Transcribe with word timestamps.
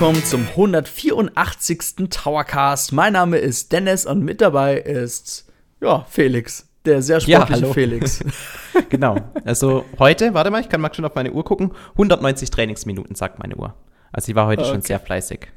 willkommen 0.00 0.24
zum 0.24 0.46
184. 0.48 2.08
Towercast. 2.08 2.90
Mein 2.90 3.12
Name 3.12 3.36
ist 3.36 3.70
Dennis 3.70 4.06
und 4.06 4.24
mit 4.24 4.40
dabei 4.40 4.78
ist, 4.78 5.46
ja, 5.82 6.06
Felix. 6.08 6.66
Der 6.86 7.02
sehr 7.02 7.20
sportliche 7.20 7.66
ja, 7.66 7.72
Felix. 7.74 8.24
genau. 8.88 9.16
Also 9.44 9.84
heute, 9.98 10.32
warte 10.32 10.50
mal, 10.50 10.62
ich 10.62 10.70
kann 10.70 10.80
mal 10.80 10.94
schon 10.94 11.04
auf 11.04 11.14
meine 11.14 11.32
Uhr 11.32 11.44
gucken. 11.44 11.72
190 11.92 12.48
Trainingsminuten, 12.48 13.14
sagt 13.14 13.40
meine 13.40 13.56
Uhr. 13.56 13.74
Also 14.10 14.30
ich 14.30 14.36
war 14.36 14.46
heute 14.46 14.62
okay. 14.62 14.70
schon 14.70 14.80
sehr 14.80 15.00
fleißig. 15.00 15.48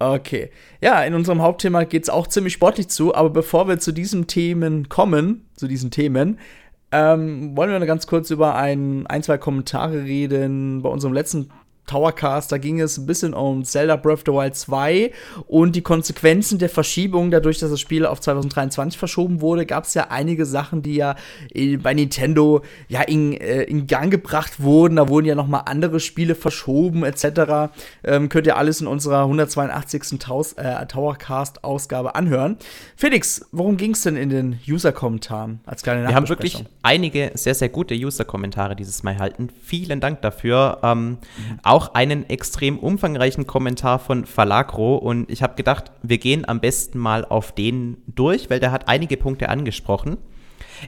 Okay. 0.00 0.50
Ja, 0.80 1.04
in 1.04 1.14
unserem 1.14 1.40
Hauptthema 1.40 1.84
geht 1.84 2.02
es 2.02 2.10
auch 2.10 2.26
ziemlich 2.26 2.54
sportlich 2.54 2.88
zu, 2.88 3.14
aber 3.14 3.30
bevor 3.30 3.68
wir 3.68 3.78
zu 3.78 3.92
diesen 3.92 4.26
Themen 4.26 4.88
kommen, 4.88 5.46
zu 5.54 5.68
diesen 5.68 5.92
Themen, 5.92 6.40
ähm, 6.90 7.56
wollen 7.56 7.70
wir 7.70 7.78
noch 7.78 7.86
ganz 7.86 8.08
kurz 8.08 8.32
über 8.32 8.56
ein, 8.56 9.06
ein, 9.06 9.22
zwei 9.22 9.38
Kommentare 9.38 10.02
reden. 10.02 10.82
Bei 10.82 10.88
unserem 10.88 11.14
letzten 11.14 11.52
Towercast, 11.86 12.50
da 12.50 12.58
ging 12.58 12.80
es 12.80 12.98
ein 12.98 13.06
bisschen 13.06 13.32
um 13.32 13.64
Zelda 13.64 13.96
Breath 13.96 14.14
of 14.14 14.22
the 14.26 14.32
Wild 14.32 14.56
2 14.56 15.12
und 15.46 15.76
die 15.76 15.82
Konsequenzen 15.82 16.58
der 16.58 16.68
Verschiebung, 16.68 17.30
dadurch, 17.30 17.58
dass 17.58 17.70
das 17.70 17.80
Spiel 17.80 18.04
auf 18.04 18.20
2023 18.20 18.98
verschoben 18.98 19.40
wurde, 19.40 19.66
gab 19.66 19.84
es 19.84 19.94
ja 19.94 20.08
einige 20.10 20.46
Sachen, 20.46 20.82
die 20.82 20.96
ja 20.96 21.14
bei 21.82 21.94
Nintendo 21.94 22.62
ja 22.88 23.02
in, 23.02 23.32
äh, 23.34 23.62
in 23.64 23.86
Gang 23.86 24.10
gebracht 24.10 24.60
wurden. 24.60 24.96
Da 24.96 25.08
wurden 25.08 25.26
ja 25.26 25.34
noch 25.34 25.46
mal 25.46 25.60
andere 25.60 26.00
Spiele 26.00 26.34
verschoben 26.34 27.04
etc. 27.04 27.70
Ähm, 28.02 28.28
könnt 28.28 28.46
ihr 28.46 28.56
alles 28.56 28.80
in 28.80 28.86
unserer 28.86 29.22
182. 29.22 30.18
Taus 30.18 30.54
äh, 30.54 30.86
Towercast-Ausgabe 30.86 32.14
anhören. 32.14 32.56
Felix, 32.96 33.46
worum 33.52 33.76
ging 33.76 33.92
es 33.92 34.02
denn 34.02 34.16
in 34.16 34.30
den 34.30 34.58
User-Kommentaren 34.68 35.60
als 35.66 35.82
kleine 35.82 36.08
Wir 36.08 36.14
haben 36.14 36.28
wirklich 36.28 36.64
einige 36.82 37.32
sehr, 37.34 37.54
sehr 37.54 37.68
gute 37.68 37.94
User-Kommentare 37.94 38.74
dieses 38.74 39.02
Mal 39.02 39.12
erhalten. 39.12 39.50
Vielen 39.62 40.00
Dank 40.00 40.22
dafür. 40.22 40.78
Ähm, 40.82 41.10
mhm 41.10 41.75
auch 41.75 41.75
einen 41.94 42.28
extrem 42.28 42.78
umfangreichen 42.78 43.46
Kommentar 43.46 43.98
von 43.98 44.26
Falagro 44.26 44.96
und 44.96 45.30
ich 45.30 45.42
habe 45.42 45.54
gedacht, 45.54 45.92
wir 46.02 46.18
gehen 46.18 46.48
am 46.48 46.60
besten 46.60 46.98
mal 46.98 47.24
auf 47.24 47.52
den 47.52 47.98
durch, 48.06 48.50
weil 48.50 48.60
der 48.60 48.72
hat 48.72 48.88
einige 48.88 49.16
Punkte 49.16 49.48
angesprochen. 49.48 50.18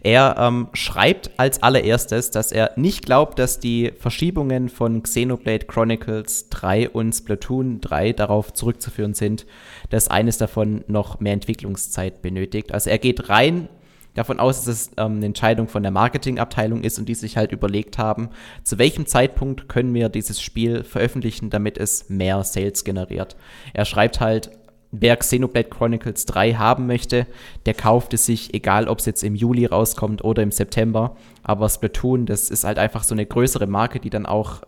Er 0.02 0.36
ähm, 0.38 0.68
schreibt 0.74 1.30
als 1.38 1.62
allererstes, 1.62 2.30
dass 2.30 2.52
er 2.52 2.72
nicht 2.76 3.04
glaubt, 3.04 3.38
dass 3.38 3.58
die 3.58 3.92
Verschiebungen 3.98 4.68
von 4.68 5.02
Xenoblade 5.02 5.66
Chronicles 5.66 6.48
3 6.50 6.90
und 6.90 7.12
Splatoon 7.12 7.80
3 7.80 8.12
darauf 8.12 8.52
zurückzuführen 8.52 9.14
sind, 9.14 9.46
dass 9.90 10.08
eines 10.08 10.38
davon 10.38 10.84
noch 10.88 11.20
mehr 11.20 11.32
Entwicklungszeit 11.32 12.22
benötigt. 12.22 12.72
Also 12.72 12.90
er 12.90 12.98
geht 12.98 13.28
rein 13.28 13.68
davon 14.14 14.40
aus, 14.40 14.64
dass 14.64 14.74
es 14.74 14.90
ähm, 14.96 15.16
eine 15.16 15.26
Entscheidung 15.26 15.68
von 15.68 15.82
der 15.82 15.92
Marketingabteilung 15.92 16.82
ist 16.82 16.98
und 16.98 17.08
die 17.08 17.14
sich 17.14 17.36
halt 17.36 17.52
überlegt 17.52 17.98
haben, 17.98 18.30
zu 18.62 18.78
welchem 18.78 19.06
Zeitpunkt 19.06 19.68
können 19.68 19.94
wir 19.94 20.08
dieses 20.08 20.40
Spiel 20.40 20.84
veröffentlichen, 20.84 21.50
damit 21.50 21.78
es 21.78 22.08
mehr 22.08 22.42
Sales 22.44 22.84
generiert. 22.84 23.36
Er 23.74 23.84
schreibt 23.84 24.20
halt, 24.20 24.50
wer 24.90 25.16
Xenoblade 25.16 25.68
Chronicles 25.68 26.26
3 26.26 26.54
haben 26.54 26.86
möchte, 26.86 27.26
der 27.66 27.74
kauft 27.74 28.14
es 28.14 28.26
sich, 28.26 28.54
egal 28.54 28.88
ob 28.88 28.98
es 28.98 29.06
jetzt 29.06 29.22
im 29.22 29.34
Juli 29.34 29.66
rauskommt 29.66 30.24
oder 30.24 30.42
im 30.42 30.50
September. 30.50 31.16
Aber 31.42 31.68
Splatoon, 31.68 32.26
das 32.26 32.50
ist 32.50 32.64
halt 32.64 32.78
einfach 32.78 33.04
so 33.04 33.14
eine 33.14 33.26
größere 33.26 33.66
Marke, 33.66 34.00
die 34.00 34.10
dann 34.10 34.26
auch 34.26 34.62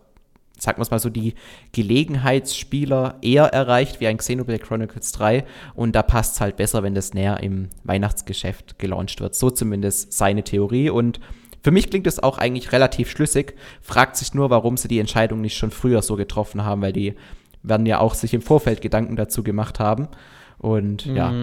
sagen 0.61 0.77
wir 0.77 0.83
es 0.83 0.91
mal 0.91 0.99
so, 0.99 1.09
die 1.09 1.33
Gelegenheitsspieler 1.71 3.17
eher 3.23 3.45
erreicht 3.45 3.99
wie 3.99 4.05
ein 4.05 4.17
Xenoblade 4.17 4.59
Chronicles 4.59 5.11
3 5.13 5.43
und 5.73 5.95
da 5.95 6.03
passt 6.03 6.35
es 6.35 6.41
halt 6.41 6.55
besser, 6.55 6.83
wenn 6.83 6.93
das 6.93 7.15
näher 7.15 7.39
im 7.41 7.69
Weihnachtsgeschäft 7.83 8.77
gelauncht 8.77 9.19
wird. 9.21 9.33
So 9.33 9.49
zumindest 9.49 10.13
seine 10.13 10.43
Theorie 10.43 10.91
und 10.91 11.19
für 11.63 11.71
mich 11.71 11.89
klingt 11.89 12.05
es 12.05 12.21
auch 12.21 12.37
eigentlich 12.37 12.71
relativ 12.71 13.09
schlüssig, 13.09 13.55
fragt 13.81 14.17
sich 14.17 14.35
nur, 14.35 14.51
warum 14.51 14.77
sie 14.77 14.87
die 14.87 14.99
Entscheidung 14.99 15.41
nicht 15.41 15.57
schon 15.57 15.71
früher 15.71 16.03
so 16.03 16.15
getroffen 16.15 16.63
haben, 16.63 16.81
weil 16.83 16.93
die 16.93 17.15
werden 17.63 17.87
ja 17.87 17.99
auch 17.99 18.13
sich 18.13 18.33
im 18.33 18.41
Vorfeld 18.41 18.81
Gedanken 18.81 19.15
dazu 19.15 19.43
gemacht 19.43 19.79
haben. 19.79 20.07
Und 20.59 21.07
mhm. 21.07 21.15
ja, 21.15 21.33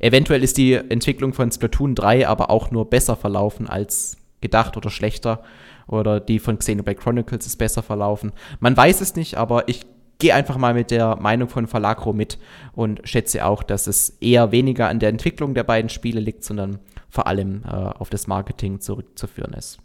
eventuell 0.00 0.42
ist 0.42 0.58
die 0.58 0.74
Entwicklung 0.74 1.32
von 1.32 1.50
Splatoon 1.50 1.94
3 1.94 2.28
aber 2.28 2.50
auch 2.50 2.70
nur 2.70 2.90
besser 2.90 3.16
verlaufen 3.16 3.68
als 3.68 4.18
gedacht 4.42 4.76
oder 4.76 4.90
schlechter 4.90 5.42
oder 5.90 6.20
die 6.20 6.38
von 6.38 6.58
Xenoblade 6.58 6.98
Chronicles 6.98 7.46
ist 7.46 7.56
besser 7.56 7.82
verlaufen. 7.82 8.32
Man 8.60 8.76
weiß 8.76 9.00
es 9.00 9.16
nicht, 9.16 9.36
aber 9.36 9.68
ich 9.68 9.84
gehe 10.18 10.34
einfach 10.34 10.56
mal 10.56 10.74
mit 10.74 10.90
der 10.90 11.16
Meinung 11.16 11.48
von 11.48 11.66
Falagro 11.66 12.12
mit 12.12 12.38
und 12.72 13.00
schätze 13.04 13.44
auch, 13.44 13.62
dass 13.62 13.86
es 13.86 14.10
eher 14.20 14.52
weniger 14.52 14.88
an 14.88 15.00
der 15.00 15.08
Entwicklung 15.08 15.54
der 15.54 15.64
beiden 15.64 15.88
Spiele 15.88 16.20
liegt, 16.20 16.44
sondern 16.44 16.78
vor 17.08 17.26
allem 17.26 17.64
äh, 17.64 17.70
auf 17.70 18.10
das 18.10 18.26
Marketing 18.26 18.80
zurückzuführen 18.80 19.54
ist. 19.54 19.78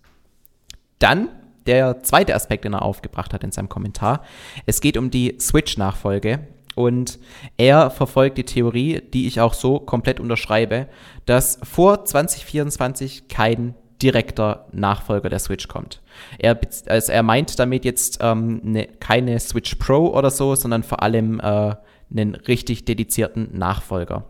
Dann 1.00 1.30
der 1.66 2.04
zweite 2.04 2.36
Aspekt, 2.36 2.66
den 2.66 2.74
er 2.74 2.84
aufgebracht 2.84 3.34
hat 3.34 3.44
in 3.44 3.52
seinem 3.52 3.70
Kommentar. 3.70 4.24
Es 4.68 4.82
geht 4.82 4.98
um 4.98 5.10
die 5.10 5.38
Switch-Nachfolge. 5.40 6.48
Und 6.76 7.20
er 7.56 7.90
verfolgt 7.90 8.38
die 8.38 8.44
Theorie, 8.44 9.02
die 9.02 9.28
ich 9.28 9.40
auch 9.40 9.54
so 9.54 9.80
komplett 9.80 10.20
unterschreibe, 10.20 10.88
dass 11.26 11.58
vor 11.64 12.04
2024 12.04 13.30
kein 13.30 13.76
direkter 14.02 14.68
Nachfolger 14.72 15.30
der 15.30 15.40
Switch 15.40 15.68
kommt. 15.68 16.02
Er, 16.38 16.60
also 16.88 17.12
er 17.12 17.24
meint 17.24 17.58
damit 17.60 17.86
jetzt 17.86 18.20
ähm, 18.22 18.60
ne, 18.64 18.88
keine 19.00 19.40
Switch 19.40 19.76
Pro 19.76 20.08
oder 20.08 20.30
so, 20.30 20.56
sondern 20.56 20.84
vor 20.84 21.02
allem 21.02 21.40
äh, 21.40 21.76
einen 22.12 22.36
richtig 22.36 22.86
dedizierten 22.86 23.58
Nachfolger. 23.58 24.26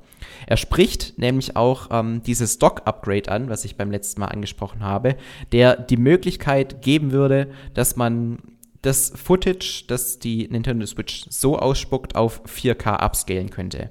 Er 0.48 0.58
spricht 0.58 1.18
nämlich 1.18 1.56
auch 1.56 1.90
ähm, 1.92 2.22
dieses 2.24 2.60
Dock-Upgrade 2.60 3.32
an, 3.32 3.50
was 3.50 3.66
ich 3.66 3.76
beim 3.76 3.92
letzten 3.92 4.22
Mal 4.22 4.28
angesprochen 4.28 4.82
habe, 4.82 5.16
der 5.52 5.76
die 5.76 5.98
Möglichkeit 5.98 6.82
geben 6.82 7.12
würde, 7.12 7.50
dass 7.74 7.96
man 7.96 8.40
das 8.82 9.12
Footage, 9.16 9.86
das 9.88 10.20
die 10.20 10.48
Nintendo 10.48 10.86
Switch 10.86 11.26
so 11.30 11.58
ausspuckt, 11.58 12.16
auf 12.16 12.44
4K 12.46 13.04
upscalen 13.04 13.50
könnte. 13.50 13.90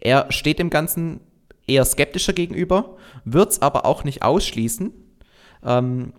Er 0.00 0.26
steht 0.30 0.58
dem 0.58 0.70
Ganzen 0.70 1.20
eher 1.70 1.84
skeptischer 1.84 2.32
gegenüber, 2.32 2.96
wird 3.24 3.52
es 3.52 3.62
aber 3.62 3.86
auch 3.86 4.04
nicht 4.04 4.22
ausschließen. 4.22 4.92
Ähm, 5.64 6.12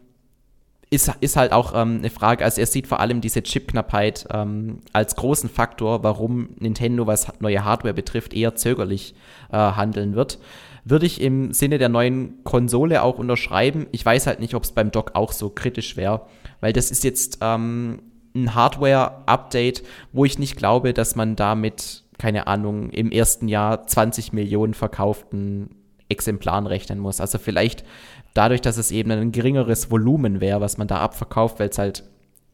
ist, 0.92 1.10
ist 1.22 1.38
halt 1.38 1.54
auch 1.54 1.74
ähm, 1.74 2.00
eine 2.00 2.10
Frage, 2.10 2.44
also 2.44 2.60
er 2.60 2.68
sieht 2.68 2.86
vor 2.86 3.00
allem 3.00 3.22
diese 3.22 3.42
Chipknappheit 3.42 4.28
ähm, 4.32 4.82
als 4.92 5.16
großen 5.16 5.50
Faktor, 5.50 6.04
warum 6.04 6.50
Nintendo, 6.60 7.08
was 7.08 7.28
neue 7.40 7.64
Hardware 7.64 7.94
betrifft, 7.94 8.34
eher 8.34 8.56
zögerlich 8.56 9.16
äh, 9.52 9.58
handeln 9.58 10.16
wird. 10.16 10.40
Würde 10.84 11.06
ich 11.06 11.22
im 11.22 11.54
Sinne 11.54 11.78
der 11.78 11.88
neuen 11.88 12.44
Konsole 12.44 13.04
auch 13.04 13.20
unterschreiben. 13.20 13.88
Ich 13.92 14.06
weiß 14.06 14.28
halt 14.28 14.42
nicht, 14.42 14.54
ob 14.54 14.64
es 14.64 14.74
beim 14.74 14.92
Dock 14.92 15.12
auch 15.14 15.32
so 15.32 15.50
kritisch 15.50 15.96
wäre, 15.96 16.26
weil 16.60 16.74
das 16.74 16.92
ist 16.92 17.06
jetzt 17.06 17.38
ähm, 17.40 18.02
ein 18.36 18.54
Hardware-Update, 18.54 19.84
wo 20.12 20.26
ich 20.26 20.40
nicht 20.40 20.58
glaube, 20.58 20.94
dass 20.94 21.16
man 21.16 21.38
damit, 21.38 22.04
keine 22.22 22.46
Ahnung, 22.46 22.92
im 22.92 23.12
ersten 23.12 23.48
Jahr 23.48 23.88
20 23.88 24.32
Millionen 24.32 24.76
verkauften 24.76 25.72
Exemplaren 26.08 26.68
rechnen 26.68 27.00
muss. 27.00 27.20
Also 27.20 27.40
vielleicht 27.40 27.84
dadurch, 28.36 28.62
dass 28.62 28.78
es 28.78 28.92
eben 28.92 29.10
ein 29.10 29.32
geringeres 29.32 29.90
Volumen 29.90 30.40
wäre, 30.40 30.62
was 30.62 30.78
man 30.78 30.88
da 30.88 31.00
abverkauft, 31.00 31.60
weil 31.60 31.70
es 31.70 31.80
halt 31.80 32.04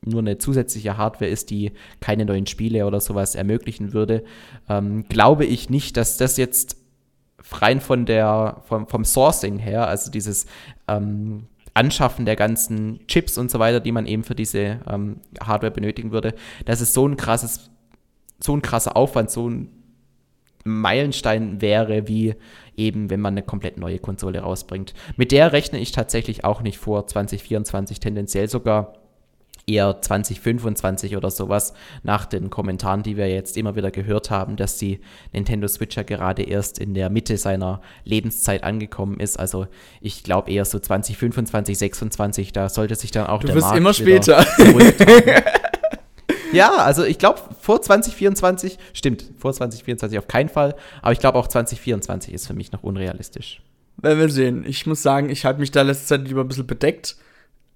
nur 0.06 0.22
eine 0.22 0.38
zusätzliche 0.38 0.96
Hardware 0.96 1.30
ist, 1.30 1.50
die 1.50 1.74
keine 2.00 2.24
neuen 2.24 2.48
Spiele 2.48 2.86
oder 2.86 3.02
sowas 3.02 3.36
ermöglichen 3.36 3.92
würde, 3.92 4.24
ähm, 4.70 5.04
glaube 5.10 5.44
ich 5.44 5.70
nicht, 5.70 5.98
dass 5.98 6.16
das 6.16 6.38
jetzt 6.38 6.78
rein 7.52 7.82
von 7.82 8.06
der, 8.06 8.62
vom, 8.70 8.88
vom 8.88 9.04
Sourcing 9.04 9.58
her, 9.58 9.86
also 9.90 10.12
dieses 10.12 10.46
ähm, 10.88 11.48
Anschaffen 11.74 12.24
der 12.24 12.38
ganzen 12.38 13.06
Chips 13.08 13.38
und 13.38 13.52
so 13.52 13.60
weiter, 13.60 13.82
die 13.82 13.92
man 13.92 14.06
eben 14.06 14.24
für 14.24 14.34
diese 14.34 14.80
ähm, 14.90 15.18
Hardware 15.42 15.74
benötigen 15.74 16.14
würde, 16.14 16.36
dass 16.64 16.80
es 16.80 16.94
so 16.94 17.06
ein 17.06 17.18
krasses, 17.18 17.70
so 18.40 18.56
ein 18.56 18.62
krasser 18.62 18.96
Aufwand, 18.96 19.32
so 19.32 19.50
ein 19.50 19.70
Meilenstein 20.64 21.62
wäre, 21.62 22.08
wie 22.08 22.36
eben, 22.76 23.10
wenn 23.10 23.22
man 23.22 23.34
eine 23.34 23.44
komplett 23.44 23.78
neue 23.78 24.00
Konsole 24.00 24.40
rausbringt. 24.40 24.94
Mit 25.16 25.32
der 25.32 25.54
rechne 25.54 25.80
ich 25.80 25.92
tatsächlich 25.92 26.44
auch 26.44 26.62
nicht 26.62 26.78
vor 26.78 27.08
2024, 27.08 28.00
tendenziell 28.00 28.48
sogar 28.50 28.94
eher 29.70 30.02
2025 30.02 31.18
oder 31.18 31.30
sowas, 31.30 31.74
nach 32.04 32.26
den 32.26 32.50
Kommentaren, 32.50 33.04
die 33.04 33.18
wir 33.18 33.28
jetzt 33.30 33.58
immer 33.58 33.76
wieder 33.76 33.92
gehört 33.92 34.32
haben, 34.32 34.56
dass 34.56 34.78
die 34.78 35.02
Nintendo 35.34 35.68
Switch 35.68 35.98
ja 35.98 36.04
gerade 36.04 36.44
erst 36.44 36.80
in 36.80 36.94
der 36.94 37.10
Mitte 37.10 37.38
seiner 37.38 37.82
Lebenszeit 38.06 38.64
angekommen 38.64 39.20
ist. 39.20 39.38
Also 39.38 39.68
ich 40.00 40.24
glaube 40.24 40.52
eher 40.52 40.64
so 40.64 40.80
2025, 40.80 41.78
2026, 41.78 42.54
da 42.54 42.70
sollte 42.70 42.96
sich 42.96 43.12
dann 43.12 43.28
auch 43.28 43.42
du 43.42 43.48
der 43.48 43.58
wirst 43.58 43.68
Markt 43.68 43.78
immer 43.78 43.94
später. 43.94 44.46
Ja, 46.54 46.76
also 46.78 47.04
ich 47.04 47.18
glaube, 47.18 47.40
vor 47.62 47.82
2024, 47.82 48.78
stimmt, 48.94 49.26
vor 49.38 49.54
2024 49.54 50.20
auf 50.20 50.28
keinen 50.28 50.50
Fall, 50.50 50.76
aber 51.02 51.12
ich 51.12 51.20
glaube 51.20 51.38
auch 51.38 51.48
2024 51.48 52.34
ist 52.34 52.48
für 52.48 52.54
mich 52.54 52.72
noch 52.72 52.84
unrealistisch. 52.84 53.62
Werden 53.98 54.20
wir 54.20 54.30
sehen. 54.30 54.64
Ich 54.68 54.86
muss 54.86 55.02
sagen, 55.02 55.30
ich 55.30 55.46
halte 55.46 55.60
mich 55.60 55.72
da 55.72 55.82
letzte 55.82 56.06
Zeit 56.06 56.28
lieber 56.28 56.42
ein 56.42 56.48
bisschen 56.48 56.68
bedeckt. 56.68 57.18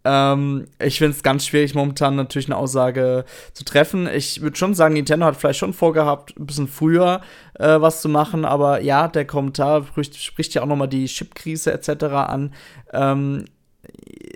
Ähm, 0.04 0.68
ich 0.80 0.98
finde 0.98 1.16
es 1.16 1.24
ganz 1.24 1.46
schwierig, 1.46 1.76
momentan 1.76 2.16
natürlich 2.16 2.48
eine 2.48 2.58
Aussage 2.58 3.26
zu 3.54 3.64
treffen. 3.64 4.08
Ich 4.08 4.42
würde 4.42 4.58
schon 4.58 4.74
sagen, 4.74 4.94
Nintendo 4.94 5.26
hat 5.26 5.36
vielleicht 5.36 5.60
schon 5.60 5.74
vorgehabt, 5.74 6.38
ein 6.40 6.46
bisschen 6.46 6.68
früher 6.68 7.22
äh, 7.60 7.80
was 7.82 8.02
zu 8.02 8.10
machen, 8.10 8.46
aber 8.46 8.82
ja, 8.82 9.08
der 9.08 9.26
Kommentar 9.26 9.86
spricht, 9.86 10.18
spricht 10.18 10.54
ja 10.54 10.64
auch 10.64 10.68
nochmal 10.68 10.88
die 10.88 11.06
Chip-Krise 11.06 11.72
etc. 11.72 12.04
an. 12.06 12.54
Ähm, 12.94 13.46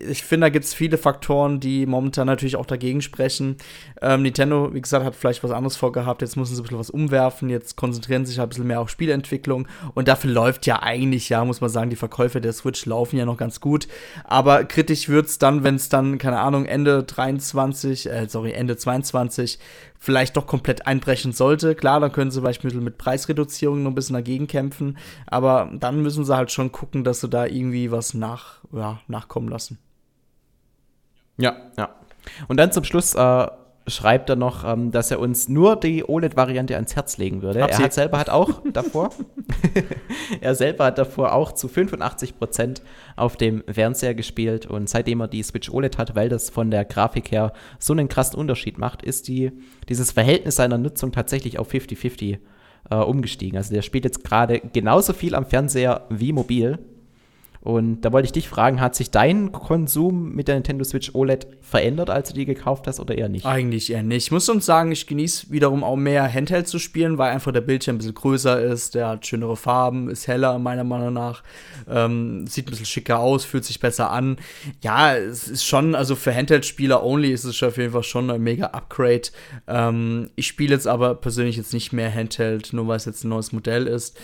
ich 0.10 0.24
finde, 0.24 0.46
da 0.46 0.50
gibt 0.50 0.66
es 0.66 0.74
viele 0.74 0.98
Faktoren, 0.98 1.60
die 1.60 1.86
momentan 1.86 2.28
natürlich 2.28 2.56
auch 2.56 2.66
dagegen 2.66 3.02
sprechen. 3.02 3.58
Ähm, 4.02 4.24
Nintendo, 4.24 4.74
wie 4.74 4.82
gesagt, 4.82 5.06
hat 5.06 5.16
vielleicht 5.16 5.44
was 5.44 5.52
anderes 5.52 5.78
vorgehabt. 5.78 6.22
Jetzt 6.22 6.36
müssen 6.36 6.56
sie 6.56 6.62
ein 6.62 6.64
bisschen 6.64 6.80
was 6.80 6.90
umwerfen. 6.90 7.50
Jetzt 7.50 7.76
konzentrieren 7.76 8.26
sie 8.26 8.32
sich 8.32 8.42
ein 8.42 8.50
bisschen 8.50 8.68
mehr 8.68 8.82
auf 8.82 8.90
Spielentwicklung. 8.90 9.68
Und 9.94 10.08
dafür 10.08 10.32
läuft 10.32 10.66
ja 10.66 10.82
eigentlich, 10.82 11.30
ja, 11.30 11.44
muss 11.46 11.62
man 11.62 11.70
sagen, 11.70 11.90
die 11.90 11.96
Verkäufe 11.96 12.42
der 12.42 12.54
Switch 12.54 12.86
laufen 12.86 13.18
ja 13.18 13.26
noch 13.26 13.38
ganz 13.38 13.60
gut. 13.62 13.88
Aber 14.24 14.64
kritisch 14.64 15.10
wird 15.10 15.28
es 15.28 15.38
dann, 15.38 15.64
wenn 15.64 15.76
es 15.76 15.90
dann, 15.90 16.18
keine 16.18 16.40
Ahnung, 16.40 16.66
Ende 16.66 17.04
23, 17.04 18.10
äh, 18.10 18.28
sorry, 18.28 18.52
Ende 18.52 18.78
22 18.78 19.60
vielleicht 20.06 20.38
doch 20.38 20.46
komplett 20.46 20.86
einbrechen 20.86 21.32
sollte. 21.32 21.74
Klar, 21.74 22.00
dann 22.00 22.12
können 22.12 22.30
sie 22.30 22.40
vielleicht 22.40 22.64
mit 22.64 22.98
Preisreduzierungen 22.98 23.84
noch 23.84 23.92
ein 23.92 23.96
bisschen 23.96 24.14
dagegen 24.14 24.46
kämpfen. 24.46 24.98
Aber 25.26 25.72
dann 25.74 26.04
müssen 26.04 26.24
sie 26.24 26.36
halt 26.36 26.52
schon 26.52 26.72
gucken, 26.72 27.04
dass 27.04 27.22
sie 27.22 27.30
da 27.30 27.48
irgendwie 27.48 27.92
was 27.92 28.14
nach, 28.14 28.60
ja, 28.76 29.00
nachkommen 29.08 29.50
lassen. 29.50 29.80
Ja, 31.38 31.56
ja. 31.78 31.90
Und 32.48 32.58
dann 32.58 32.72
zum 32.72 32.84
Schluss 32.84 33.14
äh, 33.14 33.48
schreibt 33.88 34.30
er 34.30 34.36
noch, 34.36 34.64
ähm, 34.64 34.92
dass 34.92 35.12
er 35.12 35.20
uns 35.20 35.48
nur 35.48 35.76
die 35.76 36.04
OLED-Variante 36.04 36.76
ans 36.76 36.96
Herz 36.96 37.18
legen 37.18 37.42
würde. 37.42 37.60
Er 37.60 37.78
hat 37.78 37.94
selber 37.94 38.18
hat 38.18 38.30
auch 38.30 38.64
davor, 38.74 39.12
er 40.42 40.56
selber 40.56 40.86
hat 40.86 40.98
davor 40.98 41.34
auch 41.34 41.52
zu 41.52 41.68
85 41.68 42.38
Prozent 42.38 42.82
auf 43.16 43.38
dem 43.38 43.64
Fernseher 43.70 44.16
gespielt 44.16 44.66
und 44.66 44.90
seitdem 44.90 45.22
er 45.22 45.28
die 45.28 45.44
Switch 45.44 45.70
OLED 45.70 45.98
hat, 45.98 46.16
weil 46.16 46.30
das 46.30 46.50
von 46.50 46.72
der 46.72 46.86
Grafik 46.86 47.32
her 47.32 47.54
so 47.80 47.94
einen 47.94 48.08
krassen 48.08 48.40
Unterschied 48.40 48.78
macht, 48.78 49.04
ist 49.04 49.28
die, 49.28 49.52
dieses 49.88 50.12
Verhältnis 50.12 50.56
seiner 50.56 50.78
Nutzung 50.78 51.12
tatsächlich 51.12 51.60
auf 51.60 51.72
50-50 51.72 52.40
äh, 52.90 52.96
umgestiegen. 52.96 53.58
Also 53.58 53.74
der 53.74 53.84
spielt 53.84 54.06
jetzt 54.06 54.24
gerade 54.24 54.60
genauso 54.60 55.14
viel 55.14 55.36
am 55.36 55.46
Fernseher 55.46 56.06
wie 56.10 56.34
mobil 56.34 56.80
und 57.66 58.02
da 58.02 58.14
wollte 58.14 58.28
ich 58.28 58.32
dich 58.32 58.48
fragen, 58.48 58.80
hat 58.80 58.94
sich 58.94 59.10
dein 59.10 59.52
Konsum 59.52 60.34
mit 60.36 60.48
der 60.48 60.54
Nintendo 60.54 60.84
Switch 60.84 61.16
OLED 61.16 61.48
verändert, 61.62 62.12
als 62.12 62.30
du 62.30 62.36
die 62.36 62.46
gekauft 62.46 62.86
hast 62.86 63.00
oder 63.00 63.18
eher 63.18 63.28
nicht? 63.28 63.44
Eigentlich 63.44 63.92
eher 63.92 64.04
nicht. 64.04 64.26
Ich 64.26 64.32
muss 64.32 64.48
uns 64.50 64.68
sagen, 64.68 64.92
ich 64.92 65.08
genieße 65.08 65.50
wiederum 65.50 65.84
auch 65.84 65.96
mehr 65.96 66.32
Handheld 66.32 66.68
zu 66.68 66.78
spielen, 66.78 67.18
weil 67.18 67.32
einfach 67.32 67.52
der 67.52 67.62
Bildschirm 67.62 67.96
ein 67.96 67.98
bisschen 67.98 68.14
größer 68.14 68.62
ist, 68.62 68.94
der 68.94 69.08
hat 69.08 69.26
schönere 69.26 69.58
Farben, 69.58 70.12
ist 70.12 70.28
heller 70.28 70.60
meiner 70.60 70.84
Meinung 70.84 71.14
nach, 71.14 71.42
ähm, 71.90 72.46
sieht 72.46 72.68
ein 72.68 72.70
bisschen 72.70 72.86
schicker 72.86 73.18
aus, 73.18 73.46
fühlt 73.46 73.66
sich 73.66 73.80
besser 73.80 74.12
an. 74.12 74.38
Ja, 74.84 75.16
es 75.16 75.48
ist 75.48 75.66
schon, 75.66 75.96
also 75.96 76.16
für 76.16 76.36
Handheld-Spieler 76.36 77.04
only 77.04 77.32
ist 77.32 77.46
es 77.46 77.64
auf 77.64 77.78
jeden 77.78 77.94
Fall 77.94 78.04
schon 78.04 78.30
ein 78.30 78.44
mega 78.44 78.68
Upgrade. 78.68 79.30
Ähm, 79.68 80.30
ich 80.36 80.46
spiele 80.46 80.76
jetzt 80.76 80.86
aber 80.86 81.16
persönlich 81.16 81.58
jetzt 81.58 81.74
nicht 81.74 81.94
mehr 81.94 82.14
Handheld, 82.14 82.74
nur 82.74 82.88
weil 82.88 82.98
es 82.98 83.06
jetzt 83.06 83.24
ein 83.24 83.30
neues 83.30 83.54
Modell 83.54 83.88
ist. 83.88 84.16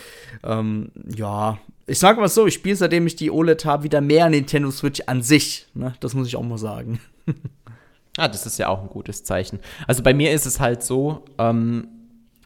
Ähm, 0.44 0.92
ja, 1.12 1.58
ich 1.92 1.98
sag 1.98 2.16
mal 2.16 2.26
so, 2.26 2.46
ich 2.46 2.54
spiele 2.54 2.74
seitdem 2.74 3.06
ich 3.06 3.16
die 3.16 3.30
OLED 3.30 3.66
habe 3.66 3.84
wieder 3.84 4.00
mehr 4.00 4.30
Nintendo 4.30 4.70
Switch 4.70 5.02
an 5.04 5.22
sich. 5.22 5.66
Ne? 5.74 5.92
Das 6.00 6.14
muss 6.14 6.26
ich 6.26 6.36
auch 6.36 6.42
mal 6.42 6.56
sagen. 6.56 7.00
ah, 8.16 8.28
das 8.28 8.46
ist 8.46 8.58
ja 8.58 8.68
auch 8.68 8.80
ein 8.80 8.88
gutes 8.88 9.24
Zeichen. 9.24 9.58
Also 9.86 10.02
bei 10.02 10.14
mir 10.14 10.32
ist 10.32 10.46
es 10.46 10.58
halt 10.58 10.82
so, 10.82 11.22
ähm, 11.36 11.88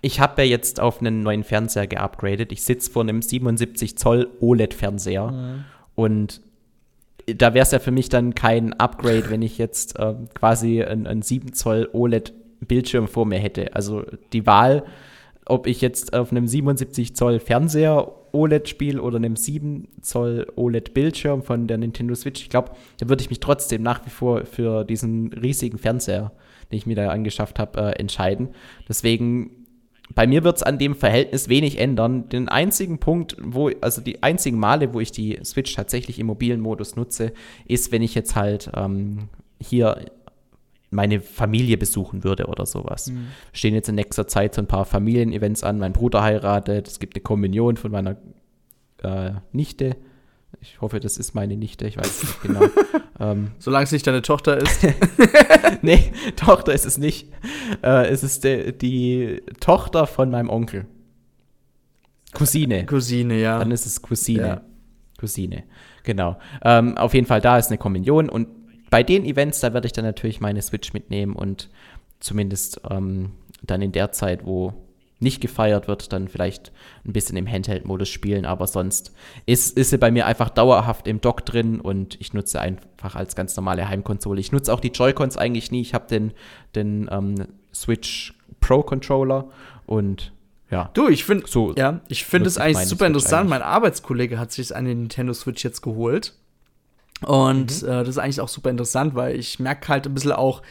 ich 0.02 0.18
habe 0.18 0.42
ja 0.42 0.48
jetzt 0.48 0.80
auf 0.80 0.98
einen 0.98 1.22
neuen 1.22 1.44
Fernseher 1.44 1.86
geupgradet. 1.86 2.50
Ich 2.50 2.64
sitze 2.64 2.90
vor 2.90 3.02
einem 3.02 3.22
77 3.22 3.96
Zoll 3.96 4.32
OLED-Fernseher 4.40 5.30
mhm. 5.30 5.64
und 5.94 6.40
da 7.26 7.54
wäre 7.54 7.62
es 7.62 7.70
ja 7.70 7.78
für 7.78 7.92
mich 7.92 8.08
dann 8.08 8.34
kein 8.34 8.72
Upgrade, 8.72 9.30
wenn 9.30 9.42
ich 9.42 9.58
jetzt 9.58 9.96
äh, 9.96 10.14
quasi 10.34 10.82
einen 10.82 11.22
7 11.22 11.52
Zoll 11.52 11.88
OLED-Bildschirm 11.92 13.06
vor 13.06 13.26
mir 13.26 13.38
hätte. 13.38 13.76
Also 13.76 14.02
die 14.32 14.44
Wahl, 14.44 14.82
ob 15.44 15.68
ich 15.68 15.80
jetzt 15.82 16.14
auf 16.14 16.32
einem 16.32 16.48
77 16.48 17.14
Zoll 17.14 17.38
Fernseher 17.38 18.12
OLED-Spiel 18.36 19.00
oder 19.00 19.16
einem 19.16 19.36
7 19.36 19.88
Zoll 20.02 20.46
OLED-Bildschirm 20.54 21.42
von 21.42 21.66
der 21.66 21.78
Nintendo 21.78 22.14
Switch, 22.14 22.42
ich 22.42 22.50
glaube, 22.50 22.72
da 22.98 23.08
würde 23.08 23.22
ich 23.22 23.30
mich 23.30 23.40
trotzdem 23.40 23.82
nach 23.82 24.04
wie 24.06 24.10
vor 24.10 24.44
für 24.44 24.84
diesen 24.84 25.32
riesigen 25.32 25.78
Fernseher, 25.78 26.32
den 26.70 26.76
ich 26.76 26.86
mir 26.86 26.96
da 26.96 27.08
angeschafft 27.08 27.58
habe, 27.58 27.80
äh, 27.80 27.98
entscheiden. 27.98 28.50
Deswegen, 28.88 29.66
bei 30.14 30.26
mir 30.26 30.44
wird 30.44 30.56
es 30.56 30.62
an 30.62 30.78
dem 30.78 30.94
Verhältnis 30.94 31.48
wenig 31.48 31.78
ändern. 31.80 32.28
Den 32.28 32.48
einzigen 32.48 32.98
Punkt, 32.98 33.36
wo, 33.40 33.70
also 33.80 34.00
die 34.00 34.22
einzigen 34.22 34.58
Male, 34.58 34.92
wo 34.94 35.00
ich 35.00 35.10
die 35.10 35.40
Switch 35.44 35.74
tatsächlich 35.74 36.18
im 36.18 36.26
mobilen 36.26 36.60
Modus 36.60 36.94
nutze, 36.94 37.32
ist, 37.66 37.90
wenn 37.90 38.02
ich 38.02 38.14
jetzt 38.14 38.36
halt 38.36 38.70
ähm, 38.76 39.28
hier 39.60 40.06
meine 40.90 41.20
Familie 41.20 41.76
besuchen 41.76 42.24
würde 42.24 42.46
oder 42.46 42.66
sowas. 42.66 43.08
Mhm. 43.08 43.28
Stehen 43.52 43.74
jetzt 43.74 43.88
in 43.88 43.96
nächster 43.96 44.26
Zeit 44.26 44.54
so 44.54 44.62
ein 44.62 44.68
paar 44.68 44.84
Familienevents 44.84 45.62
an. 45.62 45.78
Mein 45.78 45.92
Bruder 45.92 46.22
heiratet, 46.22 46.88
es 46.88 46.98
gibt 46.98 47.16
eine 47.16 47.22
Kommunion 47.22 47.76
von 47.76 47.90
meiner 47.90 48.16
äh, 49.02 49.32
Nichte. 49.52 49.96
Ich 50.60 50.80
hoffe, 50.80 51.00
das 51.00 51.18
ist 51.18 51.34
meine 51.34 51.56
Nichte, 51.56 51.86
ich 51.86 51.96
weiß 51.96 52.22
nicht 52.22 52.42
genau. 52.42 52.60
ähm, 53.20 53.52
Solange 53.58 53.84
es 53.84 53.92
nicht 53.92 54.06
deine 54.06 54.22
Tochter 54.22 54.56
ist. 54.56 54.86
nee, 55.82 56.12
Tochter 56.36 56.72
ist 56.72 56.86
es 56.86 56.98
nicht. 56.98 57.28
Äh, 57.82 58.08
es 58.08 58.22
ist 58.22 58.44
de, 58.44 58.72
die 58.72 59.42
Tochter 59.60 60.06
von 60.06 60.30
meinem 60.30 60.48
Onkel. 60.48 60.86
Cousine. 62.32 62.86
Cousine, 62.86 63.38
ja. 63.38 63.58
Dann 63.58 63.70
ist 63.70 63.86
es 63.86 64.00
Cousine. 64.02 64.46
Ja. 64.46 64.60
Cousine, 65.18 65.64
genau. 66.04 66.38
Ähm, 66.62 66.96
auf 66.96 67.14
jeden 67.14 67.26
Fall, 67.26 67.40
da 67.40 67.58
ist 67.58 67.68
eine 67.68 67.78
Kommunion 67.78 68.28
und 68.28 68.48
bei 68.90 69.02
den 69.02 69.24
Events, 69.24 69.60
da 69.60 69.72
werde 69.74 69.86
ich 69.86 69.92
dann 69.92 70.04
natürlich 70.04 70.40
meine 70.40 70.62
Switch 70.62 70.92
mitnehmen 70.92 71.34
und 71.34 71.68
zumindest 72.20 72.80
ähm, 72.88 73.32
dann 73.62 73.82
in 73.82 73.92
der 73.92 74.12
Zeit, 74.12 74.44
wo 74.44 74.74
nicht 75.18 75.40
gefeiert 75.40 75.88
wird, 75.88 76.12
dann 76.12 76.28
vielleicht 76.28 76.72
ein 77.06 77.12
bisschen 77.12 77.36
im 77.36 77.50
Handheld-Modus 77.50 78.08
spielen, 78.08 78.44
aber 78.44 78.66
sonst 78.66 79.12
ist, 79.46 79.76
ist 79.76 79.90
sie 79.90 79.98
bei 79.98 80.10
mir 80.10 80.26
einfach 80.26 80.50
dauerhaft 80.50 81.08
im 81.08 81.20
Dock 81.20 81.46
drin 81.46 81.80
und 81.80 82.20
ich 82.20 82.34
nutze 82.34 82.60
einfach 82.60 83.14
als 83.14 83.34
ganz 83.34 83.56
normale 83.56 83.88
Heimkonsole. 83.88 84.40
Ich 84.40 84.52
nutze 84.52 84.72
auch 84.72 84.80
die 84.80 84.88
Joy-Cons 84.88 85.38
eigentlich 85.38 85.70
nie. 85.70 85.80
Ich 85.80 85.94
habe 85.94 86.06
den, 86.06 86.32
den 86.74 87.08
ähm, 87.10 87.46
Switch 87.74 88.34
Pro 88.60 88.82
Controller 88.82 89.48
und 89.86 90.32
ja. 90.70 90.90
Du, 90.94 91.08
ich 91.08 91.24
finde 91.24 91.46
so 91.46 91.72
ja, 91.76 92.00
ich 92.08 92.24
finde 92.24 92.48
es 92.48 92.58
eigentlich 92.58 92.88
super 92.88 93.04
Switch 93.04 93.08
interessant. 93.08 93.40
Eigentlich. 93.42 93.50
Mein 93.50 93.62
Arbeitskollege 93.62 94.38
hat 94.38 94.52
sich 94.52 94.74
eine 94.74 94.94
Nintendo 94.94 95.32
Switch 95.32 95.64
jetzt 95.64 95.80
geholt 95.80 96.34
und 97.24 97.82
mhm. 97.82 97.88
äh, 97.88 97.98
das 98.00 98.08
ist 98.08 98.18
eigentlich 98.18 98.40
auch 98.40 98.48
super 98.48 98.70
interessant, 98.70 99.14
weil 99.14 99.36
ich 99.36 99.58
merke 99.58 99.88
halt 99.88 100.06
ein 100.06 100.14
bisschen 100.14 100.32
auch, 100.32 100.62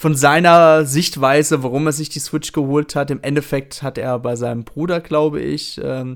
von 0.00 0.14
seiner 0.14 0.86
Sichtweise, 0.86 1.62
warum 1.62 1.84
er 1.84 1.92
sich 1.92 2.08
die 2.08 2.20
Switch 2.20 2.52
geholt 2.52 2.96
hat. 2.96 3.10
Im 3.10 3.20
Endeffekt 3.20 3.82
hat 3.82 3.98
er 3.98 4.18
bei 4.18 4.34
seinem 4.34 4.64
Bruder, 4.64 4.98
glaube 4.98 5.42
ich, 5.42 5.78
ähm, 5.84 6.14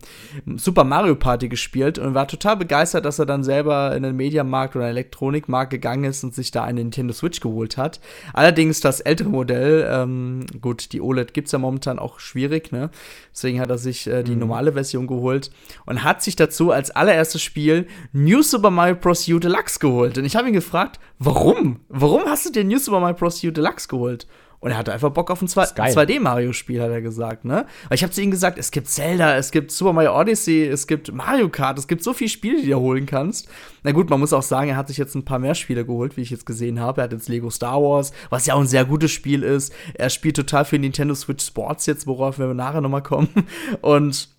Super 0.56 0.84
Mario 0.84 1.16
Party 1.16 1.50
gespielt 1.50 1.98
und 1.98 2.14
war 2.14 2.26
total 2.26 2.56
begeistert, 2.56 3.04
dass 3.04 3.18
er 3.18 3.26
dann 3.26 3.44
selber 3.44 3.94
in 3.94 4.02
den 4.02 4.16
Mediamarkt 4.16 4.74
oder 4.74 4.88
Elektronikmarkt 4.88 5.70
gegangen 5.70 6.04
ist 6.04 6.24
und 6.24 6.34
sich 6.34 6.50
da 6.50 6.64
eine 6.64 6.80
Nintendo 6.80 7.12
Switch 7.12 7.40
geholt 7.40 7.76
hat. 7.76 8.00
Allerdings 8.32 8.80
das 8.80 9.02
ältere 9.02 9.28
Modell, 9.28 9.86
ähm, 9.86 10.46
gut, 10.62 10.94
die 10.94 11.02
OLED 11.02 11.34
gibt 11.34 11.48
es 11.48 11.52
ja 11.52 11.58
momentan 11.58 11.98
auch 11.98 12.20
schwierig, 12.20 12.72
ne? 12.72 12.88
Deswegen 13.34 13.60
hat 13.60 13.68
er 13.68 13.76
sich 13.76 14.06
äh, 14.06 14.22
die 14.22 14.32
mhm. 14.32 14.38
normale 14.38 14.72
Version 14.72 15.06
geholt 15.06 15.50
und 15.84 16.04
hat 16.04 16.22
sich 16.22 16.36
dazu 16.36 16.70
als 16.70 16.90
allererstes 16.90 17.42
Spiel 17.42 17.86
New 18.14 18.40
Super 18.40 18.70
Mario 18.70 18.94
Bros. 18.94 19.28
U 19.28 19.38
Deluxe 19.38 19.78
geholt. 19.78 20.16
Und 20.16 20.24
ich 20.24 20.36
habe 20.36 20.48
ihn 20.48 20.54
gefragt, 20.54 21.00
warum? 21.18 21.80
Warum 21.90 22.22
hast 22.24 22.46
du 22.46 22.50
dir 22.50 22.64
New 22.64 22.78
Super 22.78 23.00
Mario 23.00 23.16
Bros. 23.16 23.44
U 23.44 23.50
Deluxe 23.50 23.73
Deluxe 23.74 23.88
geholt. 23.88 24.26
Und 24.60 24.70
er 24.70 24.78
hatte 24.78 24.94
einfach 24.94 25.10
Bock 25.10 25.30
auf 25.30 25.42
ein 25.42 25.48
2D-Mario-Spiel, 25.48 26.80
hat 26.80 26.90
er 26.90 27.02
gesagt, 27.02 27.44
ne? 27.44 27.66
Weil 27.88 27.96
ich 27.96 28.02
habe 28.02 28.14
zu 28.14 28.22
ihm 28.22 28.30
gesagt, 28.30 28.56
es 28.56 28.70
gibt 28.70 28.88
Zelda, 28.88 29.36
es 29.36 29.50
gibt 29.50 29.70
Super 29.70 29.92
Mario 29.92 30.18
Odyssey, 30.18 30.64
es 30.64 30.86
gibt 30.86 31.12
Mario 31.12 31.50
Kart, 31.50 31.78
es 31.78 31.86
gibt 31.86 32.02
so 32.02 32.14
viele 32.14 32.30
Spiele, 32.30 32.62
die 32.62 32.70
du 32.70 32.80
holen 32.80 33.04
kannst. 33.04 33.46
Na 33.82 33.92
gut, 33.92 34.08
man 34.08 34.20
muss 34.20 34.32
auch 34.32 34.42
sagen, 34.42 34.70
er 34.70 34.76
hat 34.76 34.88
sich 34.88 34.96
jetzt 34.96 35.14
ein 35.16 35.24
paar 35.26 35.38
mehr 35.38 35.54
Spiele 35.54 35.84
geholt, 35.84 36.16
wie 36.16 36.22
ich 36.22 36.30
jetzt 36.30 36.46
gesehen 36.46 36.80
habe. 36.80 37.02
Er 37.02 37.04
hat 37.04 37.12
jetzt 37.12 37.28
Lego 37.28 37.50
Star 37.50 37.82
Wars, 37.82 38.14
was 38.30 38.46
ja 38.46 38.54
auch 38.54 38.60
ein 38.60 38.66
sehr 38.66 38.86
gutes 38.86 39.10
Spiel 39.10 39.42
ist. 39.42 39.70
Er 39.92 40.08
spielt 40.08 40.36
total 40.36 40.64
für 40.64 40.78
Nintendo 40.78 41.14
Switch 41.14 41.44
Sports 41.44 41.84
jetzt, 41.84 42.06
worauf 42.06 42.38
wir 42.38 42.46
nachher 42.54 42.80
nochmal 42.80 43.02
kommen. 43.02 43.28
Und 43.82 44.33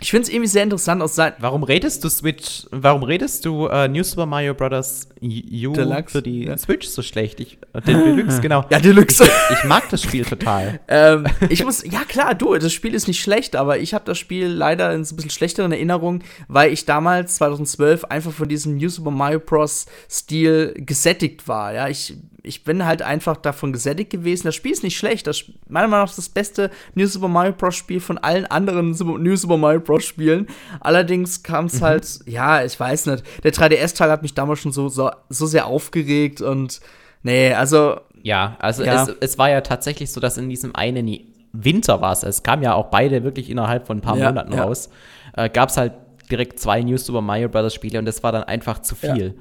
ich 0.00 0.10
finde 0.10 0.24
es 0.24 0.28
irgendwie 0.28 0.48
sehr 0.48 0.64
interessant 0.64 1.00
aus 1.02 1.14
Seiten. 1.14 1.40
Warum 1.40 1.62
redest 1.62 2.04
du 2.04 2.08
Switch, 2.10 2.66
warum 2.70 3.04
redest 3.04 3.44
du 3.44 3.68
uh, 3.68 3.86
New 3.88 4.02
Super 4.02 4.26
Mario 4.26 4.52
Bros. 4.52 5.08
U 5.22 5.72
Deluxe, 5.72 6.12
für 6.12 6.22
die 6.22 6.44
ja. 6.44 6.58
Switch 6.58 6.86
so 6.88 7.00
schlecht? 7.00 7.40
Ich, 7.40 7.58
äh, 7.72 7.80
den 7.80 8.16
Deluxe, 8.16 8.40
genau. 8.42 8.66
Ja, 8.70 8.80
Deluxe. 8.80 9.24
Ich, 9.24 9.56
ich 9.56 9.64
mag 9.64 9.88
das 9.90 10.02
Spiel 10.02 10.24
total. 10.24 10.80
ähm, 10.88 11.26
ich 11.48 11.64
muss, 11.64 11.84
ja 11.84 12.00
klar, 12.00 12.34
du, 12.34 12.54
das 12.54 12.72
Spiel 12.72 12.92
ist 12.92 13.08
nicht 13.08 13.22
schlecht, 13.22 13.56
aber 13.56 13.78
ich 13.78 13.94
habe 13.94 14.04
das 14.04 14.18
Spiel 14.18 14.48
leider 14.48 14.92
in 14.92 15.04
so 15.04 15.14
ein 15.14 15.16
bisschen 15.16 15.30
schlechteren 15.30 15.72
Erinnerungen, 15.72 16.24
weil 16.48 16.72
ich 16.72 16.84
damals, 16.84 17.36
2012, 17.36 18.04
einfach 18.04 18.32
von 18.32 18.48
diesem 18.48 18.76
New 18.76 18.88
Super 18.88 19.12
Mario 19.12 19.40
Bros. 19.40 19.86
Stil 20.10 20.74
gesättigt 20.76 21.48
war. 21.48 21.72
Ja, 21.72 21.88
ich 21.88 22.14
ich 22.44 22.62
bin 22.62 22.84
halt 22.84 23.00
einfach 23.00 23.38
davon 23.38 23.72
gesättigt 23.72 24.10
gewesen. 24.10 24.46
Das 24.46 24.54
Spiel 24.54 24.72
ist 24.72 24.82
nicht 24.82 24.98
schlecht. 24.98 25.26
Das 25.26 25.44
meiner 25.66 25.88
Meinung 25.88 26.06
nach 26.06 26.14
das 26.14 26.28
beste 26.28 26.70
New 26.94 27.06
Super 27.06 27.26
Mario 27.26 27.52
Bros. 27.52 27.74
Spiel 27.74 28.00
von 28.00 28.18
allen 28.18 28.44
anderen 28.44 28.90
New 28.90 29.36
Super 29.36 29.56
Mario 29.56 29.80
Bros. 29.80 30.04
Spielen. 30.04 30.46
Allerdings 30.80 31.42
kam 31.42 31.64
es 31.64 31.80
mhm. 31.80 31.84
halt, 31.84 32.20
ja, 32.26 32.62
ich 32.62 32.78
weiß 32.78 33.06
nicht. 33.06 33.24
Der 33.42 33.52
3DS-Teil 33.52 34.10
hat 34.10 34.22
mich 34.22 34.34
damals 34.34 34.60
schon 34.60 34.72
so, 34.72 34.88
so, 34.90 35.10
so 35.30 35.46
sehr 35.46 35.66
aufgeregt 35.66 36.42
und 36.42 36.80
nee, 37.22 37.52
also. 37.54 38.00
Ja, 38.22 38.56
also 38.58 38.84
ja. 38.84 39.04
Es, 39.04 39.16
es 39.20 39.38
war 39.38 39.48
ja 39.48 39.62
tatsächlich 39.62 40.12
so, 40.12 40.20
dass 40.20 40.36
in 40.36 40.48
diesem 40.50 40.76
einen 40.76 41.20
Winter 41.52 42.02
war 42.02 42.12
es. 42.12 42.22
Es 42.22 42.42
kam 42.42 42.62
ja 42.62 42.74
auch 42.74 42.86
beide 42.86 43.24
wirklich 43.24 43.48
innerhalb 43.48 43.86
von 43.86 43.98
ein 43.98 44.02
paar 44.02 44.18
ja, 44.18 44.28
Monaten 44.28 44.52
ja. 44.52 44.64
raus. 44.64 44.90
Äh, 45.34 45.48
Gab 45.48 45.70
es 45.70 45.78
halt 45.78 45.94
direkt 46.30 46.60
zwei 46.60 46.82
New 46.82 46.98
Super 46.98 47.22
Mario 47.22 47.48
Bros. 47.48 47.72
Spiele 47.72 47.98
und 47.98 48.04
das 48.04 48.22
war 48.22 48.32
dann 48.32 48.44
einfach 48.44 48.80
zu 48.80 48.94
viel. 48.94 49.34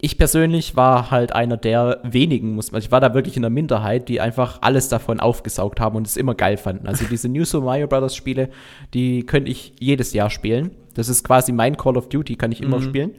Ich 0.00 0.18
persönlich 0.18 0.76
war 0.76 1.10
halt 1.10 1.34
einer 1.34 1.56
der 1.56 2.00
wenigen, 2.02 2.54
muss 2.54 2.72
man, 2.72 2.82
ich 2.82 2.90
war 2.90 3.00
da 3.00 3.14
wirklich 3.14 3.36
in 3.36 3.42
der 3.42 3.50
Minderheit, 3.50 4.08
die 4.08 4.20
einfach 4.20 4.58
alles 4.60 4.88
davon 4.88 5.20
aufgesaugt 5.20 5.80
haben 5.80 5.96
und 5.96 6.06
es 6.06 6.16
immer 6.16 6.34
geil 6.34 6.56
fanden. 6.56 6.86
Also 6.86 7.06
diese 7.06 7.28
New 7.28 7.44
Super 7.44 7.66
Mario 7.66 7.86
Bros. 7.86 8.14
Spiele, 8.14 8.50
die 8.92 9.24
könnte 9.24 9.50
ich 9.50 9.74
jedes 9.78 10.12
Jahr 10.12 10.30
spielen. 10.30 10.72
Das 10.94 11.08
ist 11.08 11.24
quasi 11.24 11.52
mein 11.52 11.76
Call 11.76 11.96
of 11.96 12.08
Duty, 12.08 12.36
kann 12.36 12.52
ich 12.52 12.60
immer 12.60 12.78
mhm. 12.78 12.82
spielen. 12.82 13.10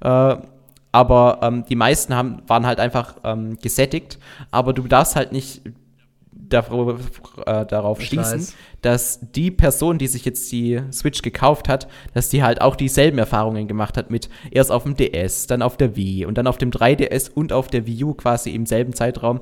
Äh, 0.00 0.36
aber 0.92 1.38
ähm, 1.42 1.64
die 1.68 1.76
meisten 1.76 2.14
haben, 2.14 2.42
waren 2.46 2.66
halt 2.66 2.80
einfach 2.80 3.16
ähm, 3.22 3.58
gesättigt. 3.60 4.18
Aber 4.50 4.72
du 4.72 4.82
darfst 4.88 5.16
halt 5.16 5.32
nicht 5.32 5.62
darauf, 6.52 7.00
äh, 7.46 7.64
darauf 7.66 8.00
schließen, 8.00 8.40
weiß. 8.40 8.54
dass 8.82 9.20
die 9.34 9.50
Person, 9.50 9.98
die 9.98 10.06
sich 10.06 10.24
jetzt 10.24 10.50
die 10.52 10.80
Switch 10.92 11.22
gekauft 11.22 11.68
hat, 11.68 11.88
dass 12.14 12.28
die 12.28 12.42
halt 12.42 12.60
auch 12.60 12.76
dieselben 12.76 13.18
Erfahrungen 13.18 13.68
gemacht 13.68 13.96
hat 13.96 14.10
mit 14.10 14.28
erst 14.50 14.70
auf 14.70 14.84
dem 14.84 14.96
DS, 14.96 15.46
dann 15.46 15.62
auf 15.62 15.76
der 15.76 15.96
Wii 15.96 16.26
und 16.26 16.36
dann 16.38 16.46
auf 16.46 16.58
dem 16.58 16.70
3DS 16.70 17.30
und 17.30 17.52
auf 17.52 17.68
der 17.68 17.86
Wii 17.86 18.04
U 18.04 18.14
quasi 18.14 18.50
im 18.50 18.66
selben 18.66 18.92
Zeitraum. 18.92 19.40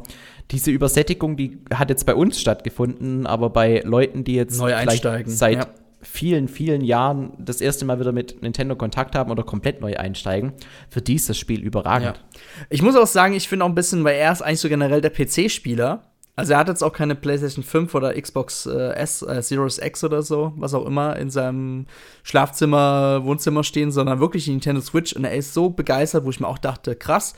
Diese 0.50 0.70
Übersättigung, 0.70 1.36
die 1.36 1.58
hat 1.72 1.90
jetzt 1.90 2.06
bei 2.06 2.14
uns 2.14 2.40
stattgefunden, 2.40 3.26
aber 3.26 3.50
bei 3.50 3.82
Leuten, 3.84 4.24
die 4.24 4.34
jetzt 4.34 4.58
Neu 4.58 4.74
einsteigen. 4.74 5.30
seit 5.30 5.58
ja. 5.58 5.66
vielen, 6.00 6.48
vielen 6.48 6.82
Jahren 6.82 7.32
das 7.38 7.60
erste 7.60 7.84
Mal 7.84 8.00
wieder 8.00 8.12
mit 8.12 8.40
Nintendo 8.40 8.74
Kontakt 8.74 9.14
haben 9.14 9.30
oder 9.30 9.42
komplett 9.42 9.80
neu 9.82 9.96
einsteigen, 9.96 10.52
für 10.88 11.02
die 11.02 11.16
ist 11.16 11.28
das 11.28 11.36
Spiel 11.36 11.60
überragend. 11.60 12.16
Ja. 12.16 12.38
Ich 12.70 12.80
muss 12.80 12.96
auch 12.96 13.06
sagen, 13.06 13.34
ich 13.34 13.46
finde 13.46 13.66
auch 13.66 13.68
ein 13.68 13.74
bisschen, 13.74 14.04
weil 14.04 14.16
er 14.16 14.32
ist 14.32 14.40
eigentlich 14.40 14.60
so 14.60 14.68
generell 14.68 15.02
der 15.02 15.10
PC-Spieler 15.10 16.07
also 16.38 16.52
er 16.52 16.60
hat 16.60 16.68
jetzt 16.68 16.84
auch 16.84 16.92
keine 16.92 17.16
PlayStation 17.16 17.64
5 17.64 17.92
oder 17.96 18.14
Xbox 18.14 18.64
äh, 18.66 18.92
S, 18.92 19.22
äh, 19.22 19.42
Series 19.42 19.78
X 19.78 20.04
oder 20.04 20.22
so, 20.22 20.52
was 20.56 20.72
auch 20.72 20.86
immer, 20.86 21.16
in 21.16 21.30
seinem 21.30 21.86
Schlafzimmer, 22.22 23.24
Wohnzimmer 23.24 23.64
stehen, 23.64 23.90
sondern 23.90 24.20
wirklich 24.20 24.44
die 24.44 24.52
Nintendo 24.52 24.80
Switch. 24.80 25.14
Und 25.14 25.24
er 25.24 25.34
ist 25.34 25.52
so 25.52 25.68
begeistert, 25.68 26.24
wo 26.24 26.30
ich 26.30 26.38
mir 26.38 26.46
auch 26.46 26.58
dachte, 26.58 26.94
krass, 26.94 27.34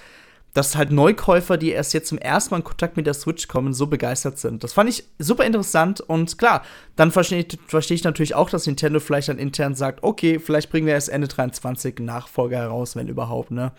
dass 0.52 0.76
halt 0.76 0.90
Neukäufer, 0.90 1.56
die 1.56 1.70
erst 1.70 1.94
jetzt 1.94 2.08
zum 2.08 2.18
ersten 2.18 2.52
Mal 2.52 2.58
in 2.58 2.64
Kontakt 2.64 2.98
mit 2.98 3.06
der 3.06 3.14
Switch 3.14 3.48
kommen, 3.48 3.72
so 3.72 3.86
begeistert 3.86 4.38
sind. 4.38 4.64
Das 4.64 4.74
fand 4.74 4.90
ich 4.90 5.04
super 5.18 5.46
interessant 5.46 6.02
und 6.02 6.36
klar, 6.36 6.62
dann 6.96 7.10
verstehe 7.10 7.46
ich, 7.48 7.58
versteh 7.68 7.94
ich 7.94 8.04
natürlich 8.04 8.34
auch, 8.34 8.50
dass 8.50 8.66
Nintendo 8.66 9.00
vielleicht 9.00 9.30
dann 9.30 9.38
intern 9.38 9.74
sagt, 9.74 10.02
okay, 10.02 10.38
vielleicht 10.38 10.68
bringen 10.68 10.86
wir 10.86 10.92
erst 10.92 11.08
Ende 11.08 11.28
23 11.28 11.96
einen 11.96 12.04
Nachfolger 12.04 12.58
heraus, 12.58 12.96
wenn 12.96 13.08
überhaupt, 13.08 13.50
ne? 13.50 13.72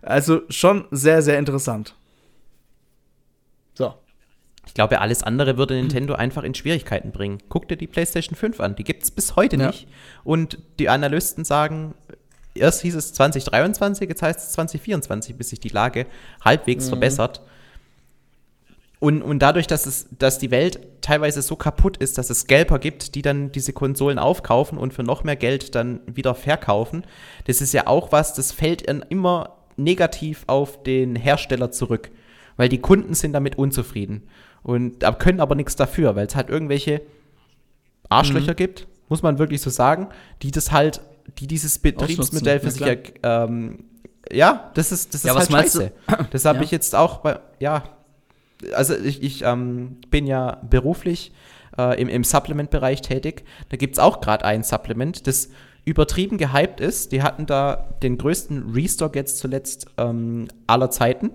Also 0.00 0.42
schon 0.48 0.84
sehr, 0.92 1.22
sehr 1.22 1.40
interessant. 1.40 1.96
Ich 4.70 4.74
glaube, 4.74 5.00
alles 5.00 5.24
andere 5.24 5.58
würde 5.58 5.74
Nintendo 5.74 6.14
einfach 6.14 6.44
in 6.44 6.54
Schwierigkeiten 6.54 7.10
bringen. 7.10 7.38
Guck 7.48 7.66
dir 7.66 7.76
die 7.76 7.88
PlayStation 7.88 8.36
5 8.36 8.60
an, 8.60 8.76
die 8.76 8.84
gibt 8.84 9.02
es 9.02 9.10
bis 9.10 9.34
heute 9.34 9.56
ja. 9.56 9.66
nicht. 9.66 9.88
Und 10.22 10.58
die 10.78 10.88
Analysten 10.88 11.44
sagen, 11.44 11.94
erst 12.54 12.82
hieß 12.82 12.94
es 12.94 13.12
2023, 13.14 14.08
jetzt 14.08 14.22
heißt 14.22 14.38
es 14.38 14.52
2024, 14.52 15.34
bis 15.34 15.48
sich 15.48 15.58
die 15.58 15.70
Lage 15.70 16.06
halbwegs 16.44 16.84
mhm. 16.84 16.90
verbessert. 16.90 17.42
Und, 19.00 19.22
und 19.22 19.40
dadurch, 19.40 19.66
dass, 19.66 19.86
es, 19.86 20.06
dass 20.16 20.38
die 20.38 20.52
Welt 20.52 20.78
teilweise 21.00 21.42
so 21.42 21.56
kaputt 21.56 21.96
ist, 21.96 22.16
dass 22.16 22.30
es 22.30 22.46
Gelber 22.46 22.78
gibt, 22.78 23.16
die 23.16 23.22
dann 23.22 23.50
diese 23.50 23.72
Konsolen 23.72 24.20
aufkaufen 24.20 24.78
und 24.78 24.94
für 24.94 25.02
noch 25.02 25.24
mehr 25.24 25.34
Geld 25.34 25.74
dann 25.74 25.98
wieder 26.06 26.36
verkaufen, 26.36 27.02
das 27.48 27.60
ist 27.60 27.74
ja 27.74 27.88
auch 27.88 28.12
was, 28.12 28.34
das 28.34 28.52
fällt 28.52 28.82
immer 28.82 29.56
negativ 29.76 30.44
auf 30.46 30.84
den 30.84 31.16
Hersteller 31.16 31.72
zurück, 31.72 32.12
weil 32.56 32.68
die 32.68 32.80
Kunden 32.80 33.14
sind 33.14 33.32
damit 33.32 33.58
unzufrieden 33.58 34.28
und 34.62 35.00
können 35.18 35.40
aber 35.40 35.54
nichts 35.54 35.76
dafür, 35.76 36.16
weil 36.16 36.26
es 36.26 36.36
halt 36.36 36.48
irgendwelche 36.48 37.02
Arschlöcher 38.08 38.52
mhm. 38.52 38.56
gibt, 38.56 38.86
muss 39.08 39.22
man 39.22 39.38
wirklich 39.38 39.60
so 39.60 39.70
sagen, 39.70 40.08
die 40.42 40.50
das 40.50 40.72
halt, 40.72 41.00
die 41.38 41.46
dieses 41.46 41.78
Betriebsmodell 41.78 42.60
für 42.60 42.70
sich 42.70 42.82
ja, 42.82 42.94
ähm, 43.22 43.84
ja, 44.32 44.70
das 44.74 44.92
ist, 44.92 45.14
das 45.14 45.24
ist 45.24 45.26
ja, 45.26 45.34
halt 45.34 45.50
scheiße. 45.50 45.92
Das 46.30 46.44
habe 46.44 46.58
ja. 46.58 46.64
ich 46.64 46.70
jetzt 46.70 46.94
auch 46.94 47.18
bei, 47.18 47.40
ja, 47.58 47.84
also 48.72 48.94
ich, 48.94 49.22
ich 49.22 49.42
ähm, 49.42 49.96
bin 50.10 50.26
ja 50.26 50.60
beruflich 50.68 51.32
äh, 51.78 52.00
im, 52.00 52.08
im 52.08 52.24
Supplement-Bereich 52.24 53.02
tätig. 53.02 53.44
Da 53.70 53.76
gibt 53.76 53.94
es 53.94 53.98
auch 53.98 54.20
gerade 54.20 54.44
ein 54.44 54.62
Supplement, 54.62 55.26
das 55.26 55.50
übertrieben 55.84 56.38
gehypt 56.38 56.80
ist. 56.80 57.12
Die 57.12 57.22
hatten 57.22 57.46
da 57.46 57.88
den 58.02 58.18
größten 58.18 58.72
Restock 58.72 59.16
jetzt 59.16 59.38
zuletzt 59.38 59.86
ähm, 59.96 60.48
aller 60.66 60.90
Zeiten. 60.90 61.30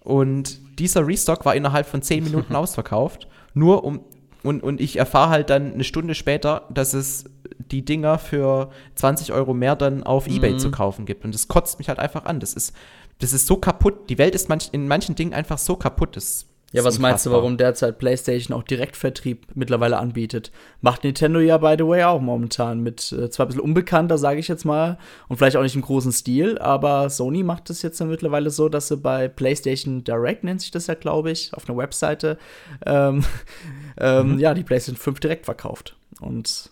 Und 0.00 0.60
dieser 0.78 1.06
Restock 1.06 1.44
war 1.44 1.54
innerhalb 1.54 1.86
von 1.86 2.02
10 2.02 2.24
Minuten 2.24 2.54
ausverkauft. 2.56 3.28
Nur 3.54 3.84
um. 3.84 4.00
Und, 4.42 4.62
und 4.62 4.80
ich 4.80 4.98
erfahre 4.98 5.30
halt 5.30 5.50
dann 5.50 5.72
eine 5.72 5.84
Stunde 5.84 6.16
später, 6.16 6.66
dass 6.68 6.94
es 6.94 7.26
die 7.58 7.84
Dinger 7.84 8.18
für 8.18 8.70
20 8.96 9.32
Euro 9.32 9.54
mehr 9.54 9.76
dann 9.76 10.02
auf 10.02 10.28
mhm. 10.28 10.34
Ebay 10.34 10.56
zu 10.56 10.72
kaufen 10.72 11.06
gibt. 11.06 11.24
Und 11.24 11.32
das 11.32 11.46
kotzt 11.46 11.78
mich 11.78 11.88
halt 11.88 12.00
einfach 12.00 12.24
an. 12.24 12.40
Das 12.40 12.52
ist, 12.52 12.74
das 13.20 13.32
ist 13.32 13.46
so 13.46 13.56
kaputt. 13.56 14.10
Die 14.10 14.18
Welt 14.18 14.34
ist 14.34 14.48
manch, 14.48 14.70
in 14.72 14.88
manchen 14.88 15.14
Dingen 15.14 15.32
einfach 15.32 15.58
so 15.58 15.76
kaputt. 15.76 16.16
Das 16.16 16.46
ja, 16.72 16.84
was 16.84 16.98
meinst 16.98 17.26
du, 17.26 17.30
warum 17.30 17.58
derzeit 17.58 17.98
PlayStation 17.98 18.56
auch 18.56 18.62
Direktvertrieb 18.62 19.46
mittlerweile 19.54 19.98
anbietet? 19.98 20.50
Macht 20.80 21.04
Nintendo 21.04 21.38
ja, 21.38 21.58
by 21.58 21.74
the 21.76 21.86
way, 21.86 22.02
auch 22.04 22.20
momentan 22.20 22.80
mit 22.80 23.12
äh, 23.12 23.28
zwar 23.28 23.46
ein 23.46 23.48
bisschen 23.48 23.60
unbekannter, 23.60 24.16
sage 24.16 24.40
ich 24.40 24.48
jetzt 24.48 24.64
mal, 24.64 24.98
und 25.28 25.36
vielleicht 25.36 25.56
auch 25.56 25.62
nicht 25.62 25.76
im 25.76 25.82
großen 25.82 26.12
Stil, 26.12 26.58
aber 26.58 27.10
Sony 27.10 27.42
macht 27.42 27.68
es 27.68 27.82
jetzt 27.82 28.00
dann 28.00 28.08
mittlerweile 28.08 28.50
so, 28.50 28.70
dass 28.70 28.88
sie 28.88 28.96
bei 28.96 29.28
PlayStation 29.28 30.02
Direct, 30.02 30.44
nennt 30.44 30.62
sich 30.62 30.70
das 30.70 30.86
ja, 30.86 30.94
glaube 30.94 31.30
ich, 31.30 31.52
auf 31.52 31.68
einer 31.68 31.76
Webseite, 31.76 32.38
ähm, 32.86 33.22
ähm, 34.00 34.32
mhm. 34.32 34.38
ja, 34.38 34.54
die 34.54 34.64
PlayStation 34.64 34.96
5 34.96 35.20
direkt 35.20 35.44
verkauft. 35.44 35.96
Und 36.20 36.70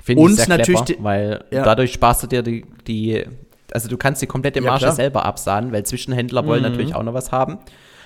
Finde 0.00 0.22
ich 0.24 0.36
sehr 0.36 0.48
natürlich 0.48 0.84
clever, 0.84 1.04
weil 1.04 1.44
ja. 1.50 1.62
dadurch 1.64 1.92
sparst 1.92 2.22
du 2.22 2.26
dir 2.26 2.42
die, 2.42 2.64
die, 2.86 3.24
also 3.72 3.88
du 3.88 3.96
kannst 3.96 4.22
die 4.22 4.26
komplette 4.26 4.60
Marge 4.60 4.86
ja, 4.86 4.92
selber 4.92 5.24
absahnen, 5.24 5.70
weil 5.70 5.84
Zwischenhändler 5.84 6.46
wollen 6.46 6.62
mhm. 6.62 6.70
natürlich 6.70 6.94
auch 6.94 7.02
noch 7.02 7.14
was 7.14 7.30
haben. 7.30 7.58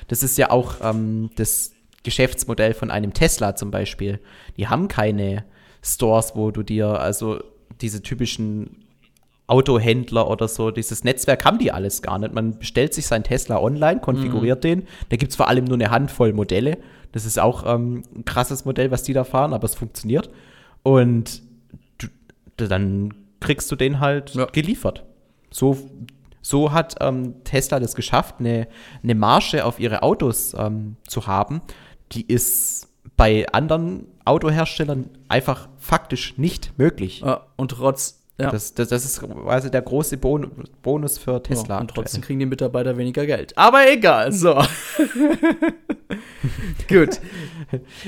Das 0.08 0.22
ist 0.22 0.38
ja 0.38 0.50
auch 0.50 0.76
ähm, 0.82 1.30
das 1.36 1.72
Geschäftsmodell 2.02 2.74
von 2.74 2.90
einem 2.90 3.12
Tesla 3.12 3.56
zum 3.56 3.70
Beispiel. 3.70 4.20
Die 4.56 4.68
haben 4.68 4.88
keine 4.88 5.44
Stores, 5.82 6.32
wo 6.34 6.50
du 6.50 6.62
dir, 6.62 7.00
also 7.00 7.40
diese 7.80 8.02
typischen 8.02 8.86
Autohändler 9.48 10.28
oder 10.28 10.48
so, 10.48 10.70
dieses 10.70 11.04
Netzwerk 11.04 11.44
haben 11.44 11.58
die 11.58 11.70
alles 11.70 12.02
gar 12.02 12.18
nicht. 12.18 12.34
Man 12.34 12.58
bestellt 12.58 12.94
sich 12.94 13.06
sein 13.06 13.22
Tesla 13.22 13.60
online, 13.60 14.00
konfiguriert 14.00 14.58
mhm. 14.58 14.68
den. 14.68 14.82
Da 15.08 15.16
gibt 15.16 15.30
es 15.30 15.36
vor 15.36 15.48
allem 15.48 15.64
nur 15.64 15.74
eine 15.74 15.90
Handvoll 15.90 16.32
Modelle. 16.32 16.78
Das 17.12 17.24
ist 17.24 17.38
auch 17.38 17.64
ähm, 17.66 18.02
ein 18.14 18.24
krasses 18.24 18.64
Modell, 18.64 18.90
was 18.90 19.04
die 19.04 19.12
da 19.12 19.24
fahren, 19.24 19.52
aber 19.52 19.64
es 19.64 19.74
funktioniert. 19.74 20.30
Und 20.82 21.42
du, 21.98 22.08
dann 22.56 23.14
kriegst 23.40 23.70
du 23.70 23.76
den 23.76 24.00
halt 24.00 24.34
ja. 24.34 24.46
geliefert. 24.46 25.04
So 25.50 25.78
so 26.46 26.70
hat 26.70 26.94
ähm, 27.00 27.42
Tesla 27.42 27.80
das 27.80 27.96
geschafft, 27.96 28.36
eine, 28.38 28.68
eine 29.02 29.16
Marge 29.16 29.64
auf 29.64 29.80
ihre 29.80 30.04
Autos 30.04 30.54
ähm, 30.56 30.94
zu 31.08 31.26
haben, 31.26 31.60
die 32.12 32.24
ist 32.24 32.86
bei 33.16 33.46
anderen 33.50 34.06
Autoherstellern 34.24 35.10
einfach 35.26 35.68
faktisch 35.78 36.38
nicht 36.38 36.78
möglich. 36.78 37.22
Ja, 37.24 37.46
und 37.56 37.72
trotz 37.72 38.22
ja. 38.38 38.50
Das, 38.50 38.74
das, 38.74 38.90
das, 38.90 39.06
ist 39.06 39.22
quasi 39.22 39.70
der 39.70 39.80
große 39.80 40.18
bon 40.18 40.50
Bonus 40.82 41.16
für 41.16 41.42
Tesla. 41.42 41.76
Ja, 41.76 41.80
und 41.80 41.88
trotzdem 41.88 42.20
kriegen 42.20 42.38
die 42.38 42.44
Mitarbeiter 42.44 42.98
weniger 42.98 43.24
Geld. 43.24 43.56
Aber 43.56 43.90
egal, 43.90 44.30
so. 44.30 44.62
Gut. 46.88 47.18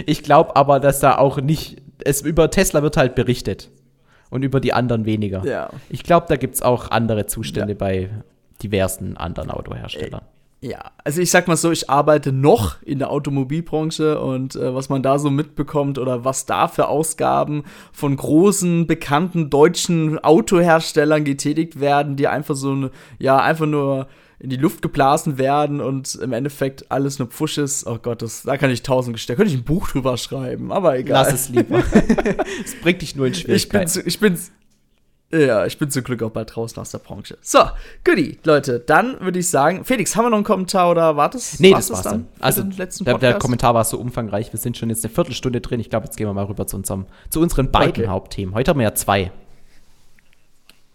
Ich 0.04 0.22
glaube 0.22 0.54
aber, 0.54 0.80
dass 0.80 1.00
da 1.00 1.16
auch 1.16 1.40
nicht. 1.40 1.80
Es 2.04 2.20
über 2.20 2.50
Tesla 2.50 2.82
wird 2.82 2.98
halt 2.98 3.14
berichtet 3.14 3.70
und 4.30 4.42
über 4.42 4.60
die 4.60 4.72
anderen 4.72 5.04
weniger. 5.04 5.44
Ja. 5.44 5.70
Ich 5.88 6.02
glaube, 6.02 6.26
da 6.28 6.36
gibt 6.36 6.54
es 6.56 6.62
auch 6.62 6.90
andere 6.90 7.26
Zustände 7.26 7.72
ja. 7.72 7.78
bei 7.78 8.10
diversen 8.62 9.16
anderen 9.16 9.50
Autoherstellern. 9.50 10.22
Äh, 10.22 10.38
ja, 10.60 10.90
also 11.04 11.20
ich 11.20 11.30
sag 11.30 11.46
mal 11.46 11.56
so, 11.56 11.70
ich 11.70 11.88
arbeite 11.88 12.32
noch 12.32 12.82
in 12.82 12.98
der 12.98 13.10
Automobilbranche 13.10 14.20
und 14.20 14.56
äh, 14.56 14.74
was 14.74 14.88
man 14.88 15.04
da 15.04 15.20
so 15.20 15.30
mitbekommt 15.30 15.98
oder 15.98 16.24
was 16.24 16.46
da 16.46 16.66
für 16.66 16.88
Ausgaben 16.88 17.62
von 17.92 18.16
großen, 18.16 18.88
bekannten 18.88 19.50
deutschen 19.50 20.18
Autoherstellern 20.18 21.22
getätigt 21.22 21.78
werden, 21.78 22.16
die 22.16 22.26
einfach 22.26 22.56
so 22.56 22.72
eine, 22.72 22.90
ja, 23.20 23.40
einfach 23.40 23.66
nur 23.66 24.08
in 24.40 24.50
die 24.50 24.56
Luft 24.56 24.82
geblasen 24.82 25.38
werden 25.38 25.80
und 25.80 26.16
im 26.16 26.32
Endeffekt 26.32 26.90
alles 26.90 27.20
nur 27.20 27.28
Pfusch 27.28 27.58
ist. 27.58 27.86
Oh 27.86 27.98
Gott, 28.00 28.22
das, 28.22 28.42
da 28.42 28.56
kann 28.56 28.70
ich 28.70 28.82
tausend 28.82 29.14
Gestehen. 29.14 29.34
Da 29.34 29.36
könnte 29.36 29.52
ich 29.52 29.60
ein 29.60 29.64
Buch 29.64 29.88
drüber 29.88 30.16
schreiben, 30.16 30.72
aber 30.72 30.96
egal. 30.98 31.24
Lass 31.24 31.32
es 31.32 31.48
lieber. 31.48 31.82
Es 32.64 32.74
bringt 32.80 33.02
dich 33.02 33.16
nur 33.16 33.26
in 33.26 33.34
Schwierigkeiten. 33.34 33.86
Ich 33.86 33.90
bin, 33.94 34.02
zu, 34.02 34.08
ich 34.08 34.20
bin, 34.20 34.38
ja, 35.30 35.66
ich 35.66 35.76
bin 35.78 35.90
zum 35.90 36.04
Glück 36.04 36.22
auch 36.22 36.30
bald 36.30 36.54
draußen 36.54 36.80
aus 36.80 36.90
der 36.90 36.98
Branche. 36.98 37.36
So, 37.42 37.58
goodie, 38.02 38.38
Leute. 38.44 38.80
Dann 38.80 39.20
würde 39.20 39.38
ich 39.38 39.48
sagen, 39.50 39.84
Felix, 39.84 40.16
haben 40.16 40.24
wir 40.24 40.30
noch 40.30 40.38
einen 40.38 40.44
Kommentar 40.44 40.90
oder 40.90 41.16
wartest 41.16 41.60
Nee, 41.60 41.72
das 41.72 41.90
war's 41.90 42.02
dann. 42.02 42.28
Also, 42.40 42.62
der, 42.62 43.18
der, 43.18 43.34
Kommentar 43.34 43.74
war 43.74 43.84
so 43.84 43.98
umfangreich. 43.98 44.52
Wir 44.52 44.58
sind 44.58 44.78
schon 44.78 44.88
jetzt 44.88 45.04
eine 45.04 45.12
Viertelstunde 45.12 45.60
drin. 45.60 45.80
Ich 45.80 45.90
glaube, 45.90 46.06
jetzt 46.06 46.16
gehen 46.16 46.26
wir 46.26 46.32
mal 46.32 46.44
rüber 46.44 46.66
zu, 46.66 46.76
unserem, 46.76 47.06
zu 47.28 47.40
unseren 47.40 47.70
beiden 47.70 48.04
okay. 48.04 48.08
Hauptthemen. 48.08 48.54
Heute 48.54 48.70
haben 48.70 48.78
wir 48.78 48.84
ja 48.84 48.94
zwei. 48.94 49.30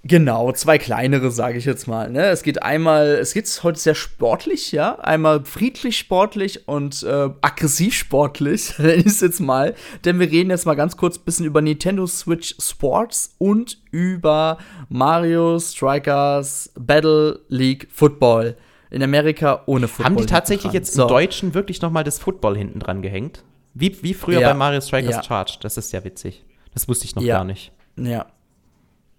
Genau, 0.06 0.52
zwei 0.52 0.78
kleinere, 0.78 1.32
sage 1.32 1.58
ich 1.58 1.64
jetzt 1.64 1.88
mal. 1.88 2.10
Ne? 2.10 2.26
Es 2.26 2.44
geht 2.44 2.62
einmal, 2.62 3.08
es 3.08 3.34
geht 3.34 3.48
heute 3.64 3.80
sehr 3.80 3.96
sportlich, 3.96 4.74
ja. 4.74 5.00
Einmal 5.00 5.46
friedlich 5.46 5.98
sportlich 5.98 6.68
und 6.68 7.04
äh, 7.04 7.30
aggressiv 7.40 7.94
sportlich, 7.94 8.78
nenne 8.80 8.96
ich 8.96 9.06
es 9.06 9.22
jetzt 9.22 9.40
mal. 9.40 9.76
Denn 10.04 10.20
wir 10.20 10.30
reden 10.30 10.50
jetzt 10.50 10.66
mal 10.66 10.74
ganz 10.74 10.98
kurz 10.98 11.18
ein 11.18 11.24
bisschen 11.24 11.46
über 11.46 11.62
Nintendo 11.62 12.06
Switch 12.06 12.54
Sports 12.60 13.36
und 13.38 13.82
über 13.92 14.58
Mario 14.90 15.58
Strikers 15.58 16.74
Battle 16.78 17.40
League 17.48 17.88
Football. 17.90 18.58
In 18.90 19.02
Amerika 19.04 19.64
ohne 19.68 19.88
Football. 19.88 20.06
Haben 20.06 20.18
die 20.18 20.26
tatsächlich 20.26 20.74
jetzt 20.74 21.00
im 21.00 21.08
Deutschen 21.08 21.54
wirklich 21.54 21.82
noch 21.82 21.92
mal 21.92 22.04
das 22.04 22.20
Football 22.20 22.58
hinten 22.58 22.80
dran 22.80 23.02
gehängt? 23.02 23.44
Wie, 23.74 24.04
wie 24.04 24.14
früher 24.14 24.42
ja. 24.42 24.50
bei 24.50 24.54
Mario 24.54 24.82
Strikers 24.82 25.16
ja. 25.16 25.24
Charge. 25.24 25.58
Das 25.62 25.78
ist 25.78 25.94
ja 25.94 26.04
witzig. 26.04 26.44
Das 26.74 26.90
wusste 26.90 27.06
ich 27.06 27.16
noch 27.16 27.24
ja. 27.24 27.38
gar 27.38 27.46
nicht. 27.46 27.72
Ja, 27.96 28.28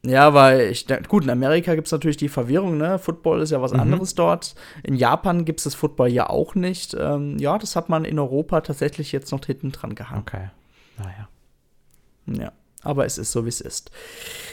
ja, 0.05 0.35
weil 0.35 0.71
ich, 0.71 0.87
gut, 1.09 1.25
in 1.25 1.31
Amerika 1.31 1.75
gibt 1.75 1.87
es 1.87 1.93
natürlich 1.93 2.17
die 2.17 2.29
Verwirrung, 2.29 2.77
ne? 2.77 2.99
Football 2.99 3.41
ist 3.41 3.51
ja 3.51 3.63
was 3.63 3.73
mhm. 3.73 3.81
anderes 3.81 4.15
dort. 4.15 4.55
In 4.83 4.95
Japan 4.95 5.45
gibt 5.45 5.61
es 5.61 5.65
das 5.65 5.75
Football 5.75 6.09
ja 6.09 6.29
auch 6.29 6.55
nicht. 6.55 6.95
Ähm, 6.99 7.39
ja, 7.39 7.59
das 7.59 7.77
hat 7.77 7.89
man 7.89 8.05
in 8.05 8.19
Europa 8.19 8.61
tatsächlich 8.61 9.13
jetzt 9.13 9.33
noch 9.33 9.45
hinten 9.45 9.73
dran 9.73 9.95
gehabt. 9.95 10.21
Okay. 10.21 10.51
Naja. 10.99 11.29
Ja 12.27 12.53
aber 12.85 13.07
es 13.07 13.19
ist 13.19 13.33
so, 13.33 13.45
wie 13.45 13.49
es 13.49 13.61
ist. 13.61 13.91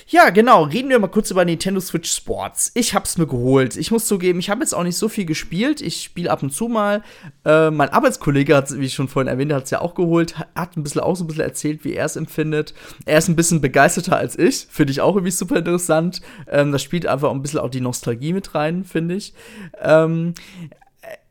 Ja, 0.08 0.30
genau. 0.30 0.64
Reden 0.64 0.90
wir 0.90 1.00
mal 1.00 1.08
kurz 1.08 1.32
über 1.32 1.46
Nintendo 1.46 1.80
Switch 1.80 2.12
Sports. 2.12 2.72
Ich 2.74 2.94
hab's 2.94 3.18
mir 3.18 3.28
geholt. 3.28 3.78
Ich 3.78 3.92
muss 3.92 4.08
zugeben, 4.08 4.40
ich 4.40 4.50
habe 4.50 4.62
jetzt 4.62 4.74
auch 4.74 4.84
nicht 4.84 4.98
so 4.98 5.08
viel 5.08 5.26
gespielt. 5.26 5.82
Ich 5.82 6.04
spiele 6.04 6.32
ab 6.32 6.44
und 6.44 6.52
zu 6.52 6.68
mal. 6.68 7.02
Äh, 7.46 7.72
mein 7.72 7.90
Arbeitskollege 7.90 8.56
hat, 8.56 8.78
wie 8.78 8.86
ich 8.86 8.94
schon 8.94 9.08
vorhin 9.08 9.30
erwähnt, 9.30 9.54
hat 9.54 9.66
es 9.66 9.70
ja 9.70 9.82
auch 9.82 9.96
geholt. 9.96 10.36
Hat 10.56 10.76
ein 10.76 10.84
bisschen 10.84 11.02
auch 11.02 11.16
so 11.16 11.24
ein 11.24 11.28
bisschen 11.28 11.44
erzählt, 11.44 11.86
wie 11.86 11.94
er 11.94 12.06
es 12.06 12.16
empfindet. 12.16 12.74
Er 13.06 13.20
ist 13.20 13.30
ein 13.30 13.36
bisschen 13.36 13.62
begeisterter 13.62 14.18
als 14.18 14.38
ich. 14.38 14.68
Finde 14.70 14.92
ich 14.92 15.02
auch 15.02 15.16
irgendwie 15.16 15.32
super 15.32 15.58
interessant. 15.58 16.22
Ähm, 16.50 16.72
das 16.72 16.82
spielt 16.82 17.06
einfach 17.06 17.32
ein 17.32 17.42
bisschen 17.42 17.60
auch 17.60 17.70
die 17.70 17.82
Nostalgie 17.82 18.34
mit 18.34 18.54
rein, 18.56 18.84
finde 18.84 19.16
ich. 19.16 19.34
Ähm, 19.82 20.34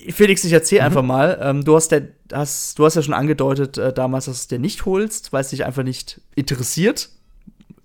Felix, 0.09 0.45
ich 0.45 0.53
erzähl 0.53 0.81
mhm. 0.81 0.87
einfach 0.87 1.03
mal. 1.03 1.39
Ähm, 1.43 1.65
du, 1.65 1.77
hast 1.77 1.89
der, 1.89 2.09
hast, 2.33 2.79
du 2.79 2.85
hast 2.85 2.95
ja 2.95 3.03
schon 3.03 3.15
angedeutet 3.15 3.79
äh, 3.79 3.93
damals, 3.93 4.27
dass 4.27 4.37
du 4.37 4.41
es 4.41 4.49
dir 4.49 4.59
nicht 4.59 4.85
holst, 4.87 5.33
weil 5.33 5.43
es 5.43 5.51
dich 5.51 5.65
einfach 5.65 5.83
nicht 5.83 6.21
interessiert. 6.35 7.11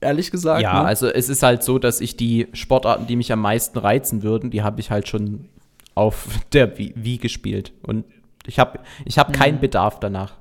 Ehrlich 0.02 0.32
gesagt. 0.32 0.62
Ja, 0.62 0.82
ne? 0.82 0.88
also 0.88 1.08
es 1.08 1.30
ist 1.30 1.44
halt 1.44 1.64
so, 1.64 1.80
dass 1.80 2.02
ich 2.02 2.16
die 2.18 2.48
Sportarten, 2.54 3.08
die 3.08 3.16
mich 3.16 3.32
am 3.32 3.42
meisten 3.42 3.78
reizen 3.78 4.24
würden, 4.24 4.52
die 4.52 4.62
habe 4.62 4.80
ich 4.80 4.92
halt 4.92 5.08
schon 5.08 5.50
auf 5.94 6.28
der 6.54 6.78
Wii 6.78 7.18
gespielt. 7.18 7.72
Und 7.82 8.06
ich 8.46 8.60
habe 8.60 8.80
ich 9.06 9.18
hab 9.18 9.30
mhm. 9.30 9.34
keinen 9.34 9.60
Bedarf 9.60 10.00
danach. 10.00 10.34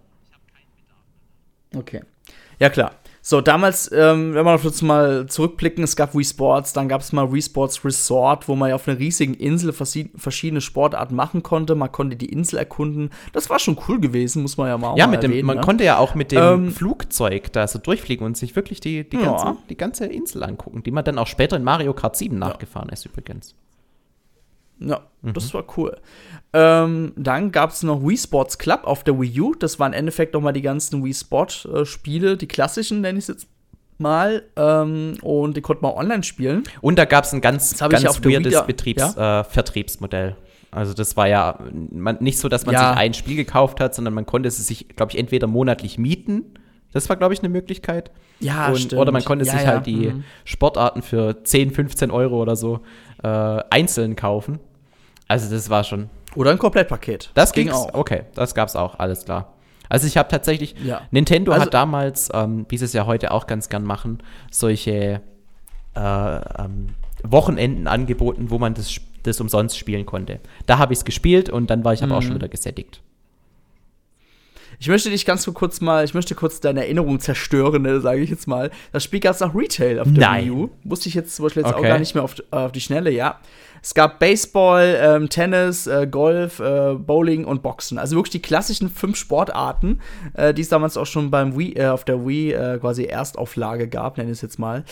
Okay. 1.75 2.03
Ja, 2.61 2.71
klar. 2.71 2.93
So, 3.27 3.41
damals, 3.41 3.91
ähm, 3.91 4.35
wenn 4.35 4.45
wir 4.45 4.53
noch 4.53 4.83
mal 4.83 5.27
zurückblicken, 5.27 5.83
es 5.83 5.97
gab 5.97 6.15
Wii 6.15 6.27
Sports, 6.27 6.75
dann 6.75 6.91
gab 6.91 7.01
es 7.01 7.11
mal 7.11 7.33
Wii 7.33 7.41
Sports 7.41 7.83
Resort, 7.83 8.49
wo 8.49 8.55
man 8.55 8.69
ja 8.69 8.75
auf 8.75 8.87
einer 8.87 8.99
riesigen 8.99 9.33
Insel 9.33 9.73
verschiedene 9.73 10.61
Sportarten 10.61 11.15
machen 11.15 11.43
konnte. 11.43 11.75
Man 11.75 11.91
konnte 11.91 12.17
die 12.17 12.29
Insel 12.31 12.59
erkunden. 12.59 13.09
Das 13.33 13.49
war 13.49 13.59
schon 13.59 13.79
cool 13.89 13.99
gewesen, 13.99 14.43
muss 14.43 14.59
man 14.59 14.69
ja 14.69 14.77
mal 14.77 14.99
Ja, 14.99 15.07
mit 15.07 15.23
dem, 15.23 15.31
erwähnen, 15.31 15.47
man 15.47 15.57
ne? 15.57 15.63
konnte 15.63 15.85
ja 15.85 15.97
auch 15.97 16.15
mit 16.15 16.33
dem 16.33 16.67
ähm, 16.67 16.71
Flugzeug 16.71 17.51
da 17.55 17.67
so 17.67 17.79
durchfliegen 17.79 18.27
und 18.27 18.37
sich 18.37 18.55
wirklich 18.57 18.81
die, 18.81 19.09
die, 19.09 19.17
ganze, 19.17 19.47
ja. 19.47 19.57
die 19.71 19.77
ganze 19.79 20.05
Insel 20.05 20.43
angucken, 20.43 20.83
die 20.83 20.91
man 20.91 21.03
dann 21.03 21.17
auch 21.17 21.27
später 21.27 21.57
in 21.57 21.65
Mario 21.65 21.95
Kart 21.95 22.17
7 22.17 22.39
nachgefahren 22.39 22.91
ist 22.91 23.07
übrigens. 23.07 23.55
Ja, 24.79 25.01
mhm. 25.23 25.33
das 25.33 25.53
war 25.55 25.65
cool. 25.77 25.97
Ähm, 26.53 27.13
dann 27.17 27.53
gab 27.53 27.71
es 27.71 27.83
noch 27.83 28.03
Wii 28.07 28.17
Sports 28.17 28.59
Club 28.59 28.83
auf 28.85 29.05
der 29.05 29.19
Wii 29.19 29.41
U. 29.41 29.55
Das 29.55 29.79
waren 29.79 29.93
im 29.93 29.99
Endeffekt 30.01 30.35
noch 30.35 30.41
mal 30.41 30.53
die 30.53 30.63
ganzen 30.63 31.05
Wii 31.05 31.15
Sport 31.15 31.69
äh, 31.73 31.85
Spiele, 31.85 32.37
die 32.37 32.47
klassischen 32.47 33.01
nenne 33.01 33.19
ich 33.19 33.25
es 33.25 33.29
jetzt 33.29 33.49
mal. 33.99 34.43
Ähm, 34.57 35.19
und 35.23 35.57
die 35.57 35.61
konnte 35.61 35.83
man 35.83 35.93
online 35.93 36.23
spielen. 36.23 36.65
Und 36.81 36.99
da 36.99 37.05
gab 37.05 37.25
es 37.25 37.33
ein 37.33 37.41
ganz, 37.41 37.77
ganz 37.79 38.25
weirdes 38.25 38.67
Betriebs, 38.67 39.15
ja? 39.17 39.41
äh, 39.41 39.45
Vertriebsmodell. 39.45 40.37
Also 40.71 40.93
das 40.93 41.17
war 41.17 41.29
ja 41.29 41.59
man, 41.91 42.17
nicht 42.21 42.39
so, 42.39 42.49
dass 42.49 42.67
man 42.67 42.75
ja. 42.75 42.91
sich 42.91 42.99
ein 42.99 43.15
Spiel 43.15 43.37
gekauft 43.37 43.81
hat, 43.81 43.95
sondern 43.95 44.13
man 44.13 44.27
konnte 44.27 44.49
es 44.49 44.57
sich, 44.57 44.89
glaube 44.97 45.13
ich, 45.13 45.19
entweder 45.19 45.47
monatlich 45.47 45.99
mieten. 45.99 46.55
Das 46.95 47.09
war, 47.09 47.17
glaube 47.17 47.35
ich, 47.35 47.41
eine 47.41 47.51
Möglichkeit. 47.51 48.11
Ja, 48.41 48.69
und, 48.69 48.79
stimmt. 48.79 49.01
Oder 49.01 49.13
man 49.13 49.25
konnte 49.25 49.45
ja, 49.45 49.53
sich 49.53 49.67
halt 49.67 49.85
die 49.85 50.11
mhm. 50.11 50.25
Sportarten 50.45 51.03
für 51.03 51.45
10, 51.45 51.73
15 51.73 52.11
Euro 52.11 52.41
oder 52.41 52.57
so 52.57 52.81
äh, 53.23 53.29
einzeln 53.29 54.17
kaufen. 54.17 54.61
Also 55.29 55.55
das 55.55 55.69
war 55.69 55.85
schon. 55.85 56.09
Oder 56.35 56.53
ein 56.53 56.59
Komplettpaket. 56.59 57.31
Das 57.35 57.53
ging 57.53 57.71
auch. 57.71 57.93
Okay, 57.93 58.23
das 58.35 58.55
gab's 58.55 58.77
auch, 58.77 58.99
alles 58.99 59.25
klar. 59.25 59.55
Also 59.89 60.07
ich 60.07 60.17
habe 60.17 60.29
tatsächlich, 60.29 60.75
ja. 60.85 61.03
Nintendo 61.11 61.53
also, 61.53 61.67
hat 61.67 61.75
damals, 61.75 62.31
ähm, 62.33 62.65
wie 62.69 62.79
sie 62.79 62.87
es 62.87 62.93
ja 62.93 63.07
heute 63.07 63.33
auch 63.33 63.47
ganz 63.47 63.69
gern 63.69 63.85
machen, 63.85 64.23
solche 64.51 65.21
äh, 65.95 66.01
ähm, 66.01 66.95
Wochenenden 67.23 67.87
angeboten, 67.87 68.51
wo 68.51 68.59
man 68.59 68.75
das, 68.75 69.01
das 69.25 69.41
umsonst 69.41 69.79
spielen 69.79 70.07
konnte. 70.07 70.41
Da 70.67 70.79
habe 70.79 70.93
ich 70.93 71.01
es 71.01 71.05
gespielt 71.05 71.51
und 71.51 71.71
dann 71.71 71.85
war 71.85 71.93
ich 71.93 72.03
aber 72.03 72.17
auch 72.17 72.23
schon 72.23 72.33
mhm. 72.33 72.37
wieder 72.37 72.49
gesättigt. 72.49 73.03
Ich 74.85 74.89
möchte 74.89 75.09
dich 75.09 75.25
ganz 75.25 75.47
kurz 75.55 75.81
mal, 75.81 76.05
ich 76.05 76.13
möchte 76.13 76.35
kurz 76.35 76.61
deine 76.61 76.83
Erinnerung 76.83 77.19
zerstören, 77.19 77.81
ne, 77.81 78.03
sage 78.03 78.21
ich 78.21 78.29
jetzt 78.29 78.47
mal. 78.47 78.71
Das 78.93 79.03
Spiel 79.03 79.19
gab 79.19 79.35
es 79.35 79.41
auch 79.41 79.55
Retail 79.55 79.99
auf 79.99 80.09
der. 80.13 80.35
Wii 80.35 80.51
U. 80.51 80.69
Wusste 80.85 81.09
ich 81.09 81.15
jetzt 81.15 81.35
zum 81.35 81.47
Beispiel 81.47 81.63
jetzt 81.63 81.73
okay. 81.73 81.87
auch 81.87 81.89
gar 81.89 81.99
nicht 81.99 82.15
mehr 82.15 82.23
auf, 82.23 82.35
auf 82.51 82.71
die 82.71 82.83
Schnelle, 82.83 83.11
ja. 83.11 83.41
Es 83.81 83.95
gab 83.95 84.19
Baseball, 84.19 84.95
ähm, 85.01 85.31
Tennis, 85.31 85.87
äh, 85.87 86.07
Golf, 86.07 86.61
äh, 86.61 86.97
Bowling 86.97 87.47
und 87.47 87.63
Boxen. 87.63 87.97
Also 87.97 88.17
wirklich 88.17 88.33
die 88.33 88.43
klassischen 88.43 88.91
fünf 88.91 89.17
Sportarten, 89.17 90.03
äh, 90.35 90.53
die 90.53 90.61
es 90.61 90.69
damals 90.69 90.99
auch 90.99 91.07
schon 91.07 91.31
beim 91.31 91.59
Wii, 91.59 91.77
äh, 91.77 91.87
auf 91.87 92.05
der 92.05 92.27
Wii 92.27 92.53
äh, 92.53 92.79
quasi 92.79 93.05
Erstauflage 93.05 93.89
gab, 93.89 94.19
nenne 94.19 94.33
ich 94.33 94.37
es 94.37 94.43
jetzt 94.43 94.59
mal. 94.59 94.85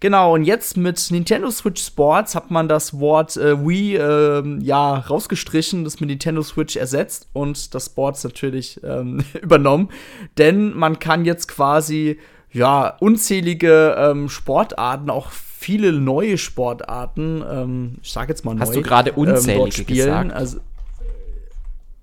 Genau, 0.00 0.34
und 0.34 0.44
jetzt 0.44 0.78
mit 0.78 1.10
Nintendo 1.10 1.50
Switch 1.50 1.84
Sports 1.84 2.34
hat 2.34 2.50
man 2.50 2.68
das 2.68 2.98
Wort 2.98 3.36
äh, 3.36 3.66
Wii 3.66 3.96
äh, 3.96 4.58
ja 4.60 4.94
rausgestrichen, 4.94 5.84
das 5.84 6.00
mit 6.00 6.08
Nintendo 6.08 6.42
Switch 6.42 6.76
ersetzt 6.76 7.28
und 7.34 7.74
das 7.74 7.86
Sports 7.86 8.24
natürlich 8.24 8.80
ähm, 8.82 9.22
übernommen. 9.42 9.90
Denn 10.38 10.74
man 10.74 10.98
kann 10.98 11.26
jetzt 11.26 11.48
quasi 11.48 12.18
ja 12.50 12.96
unzählige 13.00 13.94
ähm, 13.98 14.30
Sportarten 14.30 15.10
auch 15.10 15.30
viele 15.30 15.92
neue 15.92 16.38
Sportarten, 16.38 17.44
ähm, 17.48 17.98
ich 18.02 18.10
sag 18.10 18.30
jetzt 18.30 18.46
mal 18.46 18.54
neu, 18.54 18.60
Hast 18.60 18.74
du 18.74 18.80
gerade 18.80 19.10
ähm, 19.10 19.16
unzählige 19.16 19.72
spielen. 19.72 20.28
Gesagt? 20.28 20.32
Also, 20.32 20.60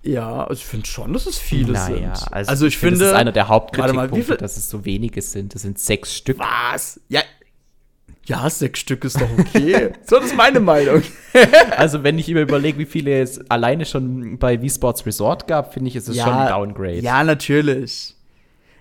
ja, 0.03 0.43
also 0.45 0.53
ich 0.53 0.65
finde 0.65 0.86
schon, 0.86 1.12
dass 1.13 1.25
es 1.25 1.39
viele 1.39 1.73
naja, 1.73 2.15
sind. 2.15 2.31
Also, 2.31 2.49
also 2.51 2.65
ich, 2.67 2.75
ich 2.75 2.77
finde, 2.77 2.99
das 2.99 3.07
ist 3.10 3.13
einer 3.15 3.31
der 3.31 3.47
Hauptkritikpunkte, 3.47 4.38
dass 4.38 4.55
es 4.55 4.69
so 4.69 4.86
wenige 4.86 5.21
sind. 5.23 5.55
Das 5.55 5.63
sind 5.63 5.79
sechs 5.79 6.15
Stück. 6.15 6.38
Was? 6.38 7.01
Ja, 7.10 7.21
ja, 8.27 8.49
sechs 8.49 8.79
Stück 8.79 9.05
ist 9.05 9.19
doch 9.19 9.29
okay. 9.39 9.91
so, 10.05 10.17
das 10.17 10.27
ist 10.27 10.35
meine 10.35 10.59
Meinung. 10.59 11.01
also, 11.77 12.03
wenn 12.03 12.19
ich 12.19 12.27
mir 12.27 12.41
überlege, 12.41 12.77
wie 12.77 12.85
viele 12.85 13.21
es 13.21 13.39
alleine 13.49 13.85
schon 13.85 14.37
bei 14.37 14.61
Wii 14.61 14.69
Sports 14.69 15.05
Resort 15.05 15.47
gab, 15.47 15.73
finde 15.73 15.89
ich, 15.89 15.95
ist 15.95 16.09
es 16.09 16.17
ja, 16.17 16.25
schon 16.25 16.33
ein 16.33 16.47
Downgrade. 16.49 16.99
Ja, 16.99 17.23
natürlich. 17.23 18.16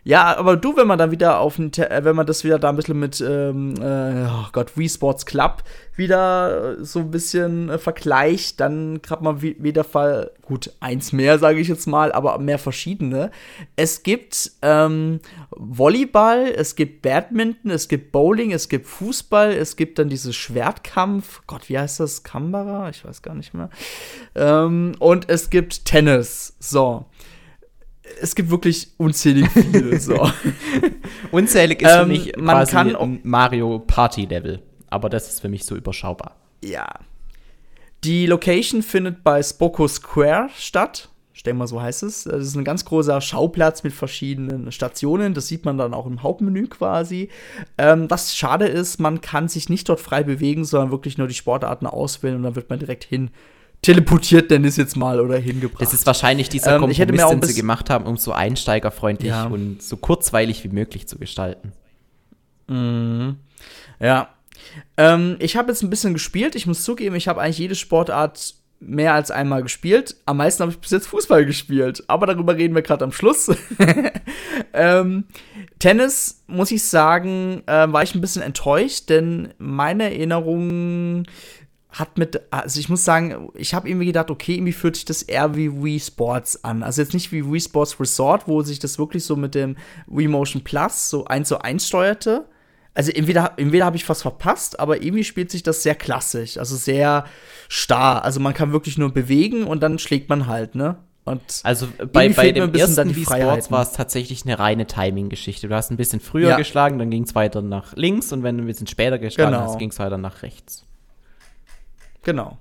Ja, 0.07 0.37
aber 0.37 0.57
du, 0.57 0.77
wenn 0.77 0.87
man 0.87 1.01
dann 1.01 1.11
wieder 1.11 1.41
auf 1.41 1.59
ein, 1.59 1.73
äh, 1.73 2.05
wenn 2.05 2.15
man 2.15 2.27
das 2.27 2.45
wieder 2.45 2.61
da 2.61 2.69
ein 2.69 2.77
bisschen 2.77 2.97
mit, 2.97 3.21
ähm, 3.21 3.75
äh, 3.81 4.29
oh 4.29 4.47
Gott, 4.53 4.77
Wii 4.77 4.89
Sports 4.89 5.27
Club 5.27 5.65
wieder 5.97 6.77
so 6.85 7.01
ein 7.01 7.11
bisschen 7.11 7.71
äh, 7.71 7.79
vergleicht, 7.79 8.61
dann 8.61 9.03
kriegt 9.03 9.21
man 9.21 9.43
wieder 9.43 9.83
Fall, 9.83 10.31
gut, 10.43 10.73
eins 10.79 11.13
mehr, 11.13 11.41
sage 11.41 11.59
ich 11.59 11.67
jetzt 11.67 11.89
mal, 11.89 12.13
aber 12.13 12.39
mehr 12.39 12.61
verschiedene. 12.61 13.33
Es 13.75 14.05
gibt 14.05 14.53
ähm, 14.63 15.19
Volleyball, 15.51 16.53
es 16.57 16.77
gibt 16.77 17.03
Badminton, 17.03 17.73
es 17.73 17.89
gibt 17.89 18.13
Bowling, 18.13 18.53
es 18.53 18.69
gibt 18.69 18.87
Fußball, 18.87 19.55
es 19.55 19.75
gibt 19.75 19.99
dann 19.99 20.09
dieses 20.09 20.37
Schwertkampf, 20.37 21.43
Gott, 21.49 21.69
wie 21.69 21.81
heißt 21.81 21.99
das? 21.99 22.23
Kambara? 22.23 22.91
Ich 22.91 23.05
weiß 23.05 23.23
gar 23.23 23.35
nicht 23.35 23.55
mehr. 23.55 23.71
Ähm, 24.37 24.95
und 25.01 25.29
es 25.29 25.51
gibt 25.51 25.85
Tennis. 25.85 26.55
So 26.61 27.07
es 28.21 28.35
gibt 28.35 28.51
wirklich 28.51 28.89
unzählig 28.97 29.49
viele. 29.51 29.99
So. 30.01 30.31
Unzählig 31.31 31.83
ist 31.83 31.91
ähm, 31.91 32.01
für 32.01 32.07
mich 32.07 32.37
man 32.37 32.67
kann 32.67 32.97
ein 32.97 33.21
Mario 33.23 33.79
Party 33.81 34.25
Level, 34.25 34.63
aber 34.89 35.09
das 35.09 35.29
ist 35.29 35.41
für 35.41 35.49
mich 35.49 35.65
so 35.65 35.77
überschaubar. 35.77 36.37
Ja. 36.63 36.87
Die 38.05 38.27
Location 38.27 38.83
findet 38.83 39.25
bei 39.25 39.43
Spoko 39.43 39.89
Square 39.89 40.49
statt. 40.57 41.09
Ich 41.35 41.43
denke 41.43 41.59
mal, 41.59 41.67
so 41.67 41.83
heißt 41.83 42.03
es. 42.03 42.25
Das 42.25 42.47
ist 42.47 42.57
ein 42.57 42.65
ganz 42.65 42.85
großer 42.85 43.21
Schauplatz 43.21 43.83
mit 43.83 43.93
verschiedenen 43.93 44.73
Stationen. 44.73 45.35
Das 45.35 45.49
sieht 45.49 45.65
man 45.65 45.77
dann 45.77 45.93
auch 45.93 46.07
im 46.07 46.23
Hauptmenü 46.23 46.67
quasi. 46.67 47.29
Ähm, 47.77 48.09
was 48.09 48.37
schade 48.37 48.67
ist, 48.67 49.01
man 49.01 49.21
kann 49.21 49.49
sich 49.49 49.69
nicht 49.69 49.89
dort 49.89 50.01
frei 50.01 50.23
bewegen, 50.23 50.65
sondern 50.65 50.91
wirklich 50.91 51.19
nur 51.19 51.29
die 51.29 51.35
Sportarten 51.35 51.87
auswählen 51.87 52.37
und 52.37 52.43
dann 52.45 52.57
wird 52.57 52.71
man 52.71 52.79
direkt 52.79 53.05
hin 53.05 53.31
teleportiert, 53.87 54.51
denn 54.51 54.65
ist 54.65 54.79
jetzt 54.79 54.97
mal 54.97 55.21
oder 55.21 55.39
hingebracht. 55.39 55.81
Das 55.81 55.95
ist 55.95 56.07
wahrscheinlich 56.07 56.49
dieser 56.49 56.75
ähm, 56.75 56.81
Kompromiss, 56.81 57.29
den 57.29 57.43
sie 57.43 57.55
gemacht 57.55 57.89
haben, 57.89 58.05
um 58.05 58.17
so 58.17 58.33
einsteigerfreundlich 58.33 59.31
ja. 59.31 59.45
und 59.45 59.81
so 59.81 59.97
kurzweilig 59.97 60.65
wie 60.65 60.69
möglich 60.69 61.07
zu 61.07 61.19
gestalten. 61.19 61.73
Mhm. 62.67 63.37
Ja. 64.01 64.31
Ähm, 64.97 65.37
ich 65.39 65.57
habe 65.57 65.71
jetzt 65.71 65.83
ein 65.83 65.91
bisschen 65.91 66.15
gespielt. 66.15 66.57
Ich 66.57 66.67
muss 66.67 66.83
zugeben, 66.83 67.15
ich 67.15 67.29
habe 67.29 67.41
eigentlich 67.41 67.59
jede 67.59 67.77
Sportart 67.77 68.55
mehr 68.81 69.15
als 69.15 69.31
einmal 69.31 69.63
gespielt. 69.63 70.17
Am 70.27 70.39
meisten 70.39 70.63
habe 70.63 70.73
ich 70.73 70.79
bis 70.79 70.91
jetzt 70.91 71.07
Fußball 71.07 71.47
gespielt. 71.47 72.03
Aber 72.09 72.27
darüber 72.27 72.57
reden 72.57 72.75
wir 72.75 72.83
gerade 72.83 73.05
am 73.05 73.13
Schluss. 73.13 73.55
ähm, 74.73 75.25
Tennis, 75.79 76.43
muss 76.49 76.73
ich 76.73 76.83
sagen, 76.83 77.63
äh, 77.67 77.93
war 77.93 78.03
ich 78.03 78.17
ein 78.17 78.21
bisschen 78.21 78.43
enttäuscht, 78.43 79.09
denn 79.11 79.55
meine 79.59 80.05
Erinnerung 80.05 81.25
hat 81.99 82.19
mit, 82.19 82.41
also 82.51 82.79
ich 82.79 82.89
muss 82.91 83.05
sagen, 83.05 83.49
ich 83.55 83.73
habe 83.73 83.89
irgendwie 83.89 84.07
gedacht, 84.07 84.31
okay, 84.31 84.55
irgendwie 84.55 84.73
fühlt 84.73 84.97
sich 84.97 85.07
das 85.07 85.23
eher 85.23 85.57
wie 85.57 85.83
Wii 85.83 85.99
Sports 85.99 86.63
an. 86.63 86.83
Also 86.83 87.01
jetzt 87.01 87.15
nicht 87.15 87.33
wie 87.33 87.51
Wii 87.51 87.61
Sports 87.61 87.99
Resort, 87.99 88.47
wo 88.47 88.61
sich 88.63 88.79
das 88.79 88.99
wirklich 88.99 89.25
so 89.25 89.35
mit 89.35 89.55
dem 89.55 89.77
Wii 90.07 90.29
Motion 90.29 90.63
Plus 90.63 91.09
so 91.09 91.25
eins 91.25 91.49
zu 91.49 91.59
eins 91.61 91.89
steuerte. 91.89 92.45
Also 92.93 93.13
entweder, 93.13 93.55
entweder 93.57 93.87
habe 93.87 93.97
ich 93.97 94.07
was 94.09 94.23
verpasst, 94.23 94.79
aber 94.79 95.03
irgendwie 95.03 95.25
spielt 95.25 95.51
sich 95.51 95.63
das 95.63 95.83
sehr 95.83 95.95
klassisch, 95.95 96.59
also 96.59 96.77
sehr 96.77 97.25
starr. 97.69 98.25
Also 98.25 98.41
man 98.41 98.53
kann 98.53 98.73
wirklich 98.73 98.99
nur 98.99 99.13
bewegen 99.13 99.65
und 99.65 99.83
dann 99.83 99.99
schlägt 99.99 100.29
man 100.29 100.47
halt, 100.47 100.75
ne? 100.75 100.97
Und 101.25 101.43
also 101.65 101.89
bei, 102.13 102.29
bei 102.29 102.53
dem 102.53 102.73
ersten 102.73 103.17
Wii 103.17 103.25
Sports 103.25 103.71
war 103.71 103.83
es 103.83 103.93
tatsächlich 103.93 104.45
eine 104.45 104.59
reine 104.59 104.87
Timing-Geschichte. 104.87 105.67
Du 105.67 105.75
hast 105.75 105.91
ein 105.91 105.97
bisschen 105.97 106.21
früher 106.21 106.51
ja. 106.51 106.57
geschlagen, 106.57 106.99
dann 106.99 107.11
ging 107.11 107.25
es 107.25 107.35
weiter 107.35 107.63
nach 107.63 107.97
links 107.97 108.33
und 108.33 108.43
wenn 108.43 108.59
du 108.59 108.65
ein 108.65 108.67
bisschen 108.67 108.87
später 108.87 109.19
geschlagen 109.19 109.53
genau. 109.53 109.65
hast, 109.65 109.79
ging 109.79 109.91
es 109.91 109.99
weiter 109.99 110.19
nach 110.19 110.43
rechts. 110.43 110.87
Genau. 112.27 112.59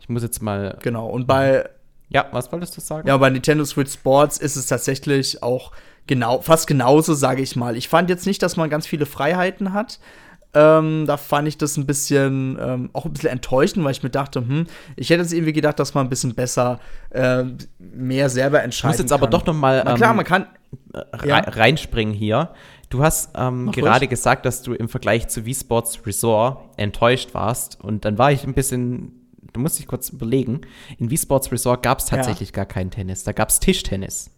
Ich 0.00 0.08
muss 0.08 0.22
jetzt 0.22 0.40
mal. 0.42 0.78
Genau. 0.82 1.08
Und 1.08 1.26
bei. 1.26 1.68
Ja, 2.08 2.26
was 2.32 2.50
wolltest 2.50 2.74
du 2.74 2.80
sagen? 2.80 3.06
Ja, 3.06 3.18
bei 3.18 3.28
Nintendo 3.28 3.66
Switch 3.66 3.92
Sports 3.92 4.38
ist 4.38 4.56
es 4.56 4.66
tatsächlich 4.66 5.42
auch 5.42 5.72
genau, 6.06 6.40
fast 6.40 6.66
genauso, 6.66 7.12
sage 7.12 7.42
ich 7.42 7.54
mal. 7.54 7.76
Ich 7.76 7.86
fand 7.86 8.08
jetzt 8.08 8.26
nicht, 8.26 8.42
dass 8.42 8.56
man 8.56 8.70
ganz 8.70 8.86
viele 8.86 9.04
Freiheiten 9.04 9.74
hat. 9.74 10.00
Ähm, 10.54 11.04
da 11.06 11.18
fand 11.18 11.46
ich 11.46 11.58
das 11.58 11.76
ein 11.76 11.84
bisschen 11.84 12.58
ähm, 12.58 12.88
auch 12.94 13.04
ein 13.04 13.12
bisschen 13.12 13.28
enttäuschend, 13.28 13.84
weil 13.84 13.92
ich 13.92 14.02
mir 14.02 14.08
dachte, 14.08 14.40
hm, 14.40 14.66
ich 14.96 15.10
hätte 15.10 15.20
jetzt 15.20 15.34
irgendwie 15.34 15.52
gedacht, 15.52 15.78
dass 15.78 15.92
man 15.92 16.06
ein 16.06 16.08
bisschen 16.08 16.34
besser 16.34 16.80
äh, 17.10 17.44
mehr 17.78 18.30
selber 18.30 18.62
entscheiden 18.62 18.94
Ich 18.94 18.98
muss 19.00 19.02
jetzt 19.02 19.12
aber 19.12 19.26
doch 19.26 19.44
noch 19.44 19.52
mal 19.52 19.82
Na 19.84 19.94
klar, 19.96 20.12
ähm, 20.12 20.16
man 20.16 20.24
kann 20.24 20.46
äh, 20.94 21.28
ja. 21.28 21.40
reinspringen 21.40 22.14
hier. 22.14 22.48
Du 22.90 23.02
hast 23.02 23.30
ähm, 23.34 23.70
gerade 23.70 24.00
ruhig. 24.00 24.10
gesagt, 24.10 24.46
dass 24.46 24.62
du 24.62 24.72
im 24.72 24.88
Vergleich 24.88 25.28
zu 25.28 25.44
Wii 25.44 25.54
Sports 25.54 26.06
Resort 26.06 26.78
enttäuscht 26.78 27.34
warst. 27.34 27.78
Und 27.82 28.04
dann 28.04 28.16
war 28.18 28.32
ich 28.32 28.44
ein 28.44 28.54
bisschen, 28.54 29.28
du 29.52 29.60
musst 29.60 29.78
dich 29.78 29.86
kurz 29.86 30.08
überlegen. 30.08 30.62
In 30.98 31.10
Wii 31.10 31.18
Sports 31.18 31.52
Resort 31.52 31.82
gab 31.82 31.98
es 31.98 32.06
tatsächlich 32.06 32.50
ja. 32.50 32.54
gar 32.54 32.66
kein 32.66 32.90
Tennis. 32.90 33.24
Da 33.24 33.32
gab 33.32 33.50
es 33.50 33.60
Tischtennis. 33.60 34.30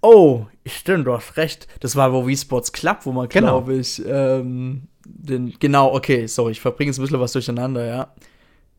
Oh, 0.00 0.46
stimmt, 0.64 1.06
du 1.06 1.12
hast 1.12 1.36
recht. 1.36 1.66
Das 1.80 1.96
war 1.96 2.12
wo 2.12 2.26
Wii 2.26 2.36
Sports 2.36 2.72
Club, 2.72 3.00
wo 3.02 3.12
man, 3.12 3.28
genau. 3.28 3.60
glaube 3.60 3.74
ich, 3.74 4.02
ähm, 4.06 4.88
den, 5.04 5.54
genau, 5.58 5.92
okay, 5.94 6.26
sorry, 6.26 6.52
ich 6.52 6.60
verbringe 6.60 6.90
jetzt 6.90 6.98
ein 6.98 7.02
bisschen 7.02 7.20
was 7.20 7.32
durcheinander, 7.32 7.84
ja. 7.84 8.14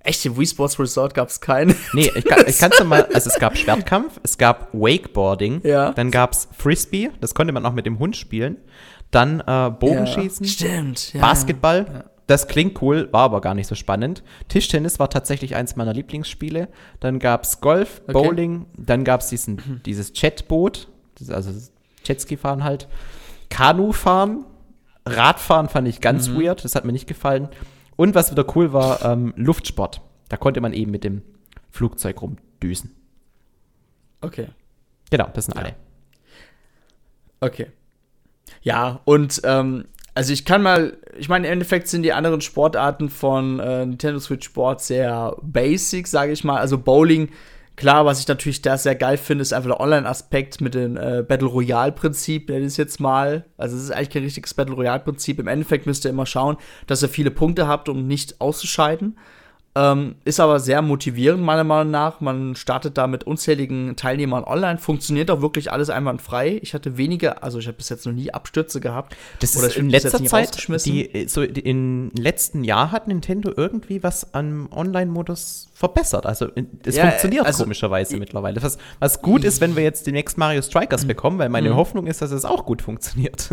Echt, 0.06 0.24
im 0.26 0.38
Wii 0.38 0.46
Sports 0.46 0.80
Resort 0.80 1.15
gab 1.15 1.30
es 1.30 1.41
keinen. 1.41 1.76
Nee, 1.94 2.12
ich 2.13 2.26
kann 2.26 2.44
es 2.46 2.60
kann's 2.60 2.84
mal, 2.84 3.06
also 3.13 3.30
es 3.30 3.39
gab 3.39 3.58
Schwertkampf, 3.58 4.20
es 4.22 4.38
gab 4.38 4.70
Wakeboarding, 4.72 5.62
ja. 5.63 5.91
dann 5.94 6.12
gab 6.12 6.34
es 6.34 6.48
Frisbee, 6.56 7.10
das 7.22 7.34
konnte 7.34 7.52
man 7.54 7.65
auch 7.65 7.74
mit 7.74 7.88
dem 7.88 7.98
Hund 7.98 8.15
spielen, 8.15 8.58
dann 9.10 9.39
äh, 9.39 9.72
Bogenschießen, 9.72 10.46
ja, 10.46 10.52
stimmt, 10.52 11.13
ja, 11.13 11.22
Basketball, 11.22 11.88
ja. 11.91 12.04
das 12.28 12.48
klingt 12.48 12.82
cool, 12.84 13.10
war 13.12 13.22
aber 13.22 13.41
gar 13.41 13.56
nicht 13.56 13.65
so 13.65 13.74
spannend. 13.74 14.24
Tischtennis 14.48 15.00
war 15.00 15.10
tatsächlich 15.10 15.56
eins 15.56 15.76
meiner 15.76 15.94
Lieblingsspiele, 15.94 16.68
dann 17.00 17.18
gab 17.18 17.44
es 17.44 17.60
Golf, 17.60 18.02
okay. 18.04 18.13
Bowling, 18.13 18.68
dann 18.78 19.04
gab 19.06 19.22
es 19.22 19.48
mhm. 19.48 19.82
dieses 19.86 20.12
Jetboot, 20.13 20.88
also 21.30 21.52
Jetski 22.04 22.38
fahren 22.38 22.63
halt, 22.63 22.88
Kanu 23.50 23.91
fahren, 23.91 24.46
Radfahren 25.08 25.70
fand 25.70 25.88
ich 25.88 26.00
ganz 26.02 26.30
mhm. 26.30 26.41
weird, 26.41 26.63
das 26.63 26.76
hat 26.76 26.86
mir 26.86 26.91
nicht 26.91 27.08
gefallen. 27.08 27.50
Und 27.96 28.16
was 28.16 28.32
wieder 28.32 28.46
cool 28.56 28.74
war, 28.74 29.04
ähm, 29.04 29.34
Luftsport. 29.36 30.02
Da 30.30 30.38
konnte 30.38 30.62
man 30.62 30.74
eben 30.74 30.92
mit 30.92 31.04
dem 31.04 31.22
Flugzeug 31.70 32.22
rumdüsen. 32.22 32.96
Okay. 34.22 34.48
Genau, 35.12 35.30
das 35.34 35.46
sind 35.46 35.56
ja. 35.56 35.62
alle. 35.62 35.76
Okay. 37.40 37.68
Ja, 38.62 39.02
und 39.06 39.42
ähm, 39.44 39.86
also 40.16 40.34
ich 40.34 40.46
kann 40.46 40.64
mal, 40.64 40.98
ich 41.18 41.30
meine, 41.30 41.48
im 41.48 41.54
Endeffekt 41.54 41.88
sind 41.88 42.04
die 42.04 42.14
anderen 42.14 42.42
Sportarten 42.42 43.10
von 43.10 43.60
äh, 43.60 43.86
Nintendo 43.86 44.20
Switch 44.20 44.46
Sport 44.46 44.82
sehr 44.82 45.36
basic, 45.42 46.08
sage 46.08 46.32
ich 46.32 46.44
mal. 46.44 46.58
Also 46.58 46.78
Bowling 46.78 47.30
Klar, 47.76 48.06
was 48.06 48.22
ich 48.22 48.28
natürlich 48.28 48.62
da 48.62 48.78
sehr 48.78 48.96
geil 48.96 49.18
finde, 49.18 49.42
ist 49.42 49.52
einfach 49.52 49.70
der 49.70 49.82
Online-Aspekt 49.82 50.62
mit 50.62 50.76
dem 50.76 50.96
äh, 50.96 51.24
Battle 51.28 51.48
Royale-Prinzip, 51.48 52.48
nenne 52.48 52.62
ich 52.62 52.68
es 52.68 52.78
jetzt 52.78 53.02
mal. 53.02 53.46
Also 53.58 53.76
es 53.76 53.84
ist 53.84 53.92
eigentlich 53.92 54.12
kein 54.12 54.24
richtiges 54.24 54.54
Battle 54.54 54.76
Royale-Prinzip. 54.76 55.40
Im 55.40 55.48
Endeffekt 55.48 55.86
müsst 55.86 56.06
ihr 56.06 56.12
immer 56.12 56.26
schauen, 56.26 56.56
dass 56.88 57.04
ihr 57.04 57.10
viele 57.10 57.32
Punkte 57.32 57.68
habt, 57.68 57.90
um 57.90 58.08
nicht 58.08 58.40
auszuscheiden. 58.40 59.18
Ähm, 59.78 60.16
ist 60.24 60.40
aber 60.40 60.62
sehr 60.62 60.82
motivierend, 60.82 61.44
meiner 61.44 61.66
Meinung 61.66 61.92
nach. 61.92 62.22
Man 62.22 62.56
startet 62.56 62.98
da 62.98 63.08
mit 63.08 63.26
unzähligen 63.26 63.98
Teilnehmern 63.98 64.46
online. 64.46 64.78
Funktioniert 64.78 65.30
auch 65.30 65.42
wirklich 65.42 65.70
alles 65.70 65.90
einwandfrei. 65.90 66.60
Ich 66.62 66.74
hatte 66.74 66.98
wenige, 66.98 67.44
also 67.44 67.60
ich 67.60 67.68
habe 67.68 67.76
bis 67.76 67.90
jetzt 67.90 68.06
noch 68.06 68.14
nie 68.14 68.34
Abstürze 68.34 68.80
gehabt. 68.80 69.18
Das 69.42 69.54
ist 69.54 69.76
in 69.76 69.90
letzter 69.90 70.24
Zeit, 70.24 70.66
die, 70.86 71.26
so 71.28 71.44
im 71.44 72.10
letzten 72.18 72.64
Jahr 72.64 72.94
hat 72.94 73.10
Nintendo 73.10 73.52
irgendwie 73.54 74.02
was 74.02 74.34
am 74.34 74.70
Online-Modus 74.72 75.68
verbessert. 75.74 76.26
Also 76.26 76.48
es 76.86 76.96
ja, 76.96 77.08
funktioniert 77.08 77.46
also, 77.46 77.64
komischerweise 77.64 78.16
mittlerweile. 78.16 78.64
Was, 78.64 78.78
was 79.00 79.22
gut 79.22 79.44
ist, 79.44 79.60
wenn 79.60 79.76
wir 79.76 79.84
jetzt 79.84 80.08
demnächst 80.08 80.38
Mario 80.38 80.62
Strikers 80.62 81.04
mhm. 81.04 81.08
bekommen, 81.10 81.38
weil 81.38 81.50
meine 81.50 81.72
mhm. 81.72 81.76
Hoffnung 81.76 82.08
ist, 82.08 82.22
dass 82.22 82.32
es 82.32 82.46
auch 82.46 82.66
gut 82.66 82.82
funktioniert. 82.82 83.50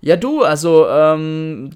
Ja, 0.00 0.16
du, 0.16 0.44
also 0.44 0.86
ähm, 0.88 1.70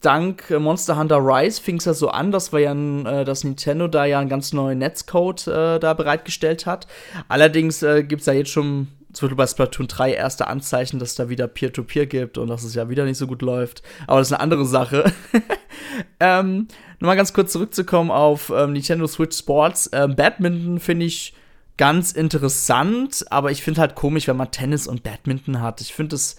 dank 0.00 0.50
Monster 0.50 0.96
Hunter 0.96 1.18
Rise 1.18 1.60
fing 1.60 1.76
es 1.76 1.84
ja 1.84 1.94
so 1.94 2.08
an, 2.08 2.30
dass 2.32 2.52
wir 2.52 2.60
ja, 2.60 2.72
äh, 2.72 3.24
dass 3.24 3.44
Nintendo 3.44 3.88
da 3.88 4.04
ja 4.04 4.20
einen 4.20 4.28
ganz 4.28 4.52
neuen 4.52 4.78
Netzcode 4.78 5.46
äh, 5.46 5.78
da 5.78 5.94
bereitgestellt 5.94 6.66
hat. 6.66 6.86
Allerdings 7.28 7.82
äh, 7.82 8.04
gibt 8.04 8.20
es 8.20 8.26
ja 8.26 8.32
jetzt 8.32 8.50
schon 8.50 8.88
zum 9.12 9.26
Beispiel 9.26 9.36
bei 9.36 9.46
Splatoon 9.46 9.88
3 9.88 10.12
erste 10.12 10.46
Anzeichen, 10.46 10.98
dass 10.98 11.14
da 11.14 11.28
wieder 11.28 11.48
Peer-to-Peer 11.48 12.04
-Peer 12.04 12.06
gibt 12.06 12.38
und 12.38 12.48
dass 12.48 12.62
es 12.62 12.74
ja 12.74 12.88
wieder 12.88 13.04
nicht 13.04 13.18
so 13.18 13.26
gut 13.26 13.42
läuft. 13.42 13.82
Aber 14.06 14.18
das 14.18 14.28
ist 14.28 14.32
eine 14.34 14.42
andere 14.42 14.66
Sache. 14.66 15.12
ähm, 16.20 16.68
Nochmal 17.00 17.16
ganz 17.16 17.32
kurz 17.32 17.52
zurückzukommen 17.52 18.10
auf 18.10 18.50
ähm, 18.54 18.72
Nintendo 18.72 19.06
Switch 19.06 19.36
Sports. 19.36 19.88
Ähm, 19.92 20.16
Badminton 20.16 20.80
finde 20.80 21.06
ich 21.06 21.32
ganz 21.76 22.10
interessant, 22.10 23.24
aber 23.30 23.52
ich 23.52 23.62
finde 23.62 23.80
halt 23.80 23.94
komisch, 23.94 24.26
wenn 24.26 24.36
man 24.36 24.50
Tennis 24.50 24.88
und 24.88 25.04
Badminton 25.04 25.60
hat. 25.60 25.80
Ich 25.80 25.94
finde 25.94 26.16
es 26.16 26.36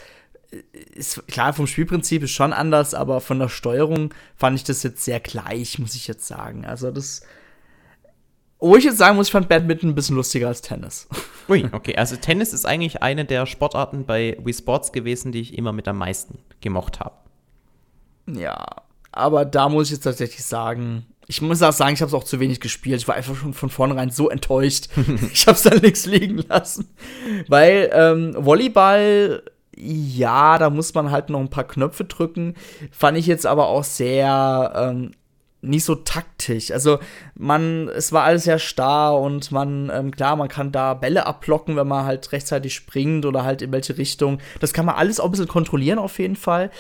ist 0.96 1.28
klar, 1.28 1.54
vom 1.54 1.68
Spielprinzip 1.68 2.24
ist 2.24 2.32
schon 2.32 2.54
anders, 2.54 2.94
aber 2.94 3.22
von 3.22 3.40
der 3.40 3.50
Steuerung 3.50 4.14
fand 4.36 4.58
ich 4.58 4.64
das 4.64 4.84
jetzt 4.84 5.04
sehr 5.04 5.20
gleich, 5.20 5.80
muss 5.80 5.96
ich 5.96 6.08
jetzt 6.08 6.28
sagen. 6.28 6.66
Also 6.66 6.92
das. 6.92 7.22
Wo 8.62 8.76
ich 8.76 8.84
jetzt 8.84 8.98
sagen 8.98 9.16
muss, 9.16 9.28
ich 9.28 9.32
fand 9.32 9.48
Badminton 9.48 9.92
ein 9.92 9.96
bisschen 9.96 10.18
lustiger 10.18 10.50
als 10.50 10.62
Tennis. 10.62 11.08
Ui, 11.48 11.70
okay. 11.72 11.96
Also 11.96 12.18
Tennis 12.18 12.52
ist 12.52 12.66
eigentlich 12.66 13.02
eine 13.02 13.24
der 13.24 13.46
Sportarten 13.46 14.06
bei 14.06 14.38
Wii 14.44 14.54
Sports 14.54 14.92
gewesen, 14.92 15.32
die 15.32 15.40
ich 15.40 15.58
immer 15.58 15.72
mit 15.72 15.88
am 15.88 15.98
meisten 15.98 16.40
gemocht 16.60 17.00
habe. 17.00 17.16
Ja, 18.28 18.66
aber 19.14 19.46
da 19.46 19.70
muss 19.70 19.88
ich 19.88 19.94
jetzt 19.94 20.04
tatsächlich 20.04 20.44
sagen, 20.44 21.06
ich 21.28 21.42
muss 21.42 21.62
auch 21.62 21.72
sagen, 21.72 21.94
ich 21.94 22.02
habe 22.02 22.10
es 22.10 22.14
auch 22.16 22.24
zu 22.24 22.40
wenig 22.40 22.60
gespielt. 22.60 23.00
Ich 23.00 23.08
war 23.08 23.16
einfach 23.16 23.36
schon 23.36 23.54
von 23.54 23.70
vornherein 23.70 24.10
so 24.10 24.30
enttäuscht. 24.30 24.90
ich 25.32 25.48
habe 25.48 25.56
es 25.56 25.62
dann 25.62 25.80
nichts 25.80 26.06
liegen 26.06 26.40
lassen. 26.50 26.90
Weil 27.48 27.90
ähm, 27.94 28.36
Volleyball 28.36 29.44
ja, 29.80 30.58
da 30.58 30.70
muss 30.70 30.94
man 30.94 31.10
halt 31.10 31.30
noch 31.30 31.40
ein 31.40 31.50
paar 31.50 31.64
Knöpfe 31.64 32.04
drücken. 32.04 32.56
Fand 32.92 33.18
ich 33.18 33.28
jetzt 33.28 33.46
aber 33.46 33.68
auch 33.68 33.84
sehr 33.84 34.74
ähm, 34.76 35.12
nicht 35.62 35.84
so 35.84 35.96
taktisch. 35.96 36.72
Also 36.72 37.00
man, 37.36 37.90
es 37.90 38.12
war 38.12 38.24
alles 38.24 38.44
sehr 38.44 38.60
starr 38.60 39.20
und 39.20 39.52
man, 39.52 39.92
ähm, 39.94 40.12
klar, 40.12 40.36
man 40.36 40.48
kann 40.48 40.72
da 40.72 40.94
Bälle 40.94 41.26
abblocken, 41.26 41.76
wenn 41.76 41.88
man 41.88 42.06
halt 42.06 42.32
rechtzeitig 42.32 42.74
springt 42.74 43.26
oder 43.26 43.44
halt 43.44 43.62
in 43.62 43.72
welche 43.72 43.98
Richtung. 43.98 44.40
Das 44.60 44.74
kann 44.74 44.86
man 44.86 44.96
alles 44.96 45.20
auch 45.20 45.26
ein 45.26 45.32
bisschen 45.32 45.48
kontrollieren 45.48 46.00
auf 46.00 46.20
jeden 46.20 46.36
Fall. 46.36 46.72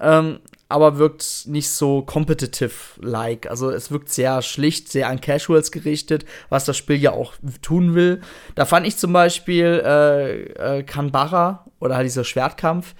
Ähm, 0.00 0.40
aber 0.68 0.98
wirkt 0.98 1.46
nicht 1.46 1.70
so 1.70 2.02
competitive-like. 2.02 3.50
Also 3.50 3.70
es 3.70 3.90
wirkt 3.90 4.10
sehr 4.10 4.42
schlicht, 4.42 4.90
sehr 4.90 5.08
an 5.08 5.20
Casuals 5.20 5.72
gerichtet, 5.72 6.24
was 6.50 6.66
das 6.66 6.76
Spiel 6.76 6.96
ja 6.96 7.12
auch 7.12 7.34
tun 7.62 7.94
will. 7.94 8.20
Da 8.54 8.66
fand 8.66 8.86
ich 8.86 8.96
zum 8.96 9.12
Beispiel 9.12 9.82
äh, 9.84 10.78
äh, 10.78 10.82
Kanbara 10.82 11.64
oder 11.80 11.96
halt 11.96 12.06
dieser 12.06 12.24
Schwertkampf 12.24 12.94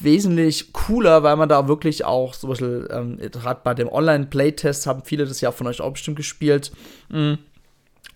wesentlich 0.00 0.72
cooler, 0.72 1.22
weil 1.22 1.36
man 1.36 1.48
da 1.48 1.66
wirklich 1.66 2.04
auch 2.04 2.36
zum 2.36 2.50
Beispiel, 2.50 2.88
ähm, 2.92 3.18
gerade 3.18 3.60
bei 3.64 3.74
dem 3.74 3.88
Online-Playtest 3.88 4.86
haben 4.86 5.02
viele 5.04 5.24
das 5.24 5.40
ja 5.40 5.50
von 5.50 5.66
euch 5.66 5.80
auch 5.80 5.92
bestimmt 5.92 6.16
gespielt. 6.16 6.72
Mhm 7.08 7.38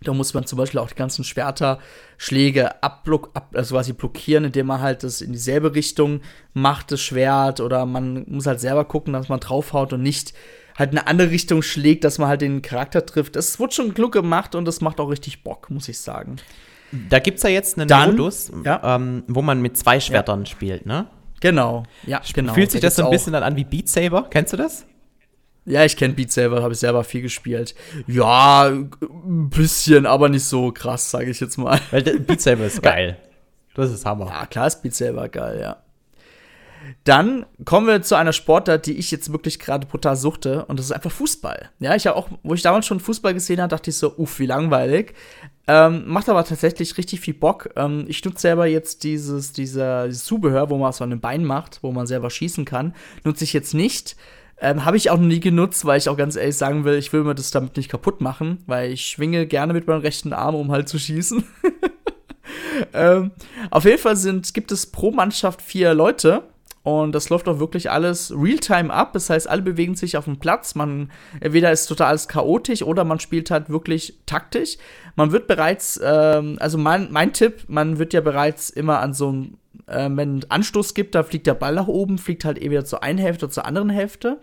da 0.03 0.12
muss 0.12 0.35
man 0.35 0.47
zum 0.47 0.59
Beispiel 0.59 0.81
auch 0.81 0.88
die 0.88 0.95
ganzen 0.95 1.25
Schwerterschläge 1.25 2.83
abblock, 2.83 3.31
ab, 3.35 3.51
also 3.55 3.75
quasi 3.75 3.93
blockieren, 3.93 4.45
indem 4.45 4.67
man 4.67 4.81
halt 4.81 5.03
das 5.03 5.21
in 5.21 5.33
dieselbe 5.33 5.75
Richtung 5.75 6.21
macht, 6.55 6.93
das 6.93 7.01
Schwert. 7.01 7.61
Oder 7.61 7.87
man 7.87 8.25
muss 8.29 8.47
halt 8.47 8.61
selber 8.61 8.85
gucken, 8.85 9.12
dass 9.12 9.29
man 9.29 9.41
draufhaut 9.41 9.93
und 9.93 10.03
nicht 10.03 10.33
halt 10.79 10.91
eine 10.91 11.07
andere 11.07 11.31
Richtung 11.31 11.62
schlägt, 11.62 12.05
dass 12.05 12.19
man 12.19 12.29
halt 12.29 12.41
den 12.41 12.62
Charakter 12.62 13.05
trifft. 13.05 13.37
Das 13.37 13.59
wird 13.61 13.75
schon 13.75 13.95
klug 13.95 14.12
gemacht 14.12 14.55
und 14.55 14.65
das 14.65 14.81
macht 14.81 15.01
auch 15.01 15.11
richtig 15.11 15.43
Bock, 15.43 15.71
muss 15.71 15.88
ich 15.88 15.99
sagen. 15.99 16.37
Da 17.09 17.19
gibt 17.19 17.38
es 17.38 17.43
ja 17.43 17.51
jetzt 17.51 17.79
einen 17.79 17.88
Dann, 17.88 18.11
Modus, 18.11 18.53
ja. 18.65 18.97
ähm, 18.97 19.25
wo 19.27 19.41
man 19.41 19.62
mit 19.62 19.77
zwei 19.77 19.99
Schwertern 19.99 20.41
ja. 20.41 20.47
spielt, 20.47 20.85
ne? 20.85 21.07
Genau, 21.41 21.85
ja, 22.07 22.21
genau. 22.33 22.55
Fühlt 22.55 22.71
sich 22.71 22.81
da 22.81 22.87
das 22.87 22.97
so 22.97 23.05
ein 23.05 23.11
bisschen 23.11 23.33
dann 23.33 23.43
an 23.43 23.57
wie 23.57 23.65
Beat 23.65 23.88
Saber? 23.88 24.29
Kennst 24.31 24.53
du 24.53 24.57
das? 24.57 24.87
Ja, 25.64 25.85
ich 25.85 25.96
kenne 25.96 26.14
Beat 26.14 26.33
Saber, 26.33 26.62
habe 26.62 26.72
ich 26.72 26.81
selber 26.81 27.05
viel 27.05 27.22
gespielt. 27.22 27.75
Ja, 28.07 28.66
ein 28.66 28.90
bisschen, 29.51 30.07
aber 30.07 30.29
nicht 30.29 30.44
so 30.44 30.72
krass, 30.72 31.11
sage 31.11 31.31
ich 31.31 31.38
jetzt 31.40 31.57
mal. 31.57 31.81
Weil 31.90 32.03
Beat 32.03 32.40
Saber 32.40 32.66
ist 32.66 32.83
geil. 32.83 33.16
Das 33.75 33.90
ist 33.90 34.05
Hammer. 34.05 34.27
Ja, 34.27 34.46
klar 34.46 34.66
ist 34.66 34.83
Beat 34.83 34.94
Saber 34.94 35.29
geil, 35.29 35.61
ja. 35.61 35.77
Dann 37.05 37.46
kommen 37.64 37.87
wir 37.87 38.03
zu 38.03 38.16
einer 38.16 38.33
Sportart, 38.33 38.87
die 38.87 38.98
ich 38.98 39.11
jetzt 39.11 39.33
wirklich 39.33 39.59
gerade 39.59 39.87
brutal 39.87 40.16
suchte, 40.16 40.64
und 40.66 40.79
das 40.79 40.87
ist 40.87 40.92
einfach 40.92 41.12
Fußball. 41.12 41.70
Ja, 41.79 41.94
ich 41.94 42.07
habe 42.07 42.16
auch, 42.16 42.29
wo 42.42 42.55
ich 42.55 42.62
damals 42.62 42.87
schon 42.87 43.01
Fußball 43.01 43.35
gesehen 43.35 43.61
habe, 43.61 43.70
dachte 43.70 43.90
ich 43.90 43.96
so, 43.96 44.16
uff, 44.16 44.38
wie 44.40 44.46
langweilig. 44.46 45.14
Ähm, 45.68 46.05
macht 46.07 46.29
aber 46.29 46.44
tatsächlich 46.44 46.98
richtig 46.98 47.20
viel 47.20 47.35
Bock. 47.35 47.70
Ähm, 47.77 48.05
ich 48.09 48.25
nutze 48.25 48.40
selber 48.40 48.66
jetzt 48.66 49.05
dieses, 49.05 49.53
dieser, 49.53 50.07
dieses 50.07 50.25
Zubehör, 50.25 50.70
wo 50.70 50.77
man 50.77 50.90
es 50.90 51.01
an 51.01 51.12
einem 51.12 51.20
Bein 51.20 51.44
macht, 51.44 51.79
wo 51.83 51.92
man 51.92 52.09
selber 52.09 52.31
schießen 52.31 52.64
kann. 52.64 52.94
Nutze 53.22 53.44
ich 53.44 53.53
jetzt 53.53 53.75
nicht. 53.75 54.16
Ähm, 54.62 54.85
Habe 54.85 54.96
ich 54.96 55.11
auch 55.11 55.18
noch 55.18 55.27
nie 55.27 55.40
genutzt, 55.40 55.85
weil 55.85 55.98
ich 55.98 56.09
auch 56.09 56.16
ganz 56.16 56.37
ehrlich 56.37 56.57
sagen 56.57 56.85
will, 56.85 56.94
ich 56.94 57.12
will 57.12 57.25
mir 57.25 57.35
das 57.35 57.51
damit 57.51 57.77
nicht 57.77 57.90
kaputt 57.90 58.20
machen, 58.20 58.62
weil 58.66 58.92
ich 58.92 59.07
schwinge 59.07 59.44
gerne 59.44 59.72
mit 59.72 59.88
meinem 59.88 60.03
rechten 60.03 60.33
Arm, 60.33 60.55
um 60.55 60.70
halt 60.70 60.88
zu 60.88 61.01
schießen. 61.01 61.42
ähm, 62.94 63.33
auf 63.72 63.85
jeden 63.85 63.98
Fall 63.98 64.14
sind, 64.14 64.55
gibt 64.55 64.70
es 64.70 64.87
pro 64.87 65.11
Mannschaft 65.11 65.62
vier 65.62 65.94
Leute. 65.94 66.44
Und 66.85 67.12
das 67.12 67.29
läuft 67.29 67.48
auch 67.48 67.59
wirklich 67.59 67.90
alles 67.90 68.33
real-time 68.37 68.92
ab. 68.92 69.12
Das 69.14 69.31
heißt, 69.31 69.48
alle 69.48 69.62
bewegen 69.62 69.96
sich 69.96 70.16
auf 70.16 70.25
dem 70.27 70.38
Platz. 70.38 70.77
Man, 70.77 71.11
entweder 71.40 71.72
ist 71.72 71.87
total 71.87 72.09
alles 72.09 72.29
chaotisch 72.29 72.83
oder 72.83 73.03
man 73.03 73.18
spielt 73.18 73.51
halt 73.51 73.68
wirklich 73.68 74.18
taktisch. 74.27 74.79
Man 75.16 75.33
wird 75.33 75.48
bereits, 75.48 76.01
ähm, 76.03 76.57
also 76.61 76.79
mein, 76.79 77.11
mein 77.11 77.33
Tipp, 77.33 77.64
man 77.66 77.98
wird 77.98 78.12
ja 78.12 78.20
bereits 78.20 78.70
immer 78.70 79.01
an 79.01 79.12
so 79.12 79.29
einem 79.29 79.59
äh, 79.87 80.09
wenn 80.11 80.38
es 80.38 80.51
Anstoß 80.51 80.95
gibt, 80.95 81.14
da 81.14 81.23
fliegt 81.23 81.47
der 81.47 81.55
Ball 81.55 81.75
nach 81.75 81.88
oben, 81.88 82.18
fliegt 82.18 82.45
halt 82.45 82.59
entweder 82.59 82.85
zur 82.85 83.03
einen 83.03 83.18
Hälfte 83.18 83.47
oder 83.47 83.53
zur 83.53 83.66
anderen 83.66 83.90
Hälfte. 83.90 84.38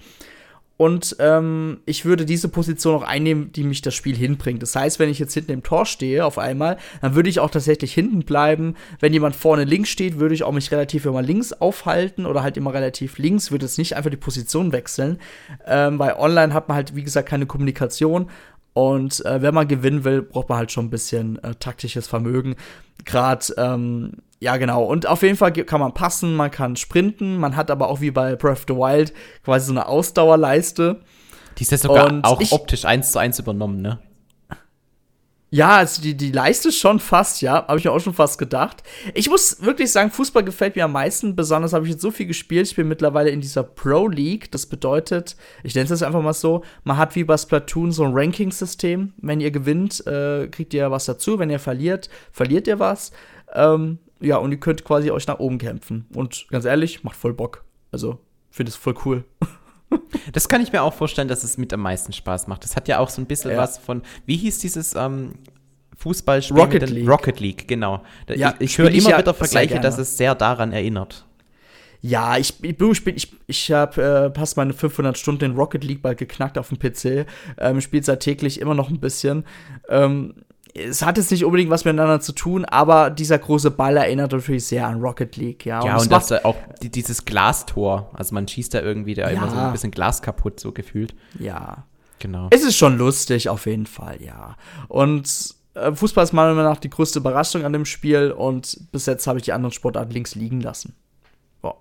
Und 0.80 1.18
ähm, 1.20 1.82
ich 1.86 2.06
würde 2.06 2.26
diese 2.26 2.48
Position 2.48 2.96
auch 2.96 3.04
einnehmen, 3.04 3.52
die 3.52 3.66
mich 3.66 3.82
das 3.82 3.94
Spiel 3.94 4.16
hinbringt. 4.16 4.62
Das 4.62 4.78
heißt, 4.78 4.98
wenn 4.98 5.10
ich 5.10 5.20
jetzt 5.20 5.34
hinten 5.34 5.52
im 5.52 5.62
Tor 5.62 5.86
stehe 5.86 6.24
auf 6.24 6.38
einmal, 6.38 6.78
dann 7.02 7.16
würde 7.16 7.30
ich 7.30 7.42
auch 7.42 7.50
tatsächlich 7.50 7.94
hinten 7.94 8.20
bleiben. 8.20 8.76
Wenn 9.02 9.12
jemand 9.12 9.36
vorne 9.36 9.66
links 9.66 9.90
steht, 9.90 10.20
würde 10.20 10.36
ich 10.36 10.44
auch 10.44 10.54
mich 10.54 10.72
relativ 10.72 11.06
immer 11.06 11.22
links 11.22 11.52
aufhalten 11.52 12.26
oder 12.26 12.44
halt 12.44 12.56
immer 12.56 12.74
relativ 12.74 13.18
links, 13.18 13.52
würde 13.52 13.66
jetzt 13.66 13.78
nicht 13.78 13.98
einfach 13.98 14.10
die 14.10 14.16
Position 14.16 14.72
wechseln. 14.72 15.20
Ähm, 15.68 16.00
weil 16.00 16.14
online 16.14 16.54
hat 16.54 16.70
man 16.70 16.78
halt, 16.78 16.96
wie 16.96 17.04
gesagt, 17.04 17.28
keine 17.28 17.46
Kommunikation. 17.46 18.30
Und 18.72 19.26
äh, 19.26 19.42
wenn 19.42 19.54
man 19.54 19.68
gewinnen 19.68 20.06
will, 20.06 20.22
braucht 20.22 20.48
man 20.48 20.60
halt 20.60 20.72
schon 20.72 20.86
ein 20.86 20.92
bisschen 20.92 21.44
äh, 21.44 21.56
taktisches 21.56 22.08
Vermögen. 22.08 22.56
Gerade 23.04 23.54
ähm, 23.58 24.14
ja, 24.40 24.56
genau. 24.58 24.84
Und 24.84 25.06
auf 25.06 25.22
jeden 25.22 25.36
Fall 25.36 25.52
kann 25.52 25.82
man 25.82 25.94
passen, 25.94 26.36
man 26.36 26.50
kann 26.50 26.76
sprinten, 26.76 27.38
man 27.38 27.56
hat 27.56 27.70
aber 27.70 27.90
auch 27.90 28.00
wie 28.00 28.12
bei 28.12 28.36
Breath 28.36 28.60
of 28.60 28.66
the 28.68 28.76
Wild 28.76 29.14
quasi 29.44 29.68
so 29.68 29.74
eine 29.74 29.88
Ausdauerleiste. 29.88 31.02
Die 31.58 31.64
ist 31.64 31.72
ja 31.72 31.78
sogar 31.78 32.10
und 32.10 32.24
auch 32.24 32.40
ich, 32.40 32.54
optisch 32.54 32.86
eins 32.86 33.12
zu 33.12 33.20
eins 33.20 33.38
übernommen, 33.38 33.82
ne? 33.82 34.00
Ja, 35.52 35.78
also 35.78 36.02
die, 36.02 36.16
die 36.16 36.32
Leiste 36.32 36.72
schon 36.72 37.00
fast, 37.00 37.42
ja, 37.42 37.68
habe 37.68 37.80
ich 37.80 37.84
mir 37.84 37.92
auch 37.92 38.00
schon 38.00 38.14
fast 38.14 38.38
gedacht. 38.38 38.84
Ich 39.16 39.30
muss 39.30 39.64
wirklich 39.64 39.92
sagen, 39.92 40.12
Fußball 40.12 40.44
gefällt 40.44 40.76
mir 40.76 40.86
am 40.86 40.92
meisten. 40.92 41.36
Besonders 41.36 41.74
habe 41.74 41.86
ich 41.86 41.92
jetzt 41.92 42.04
so 42.04 42.12
viel 42.12 42.28
gespielt. 42.28 42.68
Ich 42.68 42.76
bin 42.76 42.88
mittlerweile 42.88 43.32
in 43.32 43.42
dieser 43.42 43.64
Pro 43.64 44.08
League. 44.08 44.52
Das 44.52 44.68
bedeutet, 44.68 45.36
ich 45.64 45.74
nenne 45.74 45.86
es 45.86 45.90
jetzt 45.90 46.04
einfach 46.04 46.22
mal 46.22 46.34
so, 46.34 46.64
man 46.84 46.98
hat 46.98 47.16
wie 47.16 47.24
bei 47.24 47.36
Splatoon 47.36 47.92
so 47.92 48.04
ein 48.04 48.12
Ranking-System. 48.14 49.14
Wenn 49.18 49.42
ihr 49.42 49.50
gewinnt, 49.50 50.06
äh, 50.06 50.48
kriegt 50.50 50.74
ihr 50.76 50.92
was 50.92 51.06
dazu. 51.06 51.40
Wenn 51.40 51.50
ihr 51.50 51.60
verliert, 51.60 52.10
verliert 52.32 52.68
ihr 52.68 52.78
was. 52.78 53.12
Ähm, 53.56 53.98
ja, 54.20 54.38
und 54.38 54.52
ihr 54.52 54.60
könnt 54.60 54.84
quasi 54.84 55.12
euch 55.12 55.28
nach 55.28 55.40
oben 55.40 55.58
kämpfen. 55.58 56.06
Und 56.14 56.48
ganz 56.50 56.66
ehrlich, 56.66 57.04
macht 57.04 57.16
voll 57.16 57.34
Bock. 57.34 57.64
Also, 57.92 58.20
finde 58.50 58.72
es 58.72 58.76
voll 58.76 58.96
cool. 59.06 59.24
Das 60.34 60.48
kann 60.48 60.62
ich 60.62 60.72
mir 60.72 60.84
auch 60.84 60.94
vorstellen, 60.94 61.28
dass 61.28 61.44
es 61.44 61.58
mit 61.58 61.74
am 61.74 61.80
meisten 61.80 62.14
Spaß 62.14 62.46
macht. 62.46 62.64
Das 62.64 62.76
hat 62.76 62.88
ja 62.88 63.00
auch 63.00 63.10
so 63.10 63.20
ein 63.22 63.26
bisschen 63.26 63.50
ja. 63.50 63.58
was 63.58 63.80
von, 63.80 64.04
wie 64.28 64.38
hieß 64.38 64.60
dieses 64.60 64.94
ähm, 64.94 65.34
Fußballspiel? 65.98 66.60
Rocket 66.60 66.90
League. 66.92 67.10
Rocket 67.10 67.40
League, 67.40 67.68
genau. 67.68 68.04
Ja, 68.28 68.54
ich, 68.60 68.72
ich 68.72 68.78
höre 68.78 68.92
immer 68.92 69.10
ja 69.10 69.18
wieder 69.18 69.34
Vergleiche, 69.34 69.80
dass 69.80 69.98
es 69.98 70.16
sehr 70.16 70.36
daran 70.36 70.74
erinnert. 70.74 71.26
Ja, 72.02 72.38
ich, 72.38 72.64
ich, 72.64 73.08
ich, 73.08 73.36
ich 73.48 73.72
habe 73.72 74.32
äh, 74.34 74.40
fast 74.40 74.56
meine 74.56 74.74
500 74.74 75.18
Stunden 75.18 75.44
in 75.44 75.56
Rocket 75.56 75.84
League 75.84 76.02
bald 76.02 76.18
geknackt 76.18 76.58
auf 76.58 76.70
dem 76.70 76.80
PC. 76.80 77.26
Ähm, 77.58 77.82
spielt 77.82 78.06
seit 78.06 78.22
täglich 78.22 78.62
immer 78.62 78.74
noch 78.74 78.90
ein 78.90 79.00
bisschen. 79.00 79.44
Ähm, 79.90 80.36
es 80.74 81.02
hat 81.02 81.18
jetzt 81.18 81.32
nicht 81.32 81.46
unbedingt 81.46 81.70
was 81.70 81.86
miteinander 81.86 82.20
zu 82.20 82.34
tun, 82.34 82.66
aber 82.66 83.10
dieser 83.10 83.38
große 83.38 83.72
Ball 83.72 83.98
erinnert 83.98 84.32
natürlich 84.32 84.66
sehr 84.66 84.88
an 84.88 85.02
Rocket 85.02 85.36
League, 85.38 85.66
ja. 85.66 85.84
Ja, 85.84 85.96
und, 85.96 86.04
und 86.04 86.12
das 86.12 86.32
auch 86.32 86.56
die, 86.82 86.90
dieses 86.90 87.26
Glastor, 87.26 88.10
also 88.14 88.34
man 88.34 88.48
schießt 88.48 88.74
da 88.74 88.82
irgendwie 88.82 89.14
da 89.14 89.24
ja. 89.24 89.30
immer 89.30 89.50
so 89.50 89.58
ein 89.58 89.72
bisschen 89.72 89.92
Glas 89.92 90.22
kaputt, 90.22 90.60
so 90.60 90.72
gefühlt. 90.72 91.16
Ja. 91.40 91.86
Genau. 92.20 92.48
Es 92.52 92.64
ist 92.64 92.76
schon 92.76 92.98
lustig, 92.98 93.50
auf 93.50 93.66
jeden 93.66 93.86
Fall, 93.86 94.22
ja. 94.22 94.58
Und 94.90 95.56
äh, 95.74 95.94
Fußball 95.94 96.24
ist 96.24 96.34
meiner 96.34 96.54
Meinung 96.54 96.72
nach 96.72 96.80
die 96.80 96.90
größte 96.90 97.20
Überraschung 97.20 97.64
an 97.64 97.74
dem 97.74 97.86
Spiel 97.86 98.32
und 98.32 98.92
bis 98.92 99.06
jetzt 99.06 99.26
habe 99.26 99.40
ich 99.40 99.46
die 99.46 99.54
anderen 99.54 99.72
Sportarten 99.72 100.12
links 100.12 100.36
liegen 100.36 100.60
lassen. 100.60 100.96
Wow. 101.62 101.78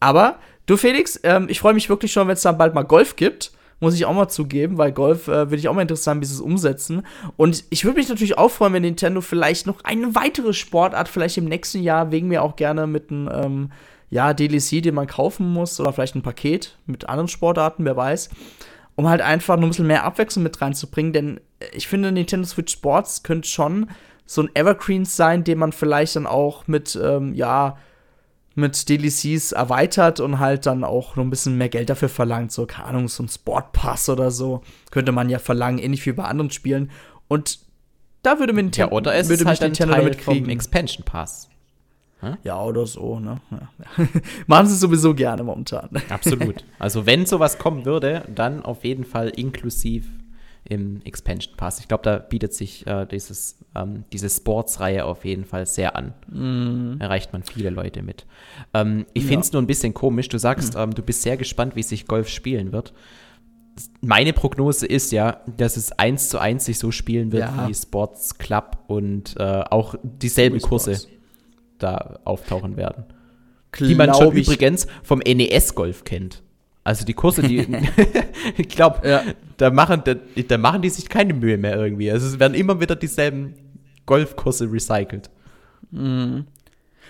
Aber, 0.00 0.38
du 0.66 0.76
Felix, 0.76 1.18
ähm, 1.24 1.48
ich 1.48 1.58
freue 1.58 1.74
mich 1.74 1.88
wirklich 1.88 2.12
schon, 2.12 2.28
wenn 2.28 2.34
es 2.34 2.42
dann 2.42 2.56
bald 2.56 2.74
mal 2.74 2.82
Golf 2.82 3.16
gibt 3.16 3.52
muss 3.80 3.94
ich 3.94 4.06
auch 4.06 4.14
mal 4.14 4.28
zugeben, 4.28 4.78
weil 4.78 4.92
Golf 4.92 5.28
äh, 5.28 5.50
würde 5.50 5.56
ich 5.56 5.68
auch 5.68 5.74
mal 5.74 5.82
interessant, 5.82 6.20
wie 6.20 6.26
sie 6.26 6.34
es 6.34 6.40
umsetzen. 6.40 7.02
Und 7.36 7.64
ich 7.70 7.84
würde 7.84 7.98
mich 7.98 8.08
natürlich 8.08 8.38
auch 8.38 8.50
freuen, 8.50 8.72
wenn 8.72 8.82
Nintendo 8.82 9.20
vielleicht 9.20 9.66
noch 9.66 9.82
eine 9.84 10.14
weitere 10.14 10.52
Sportart 10.52 11.08
vielleicht 11.08 11.36
im 11.36 11.46
nächsten 11.46 11.82
Jahr 11.82 12.10
wegen 12.10 12.28
mir 12.28 12.42
auch 12.42 12.56
gerne 12.56 12.86
mit 12.86 13.10
einem 13.10 13.28
ähm, 13.32 13.70
ja, 14.10 14.32
DLC, 14.32 14.82
den 14.82 14.94
man 14.94 15.06
kaufen 15.06 15.52
muss, 15.52 15.80
oder 15.80 15.92
vielleicht 15.92 16.14
ein 16.14 16.22
Paket 16.22 16.78
mit 16.86 17.08
anderen 17.08 17.28
Sportarten, 17.28 17.84
wer 17.84 17.96
weiß. 17.96 18.30
Um 18.96 19.08
halt 19.08 19.20
einfach 19.20 19.56
noch 19.56 19.64
ein 19.64 19.70
bisschen 19.70 19.88
mehr 19.88 20.04
Abwechslung 20.04 20.44
mit 20.44 20.60
reinzubringen, 20.60 21.12
denn 21.12 21.40
ich 21.72 21.88
finde, 21.88 22.12
Nintendo 22.12 22.46
Switch 22.46 22.72
Sports 22.72 23.24
könnte 23.24 23.48
schon 23.48 23.90
so 24.24 24.42
ein 24.42 24.50
Evergreen 24.54 25.04
sein, 25.04 25.42
den 25.44 25.58
man 25.58 25.72
vielleicht 25.72 26.16
dann 26.16 26.26
auch 26.26 26.66
mit, 26.66 26.98
ähm, 27.02 27.34
ja, 27.34 27.76
mit 28.54 28.88
DLCs 28.88 29.52
erweitert 29.52 30.20
und 30.20 30.38
halt 30.38 30.66
dann 30.66 30.84
auch 30.84 31.16
noch 31.16 31.24
ein 31.24 31.30
bisschen 31.30 31.58
mehr 31.58 31.68
Geld 31.68 31.90
dafür 31.90 32.08
verlangt. 32.08 32.52
So, 32.52 32.66
keine 32.66 32.88
Ahnung, 32.88 33.08
so 33.08 33.22
ein 33.22 33.28
Sportpass 33.28 34.08
oder 34.08 34.30
so 34.30 34.62
könnte 34.90 35.12
man 35.12 35.28
ja 35.28 35.38
verlangen, 35.38 35.78
ähnlich 35.78 36.06
wie 36.06 36.12
bei 36.12 36.24
anderen 36.24 36.50
Spielen. 36.50 36.90
Und 37.28 37.58
da 38.22 38.38
würde 38.38 38.52
mir 38.52 38.62
Nintendo, 38.62 38.90
ja, 38.90 38.96
oder 38.96 39.16
ist 39.16 39.28
würde 39.28 39.42
es 39.42 39.48
halt 39.48 39.60
Nintendo 39.60 39.94
Teil 39.94 40.10
kriegen. 40.12 40.44
vom 40.44 40.48
Expansion 40.48 41.04
Pass. 41.04 41.48
Hm? 42.20 42.36
Ja, 42.42 42.62
oder 42.62 42.86
so, 42.86 43.18
ne? 43.18 43.40
Ja. 43.50 44.06
Machen 44.46 44.66
sie 44.66 44.76
sowieso 44.76 45.14
gerne 45.14 45.42
momentan. 45.42 45.90
Absolut. 46.08 46.64
Also, 46.78 47.06
wenn 47.06 47.26
sowas 47.26 47.58
kommen 47.58 47.84
würde, 47.84 48.24
dann 48.34 48.64
auf 48.64 48.84
jeden 48.84 49.04
Fall 49.04 49.28
inklusiv 49.28 50.08
im 50.66 51.02
Expansion 51.04 51.56
Pass. 51.56 51.78
Ich 51.78 51.88
glaube, 51.88 52.02
da 52.02 52.18
bietet 52.18 52.54
sich 52.54 52.86
äh, 52.86 53.06
dieses, 53.06 53.58
ähm, 53.74 54.04
diese 54.12 54.30
Sports-Reihe 54.30 55.04
auf 55.04 55.24
jeden 55.24 55.44
Fall 55.44 55.66
sehr 55.66 55.94
an. 55.94 56.14
Mm. 56.28 57.00
Erreicht 57.00 57.32
man 57.32 57.42
viele 57.42 57.70
Leute 57.70 58.02
mit. 58.02 58.24
Ähm, 58.72 59.04
ich 59.12 59.24
ja. 59.24 59.28
finde 59.28 59.42
es 59.42 59.52
nur 59.52 59.60
ein 59.60 59.66
bisschen 59.66 59.92
komisch. 59.92 60.28
Du 60.28 60.38
sagst, 60.38 60.74
mm. 60.74 60.78
ähm, 60.78 60.94
du 60.94 61.02
bist 61.02 61.22
sehr 61.22 61.36
gespannt, 61.36 61.76
wie 61.76 61.82
sich 61.82 62.06
Golf 62.06 62.28
spielen 62.28 62.72
wird. 62.72 62.94
Meine 64.00 64.32
Prognose 64.32 64.86
ist 64.86 65.12
ja, 65.12 65.42
dass 65.56 65.76
es 65.76 65.92
eins 65.92 66.28
zu 66.28 66.38
eins 66.38 66.64
sich 66.64 66.78
so 66.78 66.90
spielen 66.92 67.32
wird 67.32 67.42
ja. 67.42 67.68
wie 67.68 67.74
Sports 67.74 68.38
Club 68.38 68.78
und 68.86 69.34
äh, 69.36 69.64
auch 69.68 69.96
dieselben 70.02 70.60
Kurse 70.60 70.98
da 71.78 72.20
auftauchen 72.24 72.76
werden. 72.76 73.04
Glaub 73.72 73.88
die 73.88 73.94
man 73.96 74.14
schon 74.14 74.32
übrigens 74.32 74.86
vom 75.02 75.18
NES-Golf 75.18 76.04
kennt. 76.04 76.42
Also 76.84 77.06
die 77.06 77.14
Kurse, 77.14 77.42
die, 77.42 77.66
ich 78.56 78.68
glaube, 78.68 79.08
ja. 79.08 79.22
da, 79.56 79.70
machen, 79.70 80.02
da, 80.04 80.14
da, 80.14 80.58
machen 80.58 80.82
die 80.82 80.90
sich 80.90 81.08
keine 81.08 81.32
Mühe 81.32 81.56
mehr 81.56 81.76
irgendwie. 81.76 82.10
Also 82.10 82.26
es 82.26 82.38
werden 82.38 82.54
immer 82.54 82.78
wieder 82.80 82.94
dieselben 82.94 83.54
Golfkurse 84.06 84.70
recycelt. 84.70 85.30
Mhm. 85.90 86.46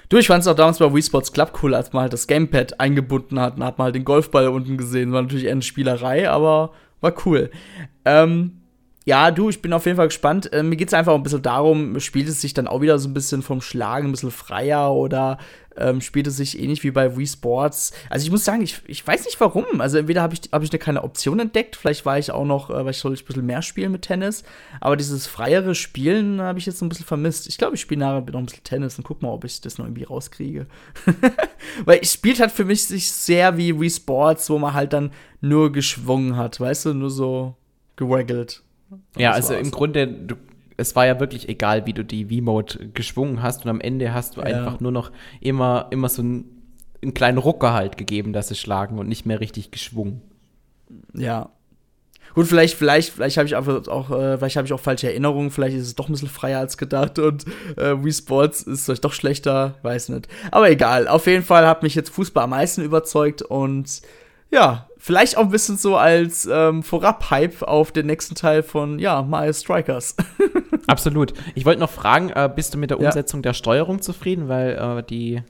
Du, 0.09 0.19
ich 0.19 0.29
fand 0.29 0.43
es 0.43 0.49
auch 0.49 0.55
damals 0.55 0.79
bei 0.79 0.93
Wii 0.93 1.03
Sports 1.03 1.33
Club 1.33 1.59
cool, 1.63 1.75
als 1.75 1.93
man 1.93 2.03
halt 2.03 2.13
das 2.13 2.27
Gamepad 2.27 2.79
eingebunden 2.79 3.41
hat 3.41 3.57
und 3.57 3.65
hat 3.65 3.79
man 3.79 3.87
halt 3.87 3.95
den 3.95 4.05
Golfball 4.05 4.49
unten 4.49 4.77
gesehen. 4.77 5.13
War 5.13 5.23
natürlich 5.23 5.47
eher 5.47 5.53
eine 5.53 5.63
Spielerei, 5.63 6.31
aber 6.31 6.73
war 7.01 7.15
cool. 7.27 7.51
Ähm, 8.05 8.61
ja, 9.07 9.31
du, 9.31 9.51
ich 9.51 9.61
bin 9.61 9.73
auf 9.75 9.85
jeden 9.85 9.97
Fall 9.97 10.09
gespannt. 10.09 10.51
Äh, 10.53 10.63
mir 10.63 10.77
geht 10.77 10.89
es 10.89 10.95
einfach 10.95 11.15
ein 11.15 11.23
bisschen 11.23 11.43
darum, 11.43 12.01
spielt 12.01 12.29
es 12.29 12.41
sich 12.41 12.55
dann 12.55 12.67
auch 12.67 12.81
wieder 12.81 12.99
so 12.99 13.09
ein 13.09 13.15
bisschen 13.15 13.43
vom 13.43 13.61
Schlagen 13.61 14.09
ein 14.09 14.13
bisschen 14.13 14.31
freier 14.31 14.93
oder 14.93 15.39
ähm, 15.77 16.01
spielt 16.01 16.27
es 16.27 16.39
sich 16.39 16.59
ähnlich 16.59 16.83
wie 16.85 16.91
bei 16.91 17.15
Wii 17.15 17.27
Sports. 17.27 17.93
Also 18.09 18.25
ich 18.25 18.31
muss 18.31 18.47
sagen, 18.47 18.63
ich, 18.63 18.81
ich 18.87 19.07
weiß 19.07 19.27
nicht 19.27 19.39
warum. 19.41 19.81
Also 19.81 19.99
entweder 19.99 20.23
habe 20.23 20.33
ich, 20.33 20.43
hab 20.53 20.63
ich 20.63 20.71
eine 20.71 20.79
keine 20.79 21.05
Option 21.05 21.39
entdeckt, 21.39 21.77
vielleicht 21.77 22.07
war 22.07 22.19
ich 22.19 22.31
auch 22.31 22.47
noch, 22.47 22.71
äh, 22.71 22.85
weil 22.85 22.93
ich 22.93 22.99
soll 22.99 23.13
ein 23.13 23.25
bisschen 23.25 23.45
mehr 23.45 23.61
spielen 23.61 23.93
mit 23.93 24.03
Tennis. 24.03 24.43
Aber 24.81 24.97
dieses 24.97 25.27
freiere 25.27 25.75
Spielen 25.75 26.41
habe 26.41 26.59
ich 26.59 26.65
jetzt 26.65 26.81
ein 26.81 26.89
bisschen 26.89 27.07
vermisst. 27.07 27.47
Ich 27.47 27.59
glaube, 27.59 27.75
ich 27.75 27.83
spiele 27.83 28.01
nachher 28.01 28.21
noch 28.21 28.39
ein 28.39 28.47
bisschen 28.47 28.65
Tennis 28.65 28.97
und 28.97 29.05
guck 29.05 29.21
mal, 29.21 29.29
ob 29.29 29.45
ich 29.45 29.61
das 29.61 29.77
noch 29.77 29.85
irgendwie 29.85 30.05
rauskriege. 30.05 30.67
weil 31.85 31.99
es 32.03 32.13
spielt 32.13 32.41
halt 32.41 32.53
für 32.53 32.65
mich 32.65 32.87
sich 32.87 33.13
sehr 33.13 33.59
wie 33.59 33.79
Wii 33.79 33.91
Sports, 33.91 34.49
wo 34.49 34.59
man 34.59 34.73
halt 34.73 34.95
dann 34.95 35.11
nur 35.43 35.73
geschwungen 35.73 36.37
hat, 36.37 36.59
weißt 36.59 36.87
du, 36.87 36.95
nur 36.95 37.11
so 37.11 37.55
gewaggelt. 37.97 38.63
Ja, 39.17 39.33
also 39.33 39.55
im 39.55 39.71
Grunde, 39.71 40.07
du 40.07 40.37
es 40.77 40.97
war 40.97 41.07
ja 41.07 41.21
wirklich 41.21 41.49
egal, 41.49 41.87
wie 41.87 41.93
du 41.93 42.05
die 42.05 42.27
V-Mode 42.27 42.91
geschwungen 42.95 43.43
hast 43.43 43.65
und 43.65 43.71
am 43.71 43.81
Ende 43.81 44.13
hast 44.13 44.37
du 44.37 44.41
ja. 44.41 44.47
einfach 44.47 44.81
nur 44.81 44.93
noch 44.93 45.13
immer, 45.41 45.87
immer 45.91 46.09
so 46.09 46.23
einen, 46.23 46.63
einen 47.03 47.15
kleinen 47.15 47.39
Rucker 47.39 47.73
halt 47.73 47.97
gegeben, 47.97 48.33
dass 48.33 48.49
sie 48.49 48.57
schlagen 48.57 48.99
und 48.99 49.09
nicht 49.09 49.27
mehr 49.27 49.41
richtig 49.41 49.71
geschwungen. 49.71 50.23
Ja. 51.13 51.51
Gut, 52.35 52.49
vielleicht, 52.49 52.77
vielleicht, 52.77 53.11
vielleicht 53.11 53.37
habe 53.37 53.47
ich 53.47 53.55
einfach 53.55 53.87
auch, 53.87 54.11
äh, 54.11 54.39
vielleicht 54.39 54.57
habe 54.57 54.67
ich 54.67 54.73
auch 54.73 54.81
falsche 54.81 55.07
Erinnerungen, 55.07 55.53
vielleicht 55.53 55.77
ist 55.77 55.87
es 55.87 55.95
doch 55.95 56.09
ein 56.09 56.13
bisschen 56.13 56.29
freier 56.29 56.59
als 56.59 56.77
gedacht 56.77 57.21
und 57.21 57.45
äh, 57.77 57.95
Wii 58.03 58.13
Sports 58.13 58.63
ist 58.63 58.87
vielleicht 58.87 59.05
doch 59.05 59.13
schlechter, 59.13 59.77
weiß 59.83 60.09
nicht. 60.09 60.27
Aber 60.51 60.69
egal, 60.69 61.07
auf 61.07 61.29
jeden 61.29 61.45
Fall 61.45 61.69
hat 61.69 61.85
mich 61.85 61.95
jetzt 61.95 62.11
Fußball 62.11 62.45
am 62.45 62.51
meisten 62.51 62.83
überzeugt 62.83 63.43
und 63.43 64.03
ja, 64.51 64.89
vielleicht 65.05 65.37
auch 65.37 65.43
ein 65.43 65.51
bisschen 65.51 65.77
so 65.77 65.99
als 65.99 66.49
ähm, 66.51 66.83
Vorab-Hype 66.83 67.61
auf 67.61 67.93
den 67.93 68.07
nächsten 68.07 68.35
Teil 68.35 68.63
von, 68.63 68.99
ja, 68.99 69.21
Mario 69.21 69.53
Strikers. 69.53 70.17
Absolut. 70.87 71.35
Ich 71.55 71.67
wollte 71.67 71.81
noch 71.81 71.91
fragen, 71.91 72.31
äh, 72.31 72.49
bist 72.49 72.73
du 72.73 72.79
mit 72.79 72.89
der 72.89 72.99
Umsetzung 72.99 73.41
ja. 73.41 73.51
der 73.51 73.53
Steuerung 73.53 74.01
zufrieden? 74.01 74.49
Weil 74.49 74.71
äh, 74.71 75.03
die 75.03 75.43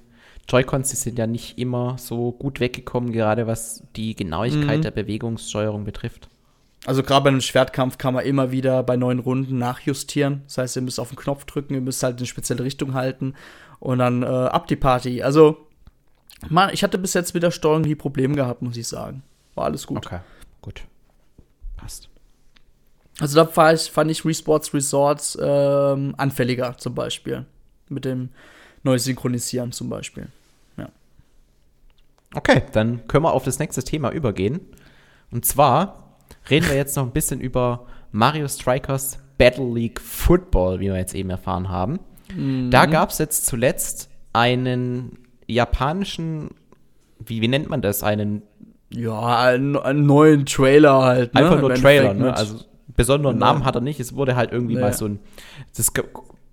Joy-Cons, 0.49 0.88
die 0.88 0.97
sind 0.97 1.21
ja 1.21 1.29
nicht 1.29 1.57
immer 1.57 1.95
so 1.99 2.33
gut 2.33 2.59
weggekommen, 2.59 3.12
gerade 3.12 3.47
was 3.47 3.85
die 3.95 4.17
Genauigkeit 4.17 4.79
mhm. 4.79 4.83
der 4.83 4.90
Bewegungssteuerung 4.90 5.85
betrifft. 5.85 6.29
Also 6.85 7.05
gerade 7.05 7.23
bei 7.23 7.31
einem 7.31 7.40
Schwertkampf 7.40 7.97
kann 7.97 8.14
man 8.14 8.27
immer 8.27 8.51
wieder 8.51 8.83
bei 8.83 8.97
neuen 8.97 9.21
Runden 9.21 9.57
nachjustieren. 9.57 10.43
Das 10.47 10.59
heißt, 10.59 10.77
ihr 10.77 10.83
müsst 10.83 10.99
auf 10.99 11.11
den 11.11 11.17
Knopf 11.17 11.45
drücken, 11.45 11.75
ihr 11.75 11.81
müsst 11.81 12.03
halt 12.03 12.17
eine 12.17 12.27
spezielle 12.27 12.64
Richtung 12.64 12.95
halten 12.95 13.35
und 13.79 14.01
dann 14.01 14.25
äh, 14.25 14.27
ab 14.27 14.67
die 14.67 14.75
Party. 14.75 15.23
Also, 15.23 15.69
man, 16.49 16.71
ich 16.75 16.83
hatte 16.83 16.99
bis 16.99 17.14
jetzt 17.14 17.35
mit 17.35 17.45
der 17.45 17.53
Steuerung 17.53 17.83
nie 17.83 17.95
Probleme 17.95 18.35
gehabt, 18.35 18.61
muss 18.61 18.77
ich 18.77 18.88
sagen. 18.88 19.23
War 19.55 19.64
alles 19.64 19.87
gut. 19.87 19.99
Okay, 19.99 20.21
gut. 20.62 20.83
Passt. 21.77 22.09
Also 23.21 23.37
da 23.37 23.47
fand 23.47 23.81
ich, 23.81 23.90
fand 23.90 24.11
ich 24.11 24.25
Resports 24.25 24.75
Resorts 24.75 25.38
ähm, 25.40 26.14
anfälliger 26.17 26.77
zum 26.79 26.95
Beispiel. 26.95 27.45
Mit 27.88 28.05
dem 28.05 28.31
neu 28.83 28.99
synchronisieren 28.99 29.73
zum 29.73 29.88
Beispiel. 29.88 30.29
Ja. 30.77 30.88
Okay, 32.35 32.62
dann 32.73 33.07
können 33.07 33.25
wir 33.25 33.33
auf 33.33 33.45
das 33.45 33.59
nächste 33.59 33.85
Thema 33.85 34.11
übergehen. 34.11 34.61
Und 35.31 35.45
zwar 35.45 36.17
reden 36.51 36.69
wir 36.69 36.77
jetzt 36.77 36.97
noch 36.97 37.05
ein 37.05 37.12
bisschen 37.12 37.40
über 37.40 37.87
Mario 38.11 38.49
Strikers 38.49 39.19
Battle 39.38 39.73
League 39.73 40.01
Football, 40.01 40.81
wie 40.81 40.87
wir 40.87 40.97
jetzt 40.97 41.14
eben 41.14 41.31
erfahren 41.31 41.69
haben. 41.69 42.01
Mhm. 42.35 42.71
Da 42.71 42.87
gab 42.87 43.11
es 43.11 43.19
jetzt 43.19 43.47
zuletzt 43.47 44.11
einen 44.33 45.19
japanischen, 45.47 46.51
wie, 47.19 47.40
wie 47.40 47.49
nennt 47.49 47.69
man 47.69 47.83
das? 47.83 48.03
Einen 48.03 48.43
ja, 48.96 49.38
einen, 49.38 49.76
einen 49.76 50.07
neuen 50.07 50.46
Trailer 50.46 51.02
halt. 51.02 51.35
Ne? 51.35 51.40
Einfach 51.40 51.61
nur 51.61 51.74
Trailer, 51.74 52.14
ne? 52.14 52.35
Also 52.35 52.61
besonderen 52.96 53.37
ja. 53.40 53.46
Namen 53.46 53.64
hat 53.64 53.74
er 53.74 53.80
nicht. 53.80 54.00
Es 54.00 54.14
wurde 54.14 54.37
halt 54.37 54.52
irgendwie 54.52 54.74
nee. 54.74 54.80
mal 54.80 54.92
so 54.92 55.07
ein, 55.07 55.18
das, 55.76 55.92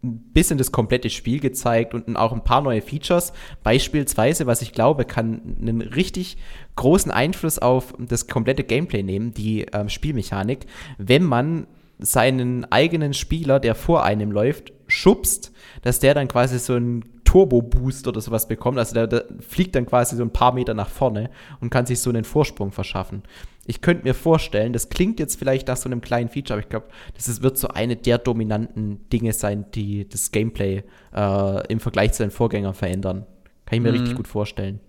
ein 0.04 0.32
bisschen 0.34 0.58
das 0.58 0.72
komplette 0.72 1.10
Spiel 1.10 1.40
gezeigt 1.40 1.94
und 1.94 2.16
auch 2.18 2.34
ein 2.34 2.44
paar 2.44 2.62
neue 2.62 2.82
Features. 2.82 3.34
Beispielsweise, 3.64 4.48
was 4.48 4.62
ich 4.62 4.74
glaube, 4.74 5.06
kann 5.06 5.58
einen 5.62 5.82
richtig 5.82 6.38
großen 6.76 7.12
Einfluss 7.12 7.60
auf 7.60 7.94
das 8.00 8.28
komplette 8.28 8.64
Gameplay 8.64 9.04
nehmen, 9.04 9.34
die 9.34 9.66
ähm, 9.74 9.90
Spielmechanik, 9.90 10.66
wenn 10.98 11.24
man 11.24 11.68
seinen 12.00 12.66
eigenen 12.72 13.14
Spieler, 13.14 13.60
der 13.60 13.76
vor 13.76 14.04
einem 14.04 14.32
läuft, 14.32 14.74
schubst, 14.88 15.52
dass 15.84 16.00
der 16.00 16.16
dann 16.16 16.28
quasi 16.28 16.58
so 16.58 16.74
einen 16.74 17.21
Turbo-Boost 17.32 18.10
oder 18.10 18.20
sowas 18.20 18.46
bekommt. 18.46 18.78
Also 18.78 18.94
der, 18.94 19.08
der, 19.08 19.26
fliegt 19.40 19.76
dann 19.76 19.86
quasi 19.86 20.18
so 20.18 20.22
ein 20.22 20.34
paar 20.34 20.54
Meter 20.54 20.74
nach 20.74 20.90
vorne 20.90 21.30
und 21.62 21.70
kann 21.70 21.86
sich 21.86 22.02
so 22.02 22.10
einen 22.10 22.26
Vorsprung 22.26 22.74
verschaffen. 22.74 23.24
Ich 23.66 23.80
könnte 23.80 24.04
mir 24.04 24.14
vorstellen, 24.14 24.74
das 24.74 24.90
klingt 24.90 25.18
jetzt 25.18 25.40
vielleicht 25.40 25.70
nach 25.70 25.78
so 25.78 25.88
einem 25.88 26.02
kleinen 26.02 26.28
Feature, 26.28 26.56
aber 26.56 26.64
ich 26.64 26.70
glaube, 26.70 26.88
das 27.16 27.30
ist, 27.30 27.42
wird 27.42 27.58
so 27.58 27.70
eine 27.70 27.96
der 27.96 28.18
dominanten 28.18 29.08
Dinge 29.12 29.32
sein, 29.32 29.64
die 29.74 30.10
das 30.10 30.32
Gameplay 30.32 30.84
äh, 31.16 31.68
im 31.68 31.80
Vergleich 31.80 32.12
zu 32.12 32.24
den 32.24 32.32
Vorgängern 32.32 32.74
verändern. 32.74 33.26
Kann 33.66 33.78
ich 33.78 33.82
mir 33.82 33.94
mhm. 33.94 34.00
richtig 34.00 34.18
gut 34.18 34.28
vorstellen. 34.28 34.82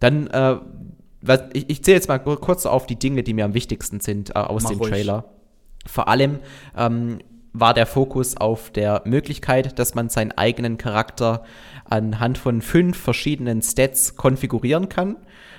Dann, 0.00 0.26
äh, 0.26 0.56
was, 1.22 1.44
ich, 1.54 1.70
ich 1.70 1.82
zähle 1.82 1.94
jetzt 1.94 2.08
mal 2.08 2.18
kurz 2.18 2.66
auf 2.66 2.86
die 2.86 2.96
Dinge, 2.96 3.22
die 3.22 3.32
mir 3.32 3.46
am 3.46 3.54
wichtigsten 3.54 4.00
sind 4.00 4.30
äh, 4.30 4.38
aus 4.40 4.64
Mach 4.64 4.70
dem 4.70 4.78
ruhig. 4.80 4.90
Trailer. 4.90 5.24
Vor 5.86 6.08
allem 6.08 6.40
ähm, 6.76 7.20
war 7.52 7.74
der 7.74 7.86
Fokus 7.86 8.36
auf 8.36 8.70
der 8.70 9.02
Möglichkeit, 9.04 9.78
dass 9.78 9.94
man 9.94 10.08
seinen 10.08 10.32
eigenen 10.32 10.78
Charakter 10.78 11.44
anhand 11.84 12.38
von 12.38 12.62
fünf 12.62 12.96
verschiedenen 12.96 13.62
Stats 13.62 14.16
konfigurieren 14.16 14.88
kann. 14.88 15.16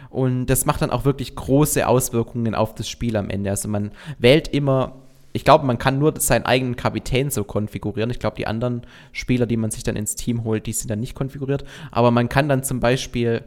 Und 0.10 0.48
das 0.48 0.66
macht 0.66 0.82
dann 0.82 0.92
auch 0.92 1.06
wirklich 1.06 1.36
große 1.36 1.88
Auswirkungen 1.88 2.56
auf 2.56 2.76
das 2.76 2.90
Spiel 2.90 3.16
am 3.16 3.30
Ende. 3.30 3.50
Also 3.50 3.68
man 3.70 3.92
wählt 4.20 4.50
immer, 4.50 4.94
ich 5.34 5.46
glaube, 5.46 5.66
man 5.66 5.78
kann 5.78 6.00
nur 6.00 6.20
seinen 6.20 6.46
eigenen 6.46 6.76
Kapitän 6.76 7.30
so 7.30 7.44
konfigurieren. 7.44 8.10
Ich 8.10 8.20
glaube, 8.20 8.36
die 8.36 8.48
anderen 8.48 8.82
Spieler, 9.14 9.46
die 9.46 9.58
man 9.58 9.72
sich 9.72 9.84
dann 9.84 9.96
ins 9.96 10.16
Team 10.16 10.44
holt, 10.44 10.66
die 10.66 10.74
sind 10.74 10.92
dann 10.92 11.00
nicht 11.00 11.16
konfiguriert. 11.16 11.64
Aber 11.92 12.12
man 12.12 12.28
kann 12.28 12.50
dann 12.50 12.64
zum 12.64 12.82
Beispiel 12.82 13.44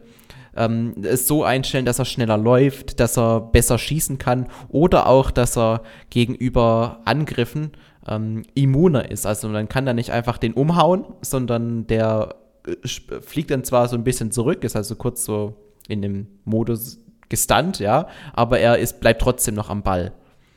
ähm, 0.55 0.95
es 1.03 1.27
so 1.27 1.43
einstellen, 1.43 1.85
dass 1.85 1.99
er 1.99 2.05
schneller 2.05 2.37
läuft, 2.37 2.99
dass 2.99 3.17
er 3.17 3.41
besser 3.41 3.77
schießen 3.77 4.17
kann 4.17 4.47
oder 4.69 5.07
auch, 5.07 5.31
dass 5.31 5.57
er 5.57 5.81
gegenüber 6.09 7.01
Angriffen 7.05 7.71
ähm, 8.07 8.43
immuner 8.53 9.09
ist. 9.09 9.25
Also 9.25 9.49
man 9.49 9.69
kann 9.69 9.85
da 9.85 9.93
nicht 9.93 10.11
einfach 10.11 10.37
den 10.37 10.53
umhauen, 10.53 11.05
sondern 11.21 11.87
der 11.87 12.35
äh, 12.67 12.87
fliegt 13.21 13.51
dann 13.51 13.63
zwar 13.63 13.87
so 13.87 13.95
ein 13.95 14.03
bisschen 14.03 14.31
zurück, 14.31 14.63
ist 14.63 14.75
also 14.75 14.95
kurz 14.95 15.25
so 15.25 15.55
in 15.87 16.01
dem 16.01 16.27
Modus 16.45 16.99
gestunt, 17.29 17.79
ja, 17.79 18.07
aber 18.33 18.59
er 18.59 18.77
ist, 18.77 18.99
bleibt 18.99 19.21
trotzdem 19.21 19.55
noch 19.55 19.69
am 19.69 19.83
Ball. 19.83 20.13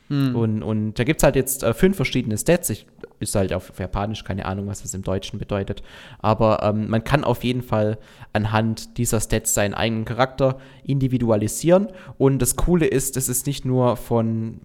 Hm. 0.09 0.35
Und, 0.35 0.63
und 0.63 0.93
da 0.95 1.03
gibt 1.03 1.19
es 1.19 1.23
halt 1.23 1.35
jetzt 1.35 1.63
äh, 1.63 1.73
fünf 1.73 1.95
verschiedene 1.95 2.37
Stats. 2.37 2.69
Ich, 2.71 2.87
ist 3.19 3.35
halt 3.35 3.53
auf, 3.53 3.69
auf, 3.69 3.79
Japanisch, 3.79 4.23
keine 4.23 4.45
Ahnung, 4.45 4.67
was 4.67 4.81
das 4.81 4.93
im 4.93 5.03
Deutschen 5.03 5.37
bedeutet. 5.37 5.83
Aber 6.19 6.63
ähm, 6.63 6.89
man 6.89 7.03
kann 7.03 7.23
auf 7.23 7.43
jeden 7.43 7.61
Fall 7.61 7.99
anhand 8.33 8.97
dieser 8.97 9.19
Stats 9.19 9.53
seinen 9.53 9.75
eigenen 9.75 10.05
Charakter 10.05 10.57
individualisieren. 10.83 11.89
Und 12.17 12.39
das 12.39 12.55
Coole 12.55 12.87
ist, 12.87 13.17
es 13.17 13.29
ist 13.29 13.45
nicht 13.45 13.65
nur 13.65 13.97
von 13.97 14.61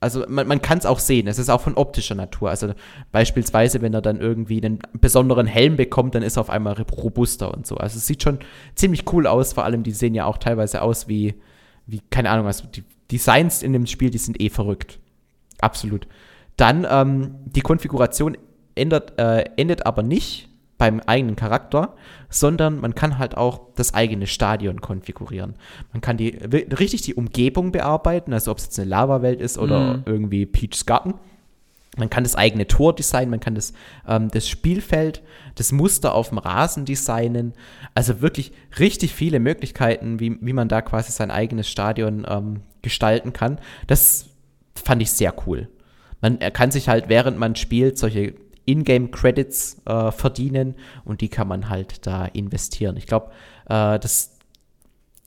also 0.00 0.24
man, 0.28 0.46
man 0.46 0.62
kann 0.62 0.78
es 0.78 0.86
auch 0.86 1.00
sehen, 1.00 1.26
es 1.26 1.38
ist 1.38 1.48
auch 1.48 1.60
von 1.60 1.74
optischer 1.74 2.14
Natur. 2.14 2.50
Also 2.50 2.72
beispielsweise, 3.10 3.82
wenn 3.82 3.94
er 3.94 4.02
dann 4.02 4.20
irgendwie 4.20 4.62
einen 4.64 4.78
besonderen 4.92 5.46
Helm 5.46 5.76
bekommt, 5.76 6.14
dann 6.14 6.22
ist 6.22 6.36
er 6.36 6.42
auf 6.42 6.50
einmal 6.50 6.74
robuster 6.74 7.52
und 7.52 7.66
so. 7.66 7.76
Also 7.76 7.98
es 7.98 8.06
sieht 8.06 8.22
schon 8.22 8.38
ziemlich 8.74 9.12
cool 9.12 9.26
aus, 9.26 9.52
vor 9.52 9.64
allem 9.64 9.82
die 9.82 9.92
sehen 9.92 10.14
ja 10.14 10.26
auch 10.26 10.38
teilweise 10.38 10.82
aus 10.82 11.08
wie, 11.08 11.34
wie 11.86 12.00
keine 12.10 12.30
Ahnung, 12.30 12.46
also 12.46 12.66
die 12.66 12.84
Designs 13.10 13.62
in 13.62 13.72
dem 13.72 13.86
Spiel, 13.86 14.10
die 14.10 14.18
sind 14.18 14.40
eh 14.40 14.50
verrückt. 14.50 15.00
Absolut. 15.60 16.06
Dann 16.56 16.86
ähm, 16.88 17.34
die 17.46 17.62
Konfiguration 17.62 18.36
ändert, 18.74 19.18
äh, 19.18 19.44
endet 19.56 19.86
aber 19.86 20.02
nicht 20.02 20.47
beim 20.78 21.00
eigenen 21.00 21.34
Charakter, 21.34 21.96
sondern 22.30 22.80
man 22.80 22.94
kann 22.94 23.18
halt 23.18 23.36
auch 23.36 23.60
das 23.74 23.94
eigene 23.94 24.28
Stadion 24.28 24.80
konfigurieren. 24.80 25.56
Man 25.92 26.00
kann 26.00 26.16
die 26.16 26.28
richtig 26.28 27.02
die 27.02 27.14
Umgebung 27.14 27.72
bearbeiten, 27.72 28.32
also 28.32 28.52
ob 28.52 28.58
es 28.58 28.64
jetzt 28.64 28.78
eine 28.78 28.88
Lava-Welt 28.88 29.40
ist 29.40 29.58
oder 29.58 29.98
mhm. 29.98 30.02
irgendwie 30.06 30.46
Peach's 30.46 30.86
Garten. 30.86 31.14
Man 31.96 32.10
kann 32.10 32.22
das 32.22 32.36
eigene 32.36 32.68
Tor 32.68 32.94
designen, 32.94 33.30
man 33.30 33.40
kann 33.40 33.56
das, 33.56 33.72
ähm, 34.06 34.30
das 34.30 34.48
Spielfeld, 34.48 35.22
das 35.56 35.72
Muster 35.72 36.14
auf 36.14 36.28
dem 36.28 36.38
Rasen 36.38 36.84
designen. 36.84 37.54
Also 37.94 38.20
wirklich 38.20 38.52
richtig 38.78 39.12
viele 39.12 39.40
Möglichkeiten, 39.40 40.20
wie, 40.20 40.38
wie 40.40 40.52
man 40.52 40.68
da 40.68 40.80
quasi 40.80 41.10
sein 41.10 41.32
eigenes 41.32 41.68
Stadion 41.68 42.24
ähm, 42.28 42.60
gestalten 42.82 43.32
kann. 43.32 43.58
Das 43.88 44.26
fand 44.76 45.02
ich 45.02 45.10
sehr 45.10 45.34
cool. 45.46 45.68
Man 46.20 46.38
kann 46.38 46.70
sich 46.70 46.88
halt, 46.88 47.08
während 47.08 47.36
man 47.36 47.56
spielt, 47.56 47.98
solche 47.98 48.34
Ingame-Credits 48.68 49.82
äh, 49.86 50.12
verdienen 50.12 50.74
und 51.04 51.20
die 51.20 51.28
kann 51.28 51.48
man 51.48 51.68
halt 51.68 52.06
da 52.06 52.26
investieren. 52.26 52.96
Ich 52.96 53.06
glaube, 53.06 53.30
äh, 53.66 53.98
das 53.98 54.36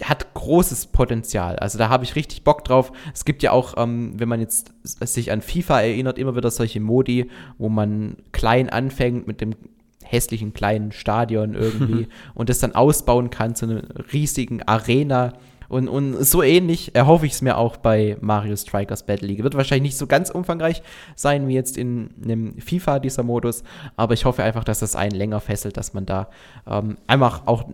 hat 0.03 0.33
großes 0.33 0.87
Potenzial. 0.87 1.57
Also 1.57 1.77
da 1.77 1.89
habe 1.89 2.03
ich 2.03 2.15
richtig 2.15 2.43
Bock 2.43 2.63
drauf. 2.63 2.91
Es 3.13 3.25
gibt 3.25 3.43
ja 3.43 3.51
auch, 3.51 3.75
ähm, 3.77 4.13
wenn 4.19 4.29
man 4.29 4.39
jetzt 4.39 4.73
sich 4.83 5.31
an 5.31 5.41
FIFA 5.41 5.81
erinnert, 5.81 6.17
immer 6.17 6.35
wieder 6.35 6.49
solche 6.51 6.79
Modi, 6.79 7.29
wo 7.57 7.69
man 7.69 8.17
klein 8.31 8.69
anfängt 8.69 9.27
mit 9.27 9.41
dem 9.41 9.55
hässlichen 10.03 10.53
kleinen 10.53 10.91
Stadion 10.91 11.53
irgendwie 11.53 12.07
und 12.33 12.49
das 12.49 12.59
dann 12.59 12.75
ausbauen 12.75 13.29
kann 13.29 13.55
zu 13.55 13.65
einer 13.65 13.83
riesigen 14.11 14.63
Arena 14.63 15.33
und, 15.71 15.87
und 15.87 16.21
so 16.25 16.43
ähnlich 16.43 16.93
erhoffe 16.95 17.25
ich 17.25 17.31
es 17.31 17.41
mir 17.41 17.57
auch 17.57 17.77
bei 17.77 18.17
Mario 18.19 18.57
Strikers 18.57 19.05
Battle 19.05 19.27
League. 19.27 19.41
Wird 19.41 19.55
wahrscheinlich 19.55 19.93
nicht 19.93 19.97
so 19.97 20.05
ganz 20.05 20.29
umfangreich 20.29 20.83
sein 21.15 21.47
wie 21.47 21.53
jetzt 21.53 21.77
in 21.77 22.09
einem 22.21 22.59
FIFA 22.59 22.99
dieser 22.99 23.23
Modus, 23.23 23.63
aber 23.95 24.13
ich 24.13 24.25
hoffe 24.25 24.43
einfach, 24.43 24.65
dass 24.65 24.79
das 24.79 24.97
einen 24.97 25.15
länger 25.15 25.39
fesselt, 25.39 25.77
dass 25.77 25.93
man 25.93 26.05
da 26.05 26.29
ähm, 26.67 26.97
einfach 27.07 27.47
auch 27.47 27.69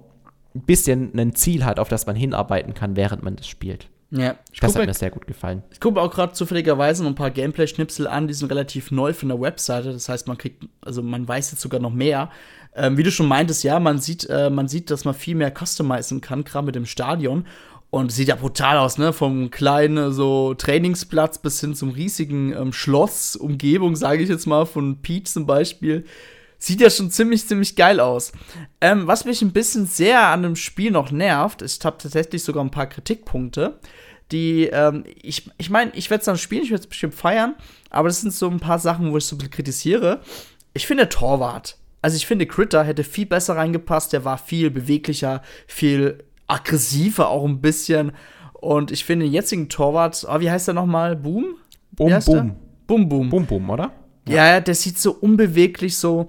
ein 0.53 0.61
bisschen 0.61 1.11
ein 1.17 1.33
Ziel 1.33 1.65
hat, 1.65 1.79
auf 1.79 1.89
das 1.89 2.05
man 2.05 2.15
hinarbeiten 2.15 2.75
kann, 2.75 2.95
während 2.95 3.23
man 3.23 3.35
das 3.35 3.47
spielt. 3.47 3.89
Ja, 4.11 4.35
das 4.61 4.75
hat 4.75 4.81
mir, 4.81 4.87
mir 4.87 4.93
sehr 4.93 5.09
gut 5.09 5.25
gefallen. 5.25 5.63
Ich 5.71 5.79
gucke 5.79 5.99
auch 5.99 6.11
gerade 6.11 6.33
zufälligerweise 6.33 7.03
noch 7.03 7.09
ein 7.09 7.15
paar 7.15 7.31
Gameplay-Schnipsel 7.31 8.07
an, 8.07 8.27
die 8.27 8.33
sind 8.35 8.49
relativ 8.51 8.91
neu 8.91 9.11
von 9.11 9.29
der 9.29 9.41
Webseite. 9.41 9.91
Das 9.91 10.07
heißt, 10.07 10.27
man 10.27 10.37
kriegt, 10.37 10.65
also 10.81 11.01
man 11.01 11.27
weiß 11.27 11.51
jetzt 11.51 11.61
sogar 11.61 11.81
noch 11.81 11.91
mehr. 11.91 12.29
Ähm, 12.75 12.95
wie 12.95 13.03
du 13.03 13.11
schon 13.11 13.27
meintest, 13.27 13.63
ja, 13.63 13.79
man 13.79 13.97
sieht, 13.97 14.29
äh, 14.29 14.49
man 14.49 14.67
sieht, 14.67 14.91
dass 14.91 15.03
man 15.03 15.15
viel 15.15 15.35
mehr 15.35 15.51
customizen 15.51 16.21
kann, 16.21 16.43
gerade 16.43 16.67
mit 16.67 16.75
dem 16.75 16.85
Stadion. 16.85 17.45
Und 17.97 18.11
sieht 18.11 18.27
ja 18.27 18.35
brutal 18.35 18.77
aus, 18.77 18.99
ne? 18.99 19.11
Vom 19.11 19.49
kleinen 19.49 20.13
so 20.13 20.53
Trainingsplatz 20.53 21.39
bis 21.39 21.59
hin 21.61 21.73
zum 21.73 21.89
riesigen 21.89 22.53
ähm, 22.53 22.71
Schloss, 22.71 23.35
Umgebung, 23.35 23.95
sage 23.95 24.21
ich 24.21 24.29
jetzt 24.29 24.45
mal, 24.45 24.67
von 24.67 25.01
Peach 25.01 25.25
zum 25.25 25.47
Beispiel. 25.47 26.05
Sieht 26.59 26.79
ja 26.79 26.91
schon 26.91 27.09
ziemlich, 27.09 27.47
ziemlich 27.47 27.75
geil 27.75 27.99
aus. 27.99 28.33
Ähm, 28.81 29.07
was 29.07 29.25
mich 29.25 29.41
ein 29.41 29.51
bisschen 29.51 29.87
sehr 29.87 30.27
an 30.27 30.43
dem 30.43 30.55
Spiel 30.55 30.91
noch 30.91 31.09
nervt, 31.09 31.63
ich 31.63 31.79
habe 31.83 31.97
tatsächlich 31.97 32.43
sogar 32.43 32.63
ein 32.63 32.69
paar 32.69 32.85
Kritikpunkte. 32.85 33.79
die, 34.31 34.67
ähm, 34.67 35.03
ich 35.23 35.49
ich 35.57 35.71
meine, 35.71 35.91
ich 35.95 36.11
werde 36.11 36.19
es 36.19 36.25
dann 36.25 36.37
spielen, 36.37 36.61
ich 36.61 36.69
werde 36.69 36.81
es 36.81 36.87
bestimmt 36.87 37.15
feiern, 37.15 37.55
aber 37.89 38.09
das 38.09 38.21
sind 38.21 38.31
so 38.31 38.47
ein 38.47 38.59
paar 38.59 38.77
Sachen, 38.77 39.11
wo 39.11 39.17
ich 39.17 39.25
so 39.25 39.35
ein 39.35 39.39
bisschen 39.39 39.53
kritisiere. 39.53 40.21
Ich 40.73 40.85
finde 40.85 41.09
Torwart. 41.09 41.77
Also 42.03 42.15
ich 42.15 42.27
finde, 42.27 42.45
Critter 42.45 42.83
hätte 42.83 43.03
viel 43.03 43.25
besser 43.25 43.55
reingepasst, 43.55 44.13
der 44.13 44.23
war 44.23 44.37
viel 44.37 44.69
beweglicher, 44.69 45.41
viel 45.65 46.23
aggressiver 46.47 47.29
auch 47.29 47.45
ein 47.45 47.61
bisschen. 47.61 48.11
Und 48.53 48.91
ich 48.91 49.05
finde 49.05 49.25
den 49.25 49.33
jetzigen 49.33 49.69
Torwart, 49.69 50.25
oh, 50.29 50.39
wie 50.39 50.49
heißt 50.49 50.67
der 50.67 50.73
nochmal? 50.73 51.15
Boom? 51.15 51.55
Boom, 51.91 52.19
Boom. 52.25 52.55
Boom, 52.87 53.09
Boom. 53.09 53.29
Boom, 53.29 53.45
Boom, 53.45 53.69
oder? 53.69 53.91
Ja, 54.27 54.47
ja, 54.47 54.59
der 54.59 54.75
sieht 54.75 54.97
so 54.99 55.13
unbeweglich, 55.13 55.97
so, 55.97 56.27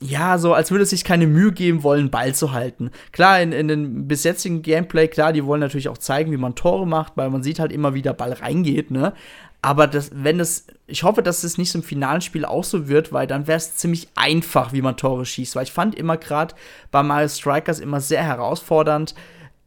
ja, 0.00 0.38
so 0.38 0.54
als 0.54 0.70
würde 0.70 0.84
es 0.84 0.90
sich 0.90 1.04
keine 1.04 1.26
Mühe 1.26 1.52
geben 1.52 1.82
wollen, 1.82 2.10
Ball 2.10 2.34
zu 2.34 2.52
halten. 2.52 2.90
Klar, 3.12 3.42
in, 3.42 3.52
in 3.52 3.68
den 3.68 4.08
bis 4.08 4.24
jetzigen 4.24 4.62
Gameplay, 4.62 5.08
klar, 5.08 5.32
die 5.32 5.44
wollen 5.44 5.60
natürlich 5.60 5.88
auch 5.88 5.98
zeigen, 5.98 6.32
wie 6.32 6.38
man 6.38 6.54
Tore 6.54 6.86
macht, 6.86 7.16
weil 7.16 7.28
man 7.30 7.42
sieht 7.42 7.58
halt 7.58 7.72
immer, 7.72 7.94
wie 7.94 8.02
der 8.02 8.14
Ball 8.14 8.32
reingeht, 8.32 8.90
ne? 8.90 9.12
Aber 9.60 9.88
das, 9.88 10.10
wenn 10.14 10.38
das, 10.38 10.66
ich 10.86 11.02
hoffe, 11.02 11.22
dass 11.22 11.42
es 11.42 11.58
nicht 11.58 11.72
so 11.72 11.80
im 11.80 11.84
finalen 11.84 12.20
Spiel 12.20 12.44
auch 12.44 12.62
so 12.62 12.86
wird, 12.86 13.12
weil 13.12 13.26
dann 13.26 13.48
wäre 13.48 13.56
es 13.56 13.74
ziemlich 13.74 14.08
einfach, 14.14 14.72
wie 14.72 14.82
man 14.82 14.96
Tore 14.96 15.26
schießt. 15.26 15.56
Weil 15.56 15.64
ich 15.64 15.72
fand 15.72 15.96
immer 15.96 16.16
gerade 16.16 16.54
bei 16.92 17.02
Mario 17.02 17.28
Strikers 17.28 17.80
immer 17.80 18.00
sehr 18.00 18.22
herausfordernd, 18.22 19.16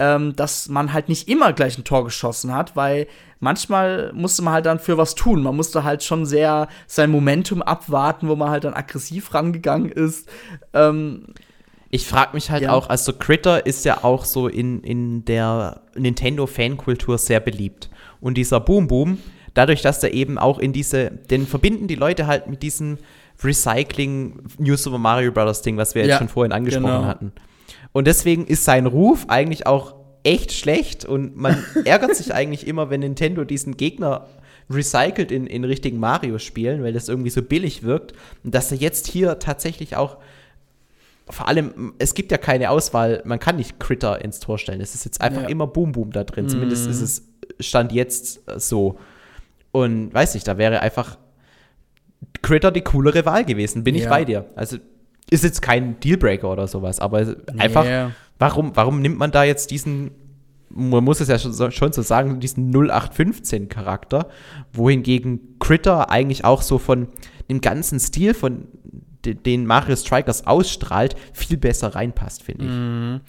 ähm, 0.02 0.36
dass 0.36 0.68
man 0.68 0.94
halt 0.94 1.10
nicht 1.10 1.30
immer 1.30 1.54
gleich 1.54 1.78
ein 1.78 1.84
Tor 1.84 2.04
geschossen 2.04 2.56
hat, 2.56 2.76
weil 2.76 3.06
manchmal 3.40 4.12
musste 4.14 4.42
man 4.42 4.54
halt 4.56 4.66
dann 4.66 4.80
für 4.80 4.98
was 4.98 5.14
tun. 5.14 5.44
Man 5.44 5.56
musste 5.56 5.84
halt 5.84 6.02
schon 6.04 6.26
sehr 6.26 6.68
sein 6.88 7.12
Momentum 7.12 7.62
abwarten, 7.62 8.28
wo 8.28 8.36
man 8.36 8.50
halt 8.50 8.64
dann 8.64 8.74
aggressiv 8.74 9.32
rangegangen 9.36 9.92
ist. 9.92 10.28
Ähm, 10.74 11.28
ich 11.92 12.08
frage 12.08 12.34
mich 12.34 12.50
halt 12.50 12.64
ja. 12.64 12.72
auch, 12.72 12.90
also 12.90 13.14
Critter 13.14 13.64
ist 13.68 13.86
ja 13.86 14.04
auch 14.04 14.26
so 14.26 14.48
in, 14.48 14.82
in 14.82 15.24
der 15.26 15.82
Nintendo-Fankultur 15.96 17.20
sehr 17.20 17.40
beliebt. 17.40 17.92
Und 18.22 18.38
dieser 18.38 18.60
Boom 18.60 18.88
Boom, 18.88 19.20
dadurch, 19.54 19.84
dass 19.84 20.00
der 20.00 20.16
eben 20.16 20.40
auch 20.40 20.58
in 20.58 20.74
diese, 20.74 21.12
den 21.12 21.46
verbinden 21.46 21.88
die 21.88 21.96
Leute 21.96 22.26
halt 22.26 22.48
mit 22.48 22.64
diesem 22.64 22.98
Recycling 23.44 24.42
New 24.58 24.76
Super 24.78 24.98
Mario 24.98 25.32
Bros. 25.32 25.62
Ding, 25.62 25.78
was 25.78 25.94
wir 25.94 26.02
ja, 26.02 26.08
jetzt 26.08 26.18
schon 26.18 26.30
vorhin 26.30 26.54
angesprochen 26.54 26.86
genau. 26.86 27.06
hatten. 27.06 27.34
Und 27.94 28.08
deswegen 28.08 28.46
ist 28.46 28.66
sein 28.66 28.86
Ruf 28.86 29.26
eigentlich 29.28 29.68
auch 29.68 29.96
echt 30.24 30.52
schlecht 30.52 31.06
und 31.06 31.36
man 31.36 31.64
ärgert 31.86 32.16
sich 32.16 32.34
eigentlich 32.34 32.68
immer, 32.68 32.90
wenn 32.90 33.02
Nintendo 33.02 33.44
diesen 33.44 33.76
Gegner 33.78 34.28
recycelt 34.70 35.32
in, 35.32 35.48
in 35.48 35.64
richtigen 35.64 36.00
Mario-Spielen, 36.00 36.84
weil 36.84 36.94
das 36.94 37.10
irgendwie 37.10 37.30
so 37.30 37.42
billig 37.42 37.84
wirkt. 37.84 38.14
Und 38.44 38.56
dass 38.56 38.72
er 38.72 38.78
jetzt 38.78 39.08
hier 39.08 39.40
tatsächlich 39.40 39.96
auch 39.96 40.18
vor 41.30 41.48
allem, 41.48 41.94
es 41.98 42.14
gibt 42.14 42.32
ja 42.32 42.38
keine 42.38 42.70
Auswahl, 42.70 43.22
man 43.26 43.40
kann 43.40 43.56
nicht 43.56 43.80
Critter 43.80 44.24
ins 44.24 44.40
Tor 44.40 44.58
stellen. 44.58 44.82
Es 44.82 44.96
ist 44.96 45.06
jetzt 45.06 45.22
einfach 45.22 45.44
ja. 45.44 45.50
immer 45.50 45.68
Boom 45.68 45.94
Boom 45.94 46.12
da 46.12 46.24
drin. 46.24 46.46
Mm. 46.46 46.50
Zumindest 46.50 46.88
ist 46.88 47.02
es 47.02 47.28
Stand 47.60 47.92
jetzt 47.92 48.42
so. 48.58 48.98
Und 49.72 50.14
weiß 50.14 50.34
nicht, 50.34 50.48
da 50.48 50.58
wäre 50.58 50.82
einfach 50.82 51.18
Critter 52.42 52.72
die 52.72 52.82
coolere 52.82 53.26
Wahl 53.26 53.46
gewesen. 53.46 53.84
Bin 53.84 53.96
ja. 53.96 54.04
ich 54.04 54.10
bei 54.10 54.26
dir. 54.26 54.46
Also 54.56 54.78
ist 55.30 55.44
jetzt 55.44 55.62
kein 55.62 56.00
Dealbreaker 56.00 56.52
oder 56.52 56.68
sowas, 56.68 57.00
aber 57.00 57.36
einfach, 57.58 57.86
warum, 58.40 58.76
warum 58.76 59.02
nimmt 59.02 59.18
man 59.18 59.32
da 59.32 59.44
jetzt 59.44 59.72
diesen, 59.72 60.12
man 60.70 61.04
muss 61.04 61.20
es 61.20 61.28
ja 61.28 61.38
schon, 61.40 61.72
schon 61.72 61.94
so 61.94 62.02
sagen, 62.02 62.40
diesen 62.40 62.74
0815-Charakter, 62.74 64.28
wohingegen 64.74 65.58
Critter 65.60 66.10
eigentlich 66.10 66.44
auch 66.44 66.62
so 66.62 66.78
von 66.78 67.08
dem 67.50 67.62
ganzen 67.62 68.00
Stil 68.00 68.34
von 68.34 68.68
den 69.24 69.66
Mario 69.68 69.96
Strikers 69.96 70.48
ausstrahlt, 70.48 71.16
viel 71.34 71.58
besser 71.58 71.94
reinpasst, 71.96 72.44
finde 72.44 72.66
ich. 72.66 72.72
Mhm. 72.72 73.22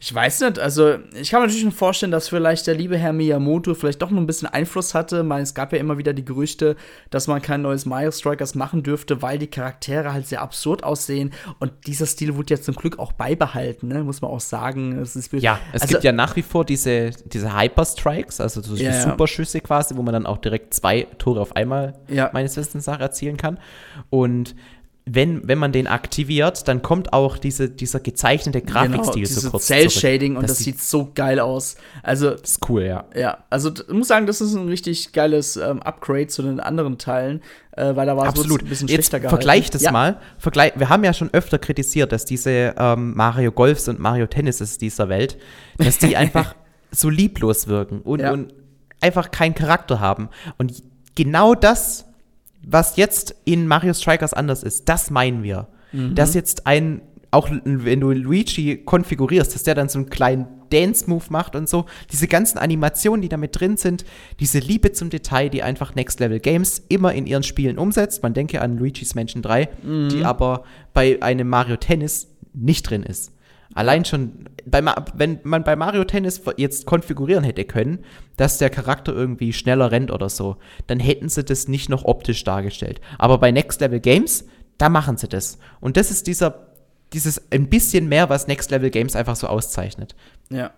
Ich 0.00 0.14
weiß 0.14 0.40
nicht, 0.42 0.60
also 0.60 0.98
ich 1.20 1.30
kann 1.30 1.40
mir 1.40 1.48
natürlich 1.48 1.74
vorstellen, 1.74 2.12
dass 2.12 2.28
vielleicht 2.28 2.68
der 2.68 2.74
liebe 2.76 2.96
Herr 2.96 3.12
Miyamoto 3.12 3.74
vielleicht 3.74 4.00
doch 4.00 4.10
noch 4.10 4.20
ein 4.20 4.28
bisschen 4.28 4.46
Einfluss 4.46 4.94
hatte. 4.94 5.24
Meine, 5.24 5.42
es 5.42 5.54
gab 5.54 5.72
ja 5.72 5.80
immer 5.80 5.98
wieder 5.98 6.12
die 6.12 6.24
Gerüchte, 6.24 6.76
dass 7.10 7.26
man 7.26 7.42
kein 7.42 7.62
neues 7.62 7.84
Mario 7.84 8.12
Strikers 8.12 8.54
machen 8.54 8.84
dürfte, 8.84 9.22
weil 9.22 9.38
die 9.38 9.48
Charaktere 9.48 10.12
halt 10.12 10.28
sehr 10.28 10.40
absurd 10.40 10.84
aussehen. 10.84 11.32
Und 11.58 11.72
dieser 11.88 12.06
Stil 12.06 12.36
wurde 12.36 12.54
ja 12.54 12.60
zum 12.60 12.76
Glück 12.76 13.00
auch 13.00 13.10
beibehalten, 13.10 13.88
ne? 13.88 14.04
muss 14.04 14.22
man 14.22 14.30
auch 14.30 14.40
sagen. 14.40 14.98
Es 14.98 15.16
ist, 15.16 15.32
ja, 15.32 15.58
es 15.72 15.82
also, 15.82 15.92
gibt 15.92 16.04
ja 16.04 16.12
nach 16.12 16.36
wie 16.36 16.42
vor 16.42 16.64
diese, 16.64 17.10
diese 17.24 17.58
Hyper 17.58 17.84
Strikes, 17.84 18.40
also 18.40 18.62
so 18.62 18.76
ja, 18.76 19.02
Superschüsse 19.02 19.60
quasi, 19.60 19.96
wo 19.96 20.02
man 20.02 20.12
dann 20.12 20.26
auch 20.26 20.38
direkt 20.38 20.74
zwei 20.74 21.08
Tore 21.18 21.40
auf 21.40 21.56
einmal 21.56 21.94
ja. 22.06 22.30
meines 22.32 22.56
Wissens 22.56 22.86
nach 22.86 23.00
erzielen 23.00 23.36
kann. 23.36 23.58
Und 24.10 24.54
wenn, 25.10 25.46
wenn 25.46 25.58
man 25.58 25.72
den 25.72 25.86
aktiviert, 25.86 26.68
dann 26.68 26.82
kommt 26.82 27.12
auch 27.12 27.38
diese, 27.38 27.70
dieser 27.70 28.00
gezeichnete 28.00 28.60
genau, 28.60 28.72
Grafikstil 28.72 29.26
genau, 29.26 29.40
so 29.40 29.50
kurz 29.50 29.66
Cell-Shading 29.66 30.36
und 30.36 30.42
das, 30.42 30.52
das 30.52 30.58
sieht 30.58 30.80
so 30.80 31.10
geil 31.14 31.40
aus. 31.40 31.76
Also, 32.02 32.30
das 32.30 32.50
ist 32.52 32.68
cool, 32.68 32.82
ja. 32.82 33.04
Ja, 33.16 33.38
also 33.48 33.70
ich 33.70 33.94
muss 33.94 34.08
sagen, 34.08 34.26
das 34.26 34.40
ist 34.40 34.54
ein 34.54 34.68
richtig 34.68 35.12
geiles 35.12 35.56
ähm, 35.56 35.82
Upgrade 35.82 36.26
zu 36.26 36.42
den 36.42 36.60
anderen 36.60 36.98
Teilen, 36.98 37.42
äh, 37.72 37.96
weil 37.96 38.06
da 38.06 38.16
war 38.16 38.32
es 38.32 38.38
ein 38.38 38.48
bisschen 38.68 38.88
Jetzt 38.88 39.06
schlechter 39.06 39.20
gehalten. 39.20 39.36
Vergleich 39.36 39.70
das 39.70 39.82
ja. 39.82 39.92
mal. 39.92 40.20
Vergleich, 40.38 40.72
wir 40.76 40.88
haben 40.88 41.04
ja 41.04 41.12
schon 41.12 41.32
öfter 41.32 41.58
kritisiert, 41.58 42.12
dass 42.12 42.24
diese 42.24 42.74
ähm, 42.76 43.14
Mario 43.14 43.52
Golfs 43.52 43.88
und 43.88 43.98
Mario 43.98 44.26
Tennises 44.26 44.78
dieser 44.78 45.08
Welt, 45.08 45.38
dass 45.78 45.98
die 45.98 46.16
einfach 46.18 46.54
so 46.90 47.08
lieblos 47.08 47.66
wirken 47.66 48.00
und, 48.00 48.20
ja. 48.20 48.32
und 48.32 48.52
einfach 49.00 49.30
keinen 49.30 49.54
Charakter 49.54 50.00
haben. 50.00 50.28
Und 50.58 50.82
genau 51.14 51.54
das 51.54 52.07
was 52.62 52.96
jetzt 52.96 53.34
in 53.44 53.66
Mario 53.66 53.94
Strikers 53.94 54.34
anders 54.34 54.62
ist, 54.62 54.88
das 54.88 55.10
meinen 55.10 55.42
wir. 55.42 55.68
Mhm. 55.92 56.14
Dass 56.14 56.34
jetzt 56.34 56.66
ein, 56.66 57.00
auch 57.30 57.48
wenn 57.64 58.00
du 58.00 58.10
Luigi 58.10 58.78
konfigurierst, 58.84 59.54
dass 59.54 59.62
der 59.62 59.74
dann 59.74 59.88
so 59.88 59.98
einen 59.98 60.10
kleinen 60.10 60.46
Dance-Move 60.70 61.24
macht 61.30 61.56
und 61.56 61.68
so, 61.68 61.86
diese 62.12 62.28
ganzen 62.28 62.58
Animationen, 62.58 63.22
die 63.22 63.28
da 63.28 63.36
mit 63.36 63.58
drin 63.58 63.76
sind, 63.76 64.04
diese 64.38 64.58
Liebe 64.58 64.92
zum 64.92 65.10
Detail, 65.10 65.48
die 65.48 65.62
einfach 65.62 65.94
Next 65.94 66.20
Level 66.20 66.40
Games 66.40 66.82
immer 66.88 67.14
in 67.14 67.26
ihren 67.26 67.42
Spielen 67.42 67.78
umsetzt. 67.78 68.22
Man 68.22 68.34
denke 68.34 68.60
an 68.60 68.76
Luigi's 68.76 69.14
Mansion 69.14 69.42
3, 69.42 69.68
mhm. 69.82 70.08
die 70.10 70.24
aber 70.24 70.64
bei 70.92 71.22
einem 71.22 71.48
Mario 71.48 71.76
Tennis 71.76 72.28
nicht 72.52 72.88
drin 72.88 73.02
ist. 73.02 73.32
Allein 73.78 74.04
schon, 74.04 74.48
bei, 74.66 74.82
wenn 75.14 75.38
man 75.44 75.62
bei 75.62 75.76
Mario 75.76 76.02
Tennis 76.02 76.42
jetzt 76.56 76.84
konfigurieren 76.84 77.44
hätte 77.44 77.64
können, 77.64 78.04
dass 78.36 78.58
der 78.58 78.70
Charakter 78.70 79.12
irgendwie 79.14 79.52
schneller 79.52 79.92
rennt 79.92 80.10
oder 80.10 80.28
so, 80.28 80.56
dann 80.88 80.98
hätten 80.98 81.28
sie 81.28 81.44
das 81.44 81.68
nicht 81.68 81.88
noch 81.88 82.04
optisch 82.04 82.42
dargestellt. 82.42 83.00
Aber 83.18 83.38
bei 83.38 83.52
Next 83.52 83.80
Level 83.80 84.00
Games, 84.00 84.46
da 84.78 84.88
machen 84.88 85.16
sie 85.16 85.28
das. 85.28 85.58
Und 85.78 85.96
das 85.96 86.10
ist 86.10 86.26
dieser, 86.26 86.66
dieses 87.12 87.52
ein 87.52 87.68
bisschen 87.68 88.08
mehr, 88.08 88.28
was 88.28 88.48
Next 88.48 88.72
Level 88.72 88.90
Games 88.90 89.14
einfach 89.14 89.36
so 89.36 89.46
auszeichnet. 89.46 90.16
Ja. 90.50 90.72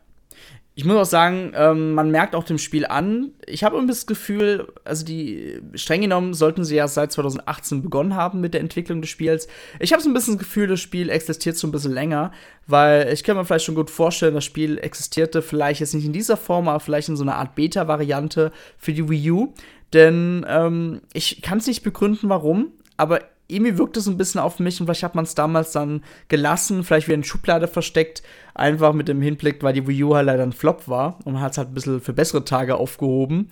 Ich 0.80 0.86
muss 0.86 0.96
auch 0.96 1.04
sagen, 1.04 1.52
ähm, 1.54 1.92
man 1.92 2.10
merkt 2.10 2.34
auch 2.34 2.42
dem 2.42 2.56
Spiel 2.56 2.86
an, 2.86 3.32
ich 3.44 3.64
habe 3.64 3.84
das 3.86 4.06
Gefühl, 4.06 4.66
also 4.82 5.04
die, 5.04 5.60
streng 5.74 6.00
genommen 6.00 6.32
sollten 6.32 6.64
sie 6.64 6.76
ja 6.76 6.88
seit 6.88 7.12
2018 7.12 7.82
begonnen 7.82 8.16
haben 8.16 8.40
mit 8.40 8.54
der 8.54 8.62
Entwicklung 8.62 9.02
des 9.02 9.10
Spiels. 9.10 9.46
Ich 9.78 9.92
habe 9.92 10.02
so 10.02 10.08
ein 10.08 10.14
bisschen 10.14 10.38
das 10.38 10.46
Gefühl, 10.46 10.68
das 10.68 10.80
Spiel 10.80 11.10
existiert 11.10 11.58
so 11.58 11.68
ein 11.68 11.70
bisschen 11.70 11.92
länger, 11.92 12.32
weil 12.66 13.12
ich 13.12 13.24
kann 13.24 13.36
mir 13.36 13.44
vielleicht 13.44 13.66
schon 13.66 13.74
gut 13.74 13.90
vorstellen, 13.90 14.32
das 14.32 14.46
Spiel 14.46 14.78
existierte 14.78 15.42
vielleicht 15.42 15.80
jetzt 15.80 15.92
nicht 15.92 16.06
in 16.06 16.14
dieser 16.14 16.38
Form, 16.38 16.66
aber 16.66 16.80
vielleicht 16.80 17.10
in 17.10 17.16
so 17.16 17.24
einer 17.24 17.36
Art 17.36 17.56
Beta-Variante 17.56 18.50
für 18.78 18.94
die 18.94 19.06
Wii 19.06 19.30
U. 19.32 19.52
Denn 19.92 20.46
ähm, 20.48 21.02
ich 21.12 21.42
kann 21.42 21.58
es 21.58 21.66
nicht 21.66 21.82
begründen, 21.82 22.30
warum, 22.30 22.68
aber 22.96 23.20
irgendwie 23.50 23.78
wirkt 23.78 23.96
es 23.96 24.06
ein 24.06 24.16
bisschen 24.16 24.40
auf 24.40 24.58
mich 24.58 24.80
und 24.80 24.86
vielleicht 24.86 25.02
hat 25.02 25.14
man 25.14 25.24
es 25.24 25.34
damals 25.34 25.72
dann 25.72 26.02
gelassen, 26.28 26.84
vielleicht 26.84 27.08
wieder 27.08 27.16
in 27.16 27.24
Schublade 27.24 27.68
versteckt, 27.68 28.22
einfach 28.54 28.92
mit 28.92 29.08
dem 29.08 29.22
Hinblick, 29.22 29.62
weil 29.62 29.72
die 29.72 29.86
Wii 29.86 30.04
U 30.04 30.14
halt 30.14 30.26
leider 30.26 30.42
ein 30.42 30.52
Flop 30.52 30.88
war 30.88 31.18
und 31.24 31.34
man 31.34 31.42
hat 31.42 31.52
es 31.52 31.58
halt 31.58 31.68
ein 31.70 31.74
bisschen 31.74 32.00
für 32.00 32.12
bessere 32.12 32.44
Tage 32.44 32.76
aufgehoben. 32.76 33.48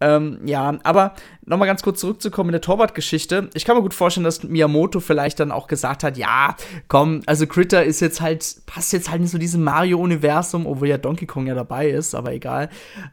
Ähm, 0.00 0.40
ja, 0.44 0.78
aber 0.82 1.14
nochmal 1.44 1.68
ganz 1.68 1.82
kurz 1.82 2.00
zurückzukommen 2.00 2.50
in 2.50 2.52
der 2.52 2.60
Torwart-Geschichte. 2.60 3.50
Ich 3.54 3.64
kann 3.64 3.76
mir 3.76 3.82
gut 3.82 3.94
vorstellen, 3.94 4.24
dass 4.24 4.42
Miyamoto 4.42 5.00
vielleicht 5.00 5.40
dann 5.40 5.52
auch 5.52 5.66
gesagt 5.66 6.02
hat, 6.02 6.16
ja, 6.16 6.56
komm, 6.88 7.22
also 7.26 7.46
Critter 7.46 7.84
ist 7.84 8.00
jetzt 8.00 8.20
halt, 8.20 8.62
passt 8.66 8.92
jetzt 8.92 9.10
halt 9.10 9.20
nicht 9.20 9.30
so 9.30 9.38
diesem 9.38 9.62
Mario-Universum, 9.62 10.66
obwohl 10.66 10.88
ja 10.88 10.98
Donkey 10.98 11.26
Kong 11.26 11.46
ja 11.46 11.54
dabei 11.54 11.90
ist, 11.90 12.14
aber 12.14 12.32
egal. 12.32 12.70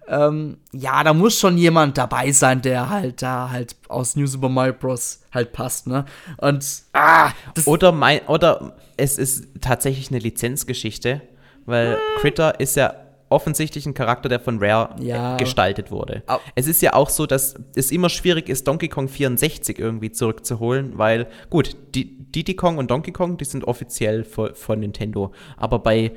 Ähm, 0.07 0.57
ja, 0.71 1.03
da 1.03 1.13
muss 1.13 1.37
schon 1.39 1.57
jemand 1.57 1.97
dabei 1.97 2.31
sein, 2.31 2.61
der 2.61 2.89
halt 2.89 3.21
da 3.21 3.49
halt 3.51 3.75
aus 3.89 4.15
New 4.15 4.27
Super 4.27 4.49
Mario 4.49 4.73
Bros. 4.73 5.21
halt 5.31 5.53
passt, 5.53 5.87
ne? 5.87 6.05
Und, 6.37 6.65
ah, 6.93 7.31
Oder 7.65 7.91
mein, 7.91 8.21
oder 8.27 8.75
es 8.97 9.17
ist 9.17 9.47
tatsächlich 9.61 10.09
eine 10.09 10.19
Lizenzgeschichte, 10.19 11.21
weil 11.65 11.93
hm. 11.93 11.99
Critter 12.19 12.59
ist 12.59 12.75
ja 12.75 12.93
offensichtlich 13.29 13.85
ein 13.85 13.93
Charakter, 13.93 14.29
der 14.29 14.39
von 14.39 14.59
Rare 14.59 14.95
ja. 15.01 15.37
gestaltet 15.37 15.91
wurde. 15.91 16.23
Oh. 16.27 16.37
Es 16.55 16.67
ist 16.67 16.81
ja 16.81 16.93
auch 16.93 17.09
so, 17.09 17.25
dass 17.25 17.55
es 17.75 17.91
immer 17.91 18.09
schwierig 18.09 18.49
ist, 18.49 18.67
Donkey 18.67 18.87
Kong 18.87 19.09
64 19.09 19.77
irgendwie 19.77 20.11
zurückzuholen, 20.11 20.97
weil, 20.97 21.27
gut, 21.49 21.75
die, 21.93 22.17
Diddy 22.31 22.55
Kong 22.55 22.77
und 22.77 22.89
Donkey 22.91 23.11
Kong, 23.11 23.37
die 23.37 23.45
sind 23.45 23.65
offiziell 23.65 24.23
von, 24.23 24.55
von 24.55 24.79
Nintendo. 24.79 25.33
Aber 25.57 25.79
bei, 25.79 26.13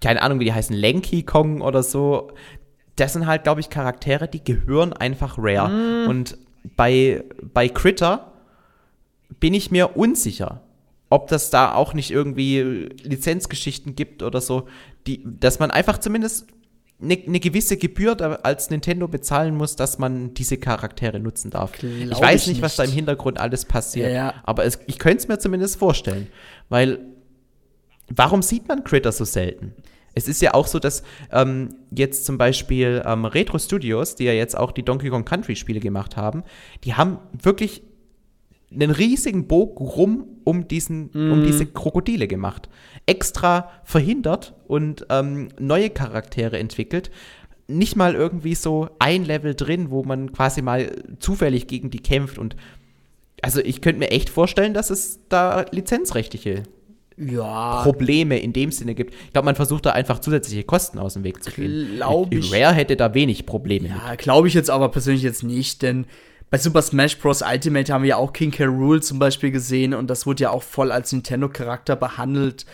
keine 0.00 0.22
Ahnung, 0.22 0.40
wie 0.40 0.44
die 0.46 0.52
heißen, 0.52 0.74
Lanky 0.74 1.22
Kong 1.22 1.60
oder 1.60 1.82
so, 1.82 2.32
das 2.96 3.12
sind 3.12 3.26
halt, 3.26 3.44
glaube 3.44 3.60
ich, 3.60 3.70
Charaktere, 3.70 4.28
die 4.28 4.42
gehören 4.42 4.92
einfach 4.92 5.36
Rare. 5.38 5.68
Mm. 5.68 6.08
Und 6.08 6.38
bei, 6.76 7.24
bei 7.42 7.68
Critter 7.68 8.32
bin 9.40 9.54
ich 9.54 9.70
mir 9.70 9.96
unsicher 9.96 10.62
ob 11.12 11.28
das 11.28 11.50
da 11.50 11.74
auch 11.74 11.92
nicht 11.92 12.10
irgendwie 12.10 12.88
Lizenzgeschichten 13.02 13.94
gibt 13.94 14.22
oder 14.22 14.40
so, 14.40 14.66
die, 15.06 15.22
dass 15.22 15.58
man 15.58 15.70
einfach 15.70 15.98
zumindest 15.98 16.46
eine, 17.02 17.18
eine 17.26 17.38
gewisse 17.38 17.76
Gebühr 17.76 18.44
als 18.46 18.70
Nintendo 18.70 19.08
bezahlen 19.08 19.54
muss, 19.54 19.76
dass 19.76 19.98
man 19.98 20.32
diese 20.32 20.56
Charaktere 20.56 21.20
nutzen 21.20 21.50
darf. 21.50 21.72
Glaub 21.72 21.92
ich 21.92 22.18
weiß 22.18 22.42
ich 22.42 22.48
nicht, 22.48 22.62
was 22.62 22.76
da 22.76 22.84
im. 22.84 22.92
Hintergrund 22.92 23.38
alles 23.38 23.66
passiert, 23.66 24.10
ja. 24.10 24.32
aber 24.44 24.64
es, 24.64 24.78
ich 24.86 24.98
könnte 24.98 25.18
es 25.18 25.28
mir 25.28 25.38
zumindest 25.38 25.76
vorstellen, 25.76 26.28
weil 26.70 27.00
warum 28.08 28.40
sieht 28.40 28.66
man 28.66 28.82
Critter 28.82 29.12
so 29.12 29.26
selten? 29.26 29.74
Es 30.14 30.28
ist 30.28 30.42
ja 30.42 30.54
auch 30.54 30.66
so, 30.66 30.78
dass 30.78 31.02
ähm, 31.30 31.76
jetzt 31.90 32.26
zum 32.26 32.38
Beispiel 32.38 33.02
ähm, 33.06 33.24
Retro 33.24 33.58
Studios, 33.58 34.14
die 34.14 34.24
ja 34.24 34.32
jetzt 34.32 34.56
auch 34.56 34.72
die 34.72 34.82
Donkey 34.82 35.08
Kong 35.08 35.24
Country 35.24 35.56
Spiele 35.56 35.80
gemacht 35.80 36.16
haben, 36.16 36.42
die 36.84 36.94
haben 36.94 37.18
wirklich 37.32 37.82
einen 38.74 38.90
riesigen 38.90 39.46
Bogen 39.48 39.84
rum 39.84 40.26
um, 40.44 40.66
diesen, 40.66 41.10
um 41.10 41.44
diese 41.44 41.66
Krokodile 41.66 42.26
gemacht. 42.26 42.68
Extra 43.06 43.70
verhindert 43.84 44.54
und 44.66 45.06
ähm, 45.10 45.48
neue 45.58 45.90
Charaktere 45.90 46.58
entwickelt. 46.58 47.10
Nicht 47.68 47.96
mal 47.96 48.14
irgendwie 48.14 48.54
so 48.54 48.88
ein 48.98 49.24
Level 49.24 49.54
drin, 49.54 49.90
wo 49.90 50.02
man 50.04 50.32
quasi 50.32 50.62
mal 50.62 50.90
zufällig 51.18 51.66
gegen 51.66 51.90
die 51.90 52.00
kämpft. 52.00 52.38
Und 52.38 52.56
also 53.42 53.60
ich 53.60 53.80
könnte 53.82 53.98
mir 53.98 54.10
echt 54.10 54.30
vorstellen, 54.30 54.74
dass 54.74 54.90
es 54.90 55.20
da 55.28 55.66
lizenzrechtliche 55.70 56.62
Ja, 57.16 57.82
Probleme 57.82 58.38
in 58.38 58.52
dem 58.52 58.70
Sinne 58.70 58.94
gibt. 58.94 59.14
Ich 59.14 59.32
glaube, 59.32 59.46
man 59.46 59.54
versucht 59.54 59.86
da 59.86 59.90
einfach 59.90 60.18
zusätzliche 60.18 60.64
Kosten 60.64 60.98
aus 60.98 61.14
dem 61.14 61.24
Weg 61.24 61.42
zu 61.42 61.50
gehen. 61.50 61.96
Glaub 61.96 62.32
ich. 62.32 62.52
Rare 62.52 62.74
hätte 62.74 62.96
da 62.96 63.14
wenig 63.14 63.46
Probleme. 63.46 63.88
Ja, 63.88 64.14
glaube 64.16 64.48
ich 64.48 64.54
jetzt 64.54 64.70
aber 64.70 64.88
persönlich 64.88 65.22
jetzt 65.22 65.42
nicht, 65.42 65.82
denn 65.82 66.06
bei 66.50 66.58
Super 66.58 66.82
Smash 66.82 67.18
Bros. 67.18 67.42
Ultimate 67.42 67.92
haben 67.92 68.02
wir 68.02 68.10
ja 68.10 68.16
auch 68.16 68.32
King 68.32 68.50
K. 68.50 68.64
Rool 68.66 69.02
zum 69.02 69.18
Beispiel 69.18 69.50
gesehen 69.50 69.94
und 69.94 70.10
das 70.10 70.26
wurde 70.26 70.42
ja 70.42 70.50
auch 70.50 70.62
voll 70.62 70.92
als 70.92 71.10
Nintendo-Charakter 71.12 71.96
behandelt. 71.96 72.66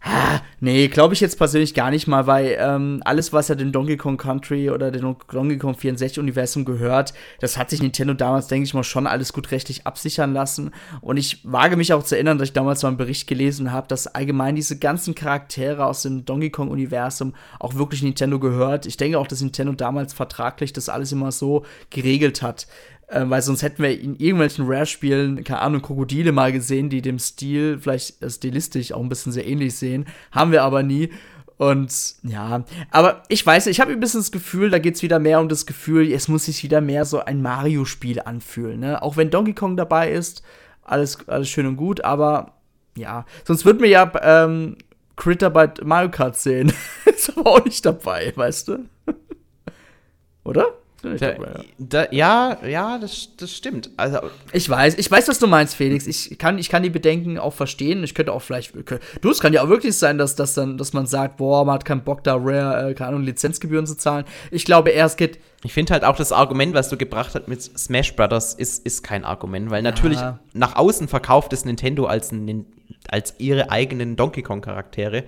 Ah, 0.00 0.40
nee, 0.60 0.86
glaube 0.86 1.14
ich 1.14 1.20
jetzt 1.20 1.38
persönlich 1.38 1.74
gar 1.74 1.90
nicht 1.90 2.06
mal, 2.06 2.28
weil 2.28 2.56
ähm, 2.60 3.02
alles, 3.04 3.32
was 3.32 3.48
ja 3.48 3.56
dem 3.56 3.72
Donkey 3.72 3.96
Kong 3.96 4.16
Country 4.16 4.70
oder 4.70 4.92
dem 4.92 5.16
Donkey 5.32 5.58
Kong 5.58 5.74
64 5.74 6.20
Universum 6.20 6.64
gehört, 6.64 7.14
das 7.40 7.56
hat 7.56 7.70
sich 7.70 7.82
Nintendo 7.82 8.14
damals, 8.14 8.46
denke 8.46 8.64
ich 8.64 8.74
mal, 8.74 8.84
schon 8.84 9.08
alles 9.08 9.32
gut 9.32 9.50
rechtlich 9.50 9.88
absichern 9.88 10.32
lassen. 10.32 10.70
Und 11.00 11.16
ich 11.16 11.40
wage 11.42 11.76
mich 11.76 11.92
auch 11.92 12.04
zu 12.04 12.14
erinnern, 12.14 12.38
dass 12.38 12.48
ich 12.48 12.52
damals 12.52 12.82
mal 12.82 12.90
einen 12.90 12.96
Bericht 12.96 13.26
gelesen 13.26 13.72
habe, 13.72 13.88
dass 13.88 14.06
allgemein 14.06 14.54
diese 14.54 14.78
ganzen 14.78 15.16
Charaktere 15.16 15.84
aus 15.84 16.02
dem 16.02 16.24
Donkey 16.24 16.50
Kong 16.50 16.68
Universum 16.68 17.34
auch 17.58 17.74
wirklich 17.74 18.02
Nintendo 18.02 18.38
gehört. 18.38 18.86
Ich 18.86 18.96
denke 18.96 19.18
auch, 19.18 19.26
dass 19.26 19.40
Nintendo 19.40 19.72
damals 19.72 20.12
vertraglich 20.12 20.72
das 20.72 20.88
alles 20.88 21.10
immer 21.10 21.32
so 21.32 21.64
geregelt 21.90 22.40
hat. 22.40 22.68
Ähm, 23.10 23.30
weil 23.30 23.40
sonst 23.40 23.62
hätten 23.62 23.82
wir 23.82 23.98
in 23.98 24.16
irgendwelchen 24.16 24.66
Rare-Spielen, 24.66 25.42
keine 25.42 25.60
Ahnung, 25.60 25.80
Krokodile 25.80 26.32
mal 26.32 26.52
gesehen, 26.52 26.90
die 26.90 27.00
dem 27.00 27.18
Stil 27.18 27.78
vielleicht 27.80 28.22
äh, 28.22 28.28
stilistisch 28.28 28.92
auch 28.92 29.00
ein 29.00 29.08
bisschen 29.08 29.32
sehr 29.32 29.46
ähnlich 29.46 29.76
sehen. 29.76 30.06
Haben 30.30 30.52
wir 30.52 30.62
aber 30.62 30.82
nie. 30.82 31.10
Und 31.56 32.14
ja, 32.22 32.64
aber 32.90 33.24
ich 33.28 33.44
weiß, 33.44 33.66
ich 33.66 33.80
habe 33.80 33.92
ein 33.92 33.98
bisschen 33.98 34.20
das 34.20 34.30
Gefühl, 34.30 34.70
da 34.70 34.78
geht 34.78 34.94
es 34.94 35.02
wieder 35.02 35.18
mehr 35.18 35.40
um 35.40 35.48
das 35.48 35.66
Gefühl, 35.66 36.12
es 36.12 36.28
muss 36.28 36.44
sich 36.44 36.62
wieder 36.62 36.80
mehr 36.80 37.04
so 37.04 37.24
ein 37.24 37.42
Mario-Spiel 37.42 38.20
anfühlen. 38.20 38.78
Ne? 38.78 39.02
Auch 39.02 39.16
wenn 39.16 39.30
Donkey 39.30 39.54
Kong 39.54 39.76
dabei 39.76 40.12
ist, 40.12 40.42
alles, 40.84 41.28
alles 41.28 41.48
schön 41.48 41.66
und 41.66 41.76
gut, 41.76 42.04
aber 42.04 42.54
ja, 42.96 43.24
sonst 43.44 43.64
würden 43.64 43.82
wir 43.82 43.88
ja 43.88 44.10
ähm, 44.22 44.76
Critter 45.16 45.50
bei 45.50 45.72
Mario 45.82 46.10
Kart 46.10 46.36
sehen. 46.36 46.72
ist 47.06 47.36
aber 47.36 47.50
auch 47.50 47.64
nicht 47.64 47.84
dabei, 47.84 48.32
weißt 48.36 48.68
du? 48.68 48.84
Oder? 50.44 50.66
Da, 51.00 51.14
ja. 51.14 51.38
da, 51.78 52.06
ja, 52.10 52.58
ja, 52.66 52.98
das, 52.98 53.28
das 53.36 53.52
stimmt. 53.52 53.90
Also, 53.96 54.18
Ich 54.52 54.68
weiß, 54.68 54.98
ich 54.98 55.08
weiß, 55.08 55.28
was 55.28 55.38
du 55.38 55.46
meinst, 55.46 55.76
Felix. 55.76 56.08
Ich 56.08 56.38
kann, 56.38 56.58
ich 56.58 56.68
kann 56.68 56.82
die 56.82 56.90
Bedenken 56.90 57.38
auch 57.38 57.54
verstehen. 57.54 58.02
Ich 58.02 58.14
könnte 58.14 58.32
auch 58.32 58.42
vielleicht. 58.42 58.72
Du, 59.20 59.30
es 59.30 59.38
kann 59.38 59.52
ja 59.52 59.62
auch 59.62 59.68
wirklich 59.68 59.96
sein, 59.96 60.18
dass, 60.18 60.34
dass, 60.34 60.54
dann, 60.54 60.76
dass 60.76 60.92
man 60.92 61.06
sagt, 61.06 61.36
boah, 61.36 61.64
man 61.64 61.74
hat 61.74 61.84
keinen 61.84 62.02
Bock, 62.02 62.24
da 62.24 62.34
Rare, 62.34 62.90
äh, 62.90 62.94
keine 62.94 63.10
Ahnung, 63.10 63.22
Lizenzgebühren 63.22 63.86
zu 63.86 63.96
zahlen. 63.96 64.24
Ich 64.50 64.64
glaube, 64.64 64.90
eher 64.90 65.06
es 65.06 65.16
geht. 65.16 65.38
ich 65.62 65.72
finde 65.72 65.92
halt 65.92 66.02
auch 66.02 66.16
das 66.16 66.32
Argument, 66.32 66.74
was 66.74 66.88
du 66.88 66.96
gebracht 66.96 67.32
hast 67.34 67.46
mit 67.46 67.62
Smash 67.62 68.16
Brothers, 68.16 68.54
ist, 68.54 68.84
ist 68.84 69.04
kein 69.04 69.24
Argument, 69.24 69.70
weil 69.70 69.82
natürlich 69.82 70.18
nach 70.52 70.74
außen 70.74 71.06
verkauft 71.06 71.52
es 71.52 71.64
Nintendo 71.64 72.06
als, 72.06 72.32
ein, 72.32 72.66
als 73.08 73.36
ihre 73.38 73.70
eigenen 73.70 74.16
Donkey 74.16 74.42
Kong 74.42 74.62
Charaktere. 74.62 75.22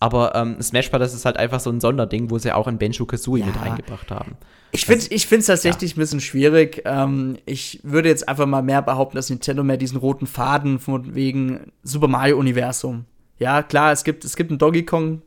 Aber 0.00 0.34
ähm, 0.36 0.60
Smash 0.62 0.90
Brothers 0.90 1.12
ist 1.14 1.24
halt 1.24 1.36
einfach 1.36 1.58
so 1.60 1.70
ein 1.70 1.80
Sonderding, 1.80 2.30
wo 2.30 2.38
sie 2.38 2.52
auch 2.52 2.66
ein 2.68 2.78
Benjo 2.78 3.04
Kazooie 3.04 3.40
Ja. 3.40 3.46
mit 3.46 3.56
eingebracht 3.60 4.10
haben. 4.10 4.36
Ich 4.70 4.84
finde 4.86 5.00
es 5.00 5.10
ich 5.10 5.26
find's 5.26 5.46
tatsächlich 5.46 5.96
ein 5.96 5.98
bisschen 5.98 6.20
schwierig. 6.20 6.82
Ähm, 6.84 7.38
ich 7.46 7.80
würde 7.82 8.08
jetzt 8.08 8.28
einfach 8.28 8.46
mal 8.46 8.62
mehr 8.62 8.82
behaupten, 8.82 9.16
dass 9.16 9.30
Nintendo 9.30 9.64
mehr 9.64 9.76
diesen 9.78 9.96
roten 9.98 10.26
Faden 10.26 10.78
von 10.78 11.14
wegen 11.14 11.72
Super 11.82 12.06
Mario-Universum. 12.08 13.06
Ja, 13.38 13.62
klar, 13.62 13.92
es 13.92 14.04
gibt, 14.04 14.24
es 14.24 14.36
gibt 14.36 14.50
einen 14.50 14.58
Donkey 14.58 14.84
Kong, 14.84 15.22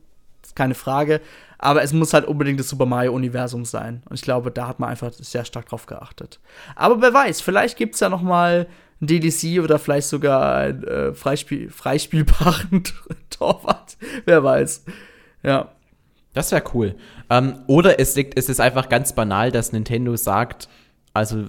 keine 0.54 0.74
Frage. 0.74 1.20
Aber 1.58 1.82
es 1.82 1.92
muss 1.92 2.12
halt 2.14 2.24
unbedingt 2.24 2.58
das 2.58 2.68
Super 2.68 2.86
Mario-Universum 2.86 3.64
sein. 3.64 4.02
Und 4.08 4.14
ich 4.16 4.22
glaube, 4.22 4.50
da 4.50 4.66
hat 4.68 4.80
man 4.80 4.90
einfach 4.90 5.12
sehr 5.12 5.44
stark 5.44 5.68
drauf 5.68 5.86
geachtet. 5.86 6.40
Aber 6.76 7.00
wer 7.00 7.12
weiß, 7.14 7.40
vielleicht 7.40 7.76
gibt 7.76 7.94
es 7.94 8.00
ja 8.00 8.08
noch 8.08 8.22
mal 8.22 8.66
ein 9.02 9.06
DLC 9.06 9.62
oder 9.62 9.78
vielleicht 9.78 10.08
sogar 10.08 10.56
ein 10.56 10.84
äh, 10.84 11.12
Freispiel, 11.12 11.68
freispielbaren 11.70 12.84
Torwart. 13.30 13.96
Wer 14.24 14.42
weiß. 14.42 14.84
Ja. 15.42 15.72
Das 16.34 16.50
wäre 16.50 16.62
cool. 16.72 16.94
Ähm, 17.28 17.56
oder 17.66 18.00
es, 18.00 18.16
liegt, 18.16 18.38
es 18.38 18.48
ist 18.48 18.60
einfach 18.60 18.88
ganz 18.88 19.12
banal, 19.12 19.50
dass 19.50 19.72
Nintendo 19.72 20.16
sagt, 20.16 20.68
also 21.12 21.44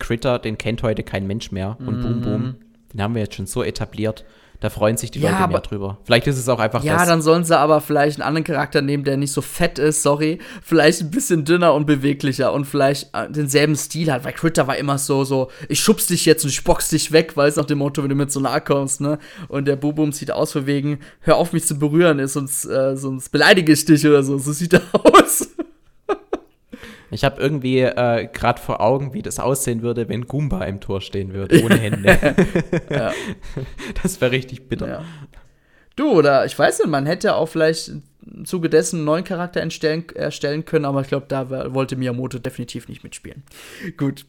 Critter, 0.00 0.40
den 0.40 0.58
kennt 0.58 0.82
heute 0.82 1.04
kein 1.04 1.26
Mensch 1.26 1.52
mehr. 1.52 1.76
Und 1.78 2.00
Boom 2.00 2.20
Boom, 2.20 2.54
den 2.92 3.02
haben 3.02 3.14
wir 3.14 3.22
jetzt 3.22 3.36
schon 3.36 3.46
so 3.46 3.62
etabliert. 3.62 4.24
Da 4.64 4.70
freuen 4.70 4.96
sich 4.96 5.10
die 5.10 5.20
Ja, 5.20 5.32
Leute 5.40 5.48
mehr 5.50 5.60
drüber. 5.60 5.98
Vielleicht 6.04 6.26
ist 6.26 6.38
es 6.38 6.48
auch 6.48 6.58
einfach 6.58 6.82
Ja, 6.82 6.96
das. 6.96 7.06
dann 7.06 7.20
sollen 7.20 7.44
sie 7.44 7.54
aber 7.58 7.82
vielleicht 7.82 8.18
einen 8.18 8.26
anderen 8.26 8.44
Charakter 8.44 8.80
nehmen, 8.80 9.04
der 9.04 9.18
nicht 9.18 9.30
so 9.32 9.42
fett 9.42 9.78
ist, 9.78 10.02
sorry. 10.02 10.38
Vielleicht 10.62 11.02
ein 11.02 11.10
bisschen 11.10 11.44
dünner 11.44 11.74
und 11.74 11.84
beweglicher 11.84 12.50
und 12.50 12.64
vielleicht 12.64 13.10
äh, 13.14 13.30
denselben 13.30 13.76
Stil 13.76 14.10
hat, 14.10 14.24
weil 14.24 14.32
Critter 14.32 14.66
war 14.66 14.78
immer 14.78 14.96
so, 14.96 15.22
so, 15.24 15.50
ich 15.68 15.80
schubs 15.80 16.06
dich 16.06 16.24
jetzt 16.24 16.44
und 16.44 16.50
ich 16.50 16.64
box 16.64 16.88
dich 16.88 17.12
weg, 17.12 17.32
weil 17.36 17.50
es 17.50 17.56
nach 17.56 17.66
dem 17.66 17.76
Motto, 17.76 18.02
wenn 18.02 18.08
du 18.08 18.14
mit 18.14 18.32
so 18.32 18.40
nahe 18.40 18.62
kommst, 18.62 19.02
ne? 19.02 19.18
Und 19.48 19.66
der 19.68 19.76
Bubum 19.76 20.12
sieht 20.12 20.30
aus 20.30 20.52
von 20.52 20.64
wegen, 20.64 20.98
hör 21.20 21.36
auf 21.36 21.52
mich 21.52 21.66
zu 21.66 21.78
berühren, 21.78 22.26
sonst, 22.26 22.64
äh, 22.64 22.96
sonst 22.96 23.28
beleidige 23.32 23.70
ich 23.70 23.84
dich 23.84 24.06
oder 24.06 24.22
so. 24.22 24.38
So 24.38 24.52
sieht 24.54 24.72
er 24.72 24.80
aus. 24.92 25.46
Ich 27.14 27.24
habe 27.24 27.40
irgendwie 27.40 27.80
äh, 27.80 28.28
gerade 28.32 28.60
vor 28.60 28.80
Augen, 28.80 29.14
wie 29.14 29.22
das 29.22 29.38
aussehen 29.38 29.82
würde, 29.82 30.08
wenn 30.08 30.26
Goomba 30.26 30.64
im 30.64 30.80
Tor 30.80 31.00
stehen 31.00 31.32
würde, 31.32 31.62
ohne 31.64 31.76
Hände. 31.76 32.18
Ja. 32.90 33.12
Das 34.02 34.20
wäre 34.20 34.32
richtig 34.32 34.68
bitter. 34.68 34.88
Ja. 34.88 35.04
Du, 35.96 36.10
oder 36.10 36.44
ich 36.44 36.58
weiß 36.58 36.80
nicht, 36.80 36.88
man 36.88 37.06
hätte 37.06 37.36
auch 37.36 37.46
vielleicht 37.46 37.88
im 38.26 38.44
Zuge 38.44 38.68
dessen 38.68 38.96
einen 38.96 39.04
neuen 39.04 39.24
Charakter 39.24 39.60
entstellen, 39.60 40.04
erstellen 40.14 40.64
können, 40.64 40.84
aber 40.84 41.02
ich 41.02 41.08
glaube, 41.08 41.26
da 41.28 41.72
wollte 41.72 41.96
Miyamoto 41.96 42.38
definitiv 42.38 42.88
nicht 42.88 43.04
mitspielen. 43.04 43.44
Gut. 43.96 44.26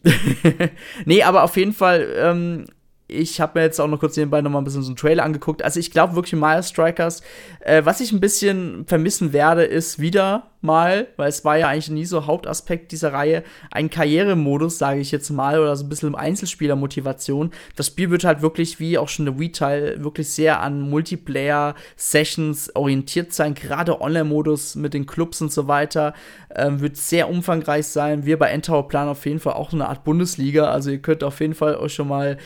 nee, 1.05 1.23
aber 1.23 1.43
auf 1.43 1.57
jeden 1.57 1.73
Fall, 1.73 2.07
ähm, 2.17 2.65
ich 3.07 3.41
habe 3.41 3.59
mir 3.59 3.65
jetzt 3.65 3.79
auch 3.79 3.88
noch 3.88 3.99
kurz 3.99 4.17
nebenbei 4.17 4.41
noch 4.41 4.51
mal 4.51 4.59
ein 4.59 4.63
bisschen 4.63 4.83
so 4.83 4.89
einen 4.89 4.95
Trailer 4.95 5.23
angeguckt. 5.23 5.63
Also 5.63 5.79
ich 5.79 5.91
glaube 5.91 6.15
wirklich 6.15 6.33
Mario 6.39 6.61
Strikers, 6.61 7.21
äh, 7.61 7.83
was 7.86 7.99
ich 7.99 8.11
ein 8.11 8.19
bisschen 8.19 8.86
vermissen 8.88 9.33
werde, 9.33 9.63
ist 9.63 9.99
wieder 9.99 10.51
mal, 10.66 11.07
weil 11.18 11.30
es 11.30 11.45
war 11.45 11.57
ja 11.57 11.68
eigentlich 11.68 11.89
nie 11.89 12.05
so 12.05 12.26
Hauptaspekt 12.26 12.91
dieser 12.91 13.13
Reihe, 13.13 13.43
ein 13.72 13.89
Karrieremodus, 13.89 14.78
sage 14.78 14.99
ich 14.99 15.11
jetzt 15.11 15.30
mal, 15.30 15.59
oder 15.59 15.76
so 15.76 15.86
ein 15.86 15.89
bisschen 15.89 16.16
Einzelspielermotivation. 16.16 17.51
Das 17.76 17.88
Spiel 17.88 18.09
wird 18.09 18.24
halt 18.24 18.41
wirklich, 18.41 18.80
wie 18.80 18.97
auch 18.97 19.07
schon 19.07 19.26
der 19.26 19.39
Wii-Teil, 19.39 20.03
wirklich 20.03 20.30
sehr 20.30 20.61
an 20.61 20.89
Multiplayer-Sessions 20.89 22.76
orientiert 22.76 23.34
sein. 23.34 23.53
Gerade 23.53 24.01
Online-Modus 24.01 24.76
mit 24.76 24.93
den 24.93 25.05
Clubs 25.05 25.41
und 25.41 25.51
so 25.51 25.68
weiter 25.68 26.13
ähm, 26.55 26.82
wird 26.82 26.97
sehr 26.97 27.30
umfangreich 27.30 27.88
sein. 27.88 28.26
Wir 28.26 28.39
bei 28.39 28.49
Endtower 28.49 28.88
planen 28.88 29.09
auf 29.09 29.26
jeden 29.26 29.39
Fall 29.39 29.53
auch 29.53 29.74
eine 29.74 29.88
Art 29.88 30.03
Bundesliga. 30.03 30.72
Also 30.72 30.91
ihr 30.91 30.99
könnt 30.99 31.24
auf 31.24 31.39
jeden 31.39 31.53
Fall 31.53 31.76
euch 31.76 31.93
schon 31.93 32.07
mal 32.07 32.38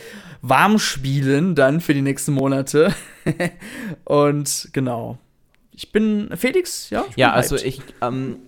warm 0.42 0.80
spielen 0.80 1.56
dann 1.56 1.82
für 1.82 1.94
die 1.94 2.02
nächsten 2.02 2.34
Monate. 2.34 2.94
und 4.06 4.70
genau. 4.74 5.18
Ich 5.80 5.94
bin 5.94 6.30
Felix, 6.36 6.90
ja? 6.90 7.06
Ja, 7.16 7.32
also 7.32 7.56
hyped. 7.56 7.66
ich, 7.66 7.82
ähm, 8.02 8.40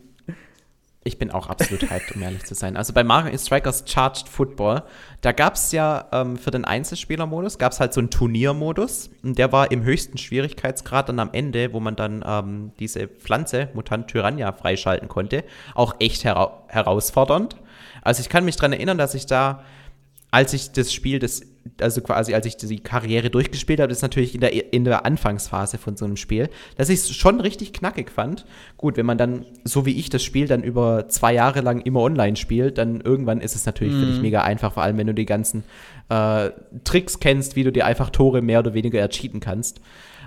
ich 1.06 1.18
bin 1.18 1.32
auch 1.32 1.48
absolut 1.48 1.90
hyped, 1.90 2.14
um 2.14 2.22
ehrlich 2.24 2.44
zu 2.44 2.56
sein. 2.56 2.76
Also 2.76 2.92
bei 2.92 3.06
Mario 3.06 3.38
Strikers 3.38 3.86
Charged 3.88 4.28
Football, 4.28 4.84
da 5.22 5.32
gab 5.32 5.56
es 5.56 5.72
ja 5.72 6.10
ähm, 6.12 6.36
für 6.36 6.52
den 6.52 6.66
Einzelspielermodus, 6.66 7.58
gab 7.58 7.72
es 7.72 7.80
halt 7.80 7.94
so 7.94 8.02
einen 8.02 8.10
Turniermodus. 8.10 9.12
Und 9.24 9.38
der 9.38 9.54
war 9.54 9.72
im 9.72 9.84
höchsten 9.84 10.18
Schwierigkeitsgrad 10.18 11.08
dann 11.08 11.20
am 11.20 11.30
Ende, 11.32 11.72
wo 11.72 11.80
man 11.80 11.96
dann 11.96 12.22
ähm, 12.28 12.74
diese 12.80 13.08
Pflanze, 13.08 13.70
Mutant 13.76 14.10
Tyrannia, 14.10 14.52
freischalten 14.52 15.08
konnte. 15.08 15.46
Auch 15.74 15.96
echt 16.00 16.26
hera 16.26 16.66
herausfordernd. 16.68 17.56
Also 18.02 18.20
ich 18.20 18.28
kann 18.28 18.44
mich 18.44 18.58
daran 18.58 18.74
erinnern, 18.74 18.98
dass 18.98 19.14
ich 19.14 19.26
da 19.26 19.64
als 20.32 20.54
ich 20.54 20.72
das 20.72 20.94
Spiel, 20.94 21.20
das, 21.20 21.42
also 21.80 22.02
quasi 22.02 22.34
als 22.34 22.46
ich 22.46 22.58
die 22.58 22.80
Karriere 22.80 23.30
durchgespielt 23.30 23.80
habe, 23.80 23.90
das 23.90 24.00
ist 24.00 24.04
natürlich 24.04 24.36
in 24.36 24.42
der, 24.42 24.74
in 24.74 24.84
der 24.84 25.06
Anfangsphase 25.06 25.78
von 25.78 25.96
so 25.96 26.06
einem 26.06 26.18
Spiel, 26.18 26.50
dass 26.78 26.90
ich 26.90 27.00
es 27.00 27.16
schon 27.16 27.40
richtig 27.40 27.74
knackig 27.74 28.12
fand. 28.12 28.46
Gut, 28.78 28.98
wenn 28.98 29.06
man 29.06 29.18
dann, 29.18 29.46
so 29.64 29.86
wie 29.86 29.98
ich 29.98 30.10
das 30.10 30.24
Spiel 30.24 30.48
dann 30.48 30.64
über 30.64 31.08
zwei 31.10 31.34
Jahre 31.34 31.62
lang 31.62 31.82
immer 31.82 32.02
online 32.02 32.36
spielt, 32.36 32.78
dann 32.78 33.02
irgendwann 33.02 33.42
ist 33.42 33.56
es 33.56 33.66
natürlich 33.66 33.94
für 33.94 34.06
dich 34.06 34.22
mega 34.22 34.42
einfach, 34.42 34.74
vor 34.74 34.84
allem 34.84 34.98
wenn 34.98 35.08
du 35.08 35.14
die 35.14 35.26
ganzen 35.26 35.64
äh, 36.10 36.50
Tricks 36.84 37.20
kennst, 37.20 37.56
wie 37.56 37.64
du 37.64 37.72
dir 37.72 37.86
einfach 37.86 38.10
Tore 38.10 38.42
mehr 38.42 38.60
oder 38.60 38.74
weniger 38.74 39.00
ercheaten 39.00 39.40
kannst. 39.40 39.82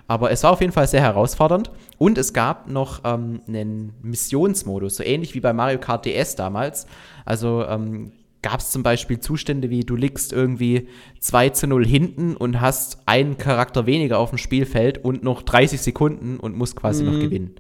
Aber 0.06 0.30
es 0.30 0.42
war 0.42 0.52
auf 0.52 0.60
jeden 0.60 0.72
Fall 0.72 0.86
sehr 0.86 1.00
herausfordernd. 1.00 1.70
Und 1.96 2.18
es 2.18 2.32
gab 2.32 2.68
noch 2.68 3.00
ähm, 3.04 3.40
einen 3.48 3.94
Missionsmodus, 4.02 4.96
so 4.96 5.02
ähnlich 5.02 5.34
wie 5.34 5.40
bei 5.40 5.52
Mario 5.52 5.78
Kart 5.78 6.04
DS 6.04 6.36
damals. 6.36 6.86
Also 7.24 7.64
ähm, 7.64 8.12
gab 8.44 8.60
es 8.60 8.70
zum 8.70 8.82
Beispiel 8.82 9.20
Zustände 9.20 9.70
wie, 9.70 9.84
du 9.84 9.96
liegst 9.96 10.30
irgendwie 10.30 10.88
2 11.18 11.48
zu 11.48 11.66
0 11.66 11.86
hinten 11.86 12.36
und 12.36 12.60
hast 12.60 12.98
einen 13.06 13.38
Charakter 13.38 13.86
weniger 13.86 14.18
auf 14.18 14.28
dem 14.28 14.38
Spielfeld 14.38 15.02
und 15.02 15.22
noch 15.22 15.40
30 15.40 15.80
Sekunden 15.80 16.38
und 16.38 16.54
musst 16.54 16.76
quasi 16.76 17.04
mhm. 17.04 17.10
noch 17.10 17.20
gewinnen. 17.20 17.54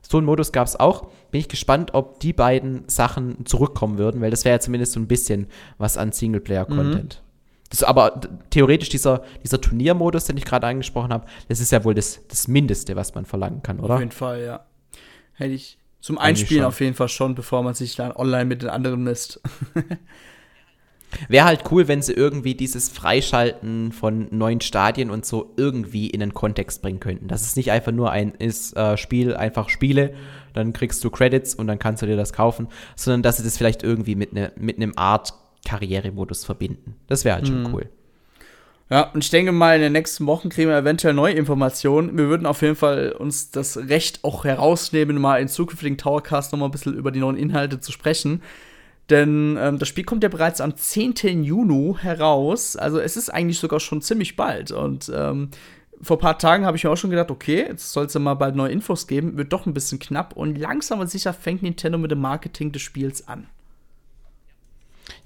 So 0.00 0.16
einen 0.16 0.26
Modus 0.26 0.52
gab 0.52 0.68
es 0.68 0.76
auch. 0.76 1.08
Bin 1.32 1.40
ich 1.40 1.48
gespannt, 1.48 1.92
ob 1.92 2.20
die 2.20 2.32
beiden 2.32 2.84
Sachen 2.86 3.46
zurückkommen 3.46 3.98
würden, 3.98 4.20
weil 4.20 4.30
das 4.30 4.44
wäre 4.44 4.54
ja 4.54 4.60
zumindest 4.60 4.92
so 4.92 5.00
ein 5.00 5.08
bisschen 5.08 5.48
was 5.76 5.98
an 5.98 6.12
Singleplayer-Content. 6.12 7.20
Mhm. 7.20 7.28
Das, 7.70 7.82
aber 7.82 8.20
theoretisch 8.50 8.90
dieser, 8.90 9.24
dieser 9.42 9.60
Turniermodus, 9.60 10.26
den 10.26 10.36
ich 10.36 10.44
gerade 10.44 10.68
angesprochen 10.68 11.12
habe, 11.12 11.26
das 11.48 11.58
ist 11.58 11.72
ja 11.72 11.82
wohl 11.84 11.94
das, 11.94 12.20
das 12.28 12.46
Mindeste, 12.46 12.94
was 12.94 13.12
man 13.16 13.26
verlangen 13.26 13.64
kann, 13.64 13.80
oder? 13.80 13.94
Auf 13.94 14.00
jeden 14.00 14.12
Fall, 14.12 14.44
ja. 14.44 14.64
Hätte 15.34 15.52
ich 15.52 15.77
zum 16.00 16.18
Einspielen 16.18 16.64
auf 16.64 16.80
jeden 16.80 16.94
Fall 16.94 17.08
schon, 17.08 17.34
bevor 17.34 17.62
man 17.62 17.74
sich 17.74 17.96
dann 17.96 18.12
online 18.12 18.44
mit 18.44 18.62
den 18.62 18.70
anderen 18.70 19.02
misst. 19.02 19.40
Wäre 21.28 21.46
halt 21.46 21.64
cool, 21.70 21.88
wenn 21.88 22.02
sie 22.02 22.12
irgendwie 22.12 22.54
dieses 22.54 22.90
Freischalten 22.90 23.92
von 23.92 24.28
neuen 24.30 24.60
Stadien 24.60 25.10
und 25.10 25.24
so 25.24 25.54
irgendwie 25.56 26.08
in 26.08 26.20
den 26.20 26.34
Kontext 26.34 26.82
bringen 26.82 27.00
könnten. 27.00 27.28
Dass 27.28 27.42
es 27.42 27.56
nicht 27.56 27.70
einfach 27.70 27.92
nur 27.92 28.10
ein 28.10 28.32
ist, 28.32 28.76
äh, 28.76 28.96
Spiel, 28.96 29.34
einfach 29.34 29.70
Spiele, 29.70 30.14
dann 30.52 30.72
kriegst 30.72 31.02
du 31.02 31.10
Credits 31.10 31.54
und 31.54 31.66
dann 31.66 31.78
kannst 31.78 32.02
du 32.02 32.06
dir 32.06 32.16
das 32.16 32.32
kaufen, 32.32 32.68
sondern 32.94 33.22
dass 33.22 33.38
sie 33.38 33.42
das 33.42 33.56
vielleicht 33.56 33.82
irgendwie 33.82 34.16
mit, 34.16 34.32
ne, 34.32 34.52
mit 34.56 34.76
einem 34.76 34.92
Art 34.96 35.32
Karrieremodus 35.64 36.44
verbinden. 36.44 36.96
Das 37.06 37.24
wäre 37.24 37.36
halt 37.36 37.48
schon 37.48 37.62
mhm. 37.62 37.74
cool. 37.74 37.88
Ja, 38.90 39.02
und 39.02 39.22
ich 39.22 39.30
denke 39.30 39.52
mal, 39.52 39.76
in 39.76 39.82
den 39.82 39.92
nächsten 39.92 40.26
Wochen 40.26 40.48
kriegen 40.48 40.70
wir 40.70 40.78
eventuell 40.78 41.12
neue 41.12 41.34
Informationen. 41.34 42.16
Wir 42.16 42.28
würden 42.28 42.46
auf 42.46 42.62
jeden 42.62 42.76
Fall 42.76 43.12
uns 43.12 43.50
das 43.50 43.76
Recht 43.76 44.24
auch 44.24 44.44
herausnehmen, 44.44 45.20
mal 45.20 45.42
in 45.42 45.48
zukünftigen 45.48 45.98
Towercast 45.98 46.52
noch 46.52 46.58
mal 46.58 46.66
ein 46.66 46.70
bisschen 46.70 46.94
über 46.94 47.10
die 47.10 47.20
neuen 47.20 47.36
Inhalte 47.36 47.80
zu 47.80 47.92
sprechen. 47.92 48.42
Denn 49.10 49.58
ähm, 49.60 49.78
das 49.78 49.88
Spiel 49.88 50.04
kommt 50.04 50.22
ja 50.22 50.30
bereits 50.30 50.60
am 50.60 50.74
10. 50.74 51.44
Juni 51.44 51.96
heraus. 51.98 52.76
Also 52.76 52.98
es 52.98 53.16
ist 53.16 53.28
eigentlich 53.28 53.58
sogar 53.58 53.80
schon 53.80 54.00
ziemlich 54.00 54.36
bald. 54.36 54.70
Und 54.70 55.10
ähm, 55.14 55.50
vor 56.00 56.16
ein 56.16 56.20
paar 56.20 56.38
Tagen 56.38 56.64
habe 56.64 56.76
ich 56.76 56.84
mir 56.84 56.90
auch 56.90 56.96
schon 56.96 57.10
gedacht, 57.10 57.30
okay, 57.30 57.66
jetzt 57.68 57.92
soll 57.92 58.06
es 58.06 58.14
ja 58.14 58.20
mal 58.20 58.34
bald 58.34 58.56
neue 58.56 58.72
Infos 58.72 59.06
geben. 59.06 59.36
Wird 59.36 59.52
doch 59.52 59.66
ein 59.66 59.74
bisschen 59.74 59.98
knapp. 59.98 60.34
Und 60.34 60.56
langsam 60.56 61.00
und 61.00 61.10
sicher 61.10 61.34
fängt 61.34 61.62
Nintendo 61.62 61.98
mit 61.98 62.10
dem 62.10 62.20
Marketing 62.20 62.72
des 62.72 62.82
Spiels 62.82 63.28
an. 63.28 63.48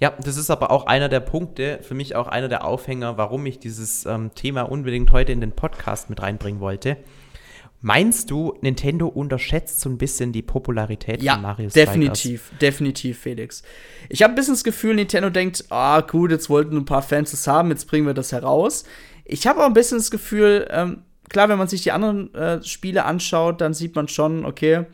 Ja, 0.03 0.12
das 0.20 0.36
ist 0.36 0.50
aber 0.50 0.72
auch 0.72 0.86
einer 0.86 1.09
der 1.09 1.20
Punkte, 1.20 1.78
für 1.80 1.94
mich 1.94 2.16
auch 2.16 2.26
einer 2.26 2.48
der 2.48 2.64
Aufhänger, 2.64 3.18
warum 3.18 3.46
ich 3.46 3.61
dieses 3.61 4.05
ähm, 4.05 4.32
Thema 4.34 4.62
unbedingt 4.62 5.12
heute 5.12 5.30
in 5.30 5.40
den 5.40 5.53
Podcast 5.53 6.11
mit 6.11 6.20
reinbringen 6.20 6.61
wollte. 6.61 6.96
Meinst 7.80 8.28
du, 8.28 8.59
Nintendo 8.62 9.07
unterschätzt 9.07 9.80
so 9.80 9.88
ein 9.88 9.98
bisschen 9.98 10.32
die 10.32 10.42
Popularität 10.42 11.22
ja, 11.22 11.34
von 11.34 11.42
Mario 11.42 11.70
Strikers? 11.70 11.92
definitiv, 11.92 12.50
definitiv, 12.61 13.20
Felix. 13.20 13.62
Ich 14.09 14.24
habe 14.24 14.32
ein 14.32 14.34
bisschen 14.34 14.55
das 14.55 14.64
Gefühl, 14.64 14.96
Nintendo 14.96 15.30
denkt, 15.30 15.66
ah, 15.68 16.00
gut, 16.00 16.32
jetzt 16.32 16.50
wollten 16.50 16.78
ein 16.78 16.84
paar 16.84 17.03
Fans 17.03 17.30
das 17.30 17.46
haben, 17.46 17.70
jetzt 17.70 17.86
bringen 17.86 18.05
wir 18.05 18.14
das 18.14 18.32
heraus. 18.32 18.82
Ich 19.24 19.46
habe 19.46 19.61
auch 19.61 19.66
ein 19.66 19.72
bisschen 19.72 19.98
das 19.98 20.11
Gefühl, 20.11 20.66
ähm, 20.72 21.03
klar, 21.28 21.48
wenn 21.48 21.59
man 21.59 21.68
sich 21.68 21.84
die 21.84 21.92
anderen 21.92 22.34
äh, 22.34 22.61
Spiele 22.64 23.05
anschaut, 23.05 23.61
dann 23.61 23.72
sieht 23.72 23.94
man 23.94 24.09
schon, 24.09 24.46
okay, 24.46 24.84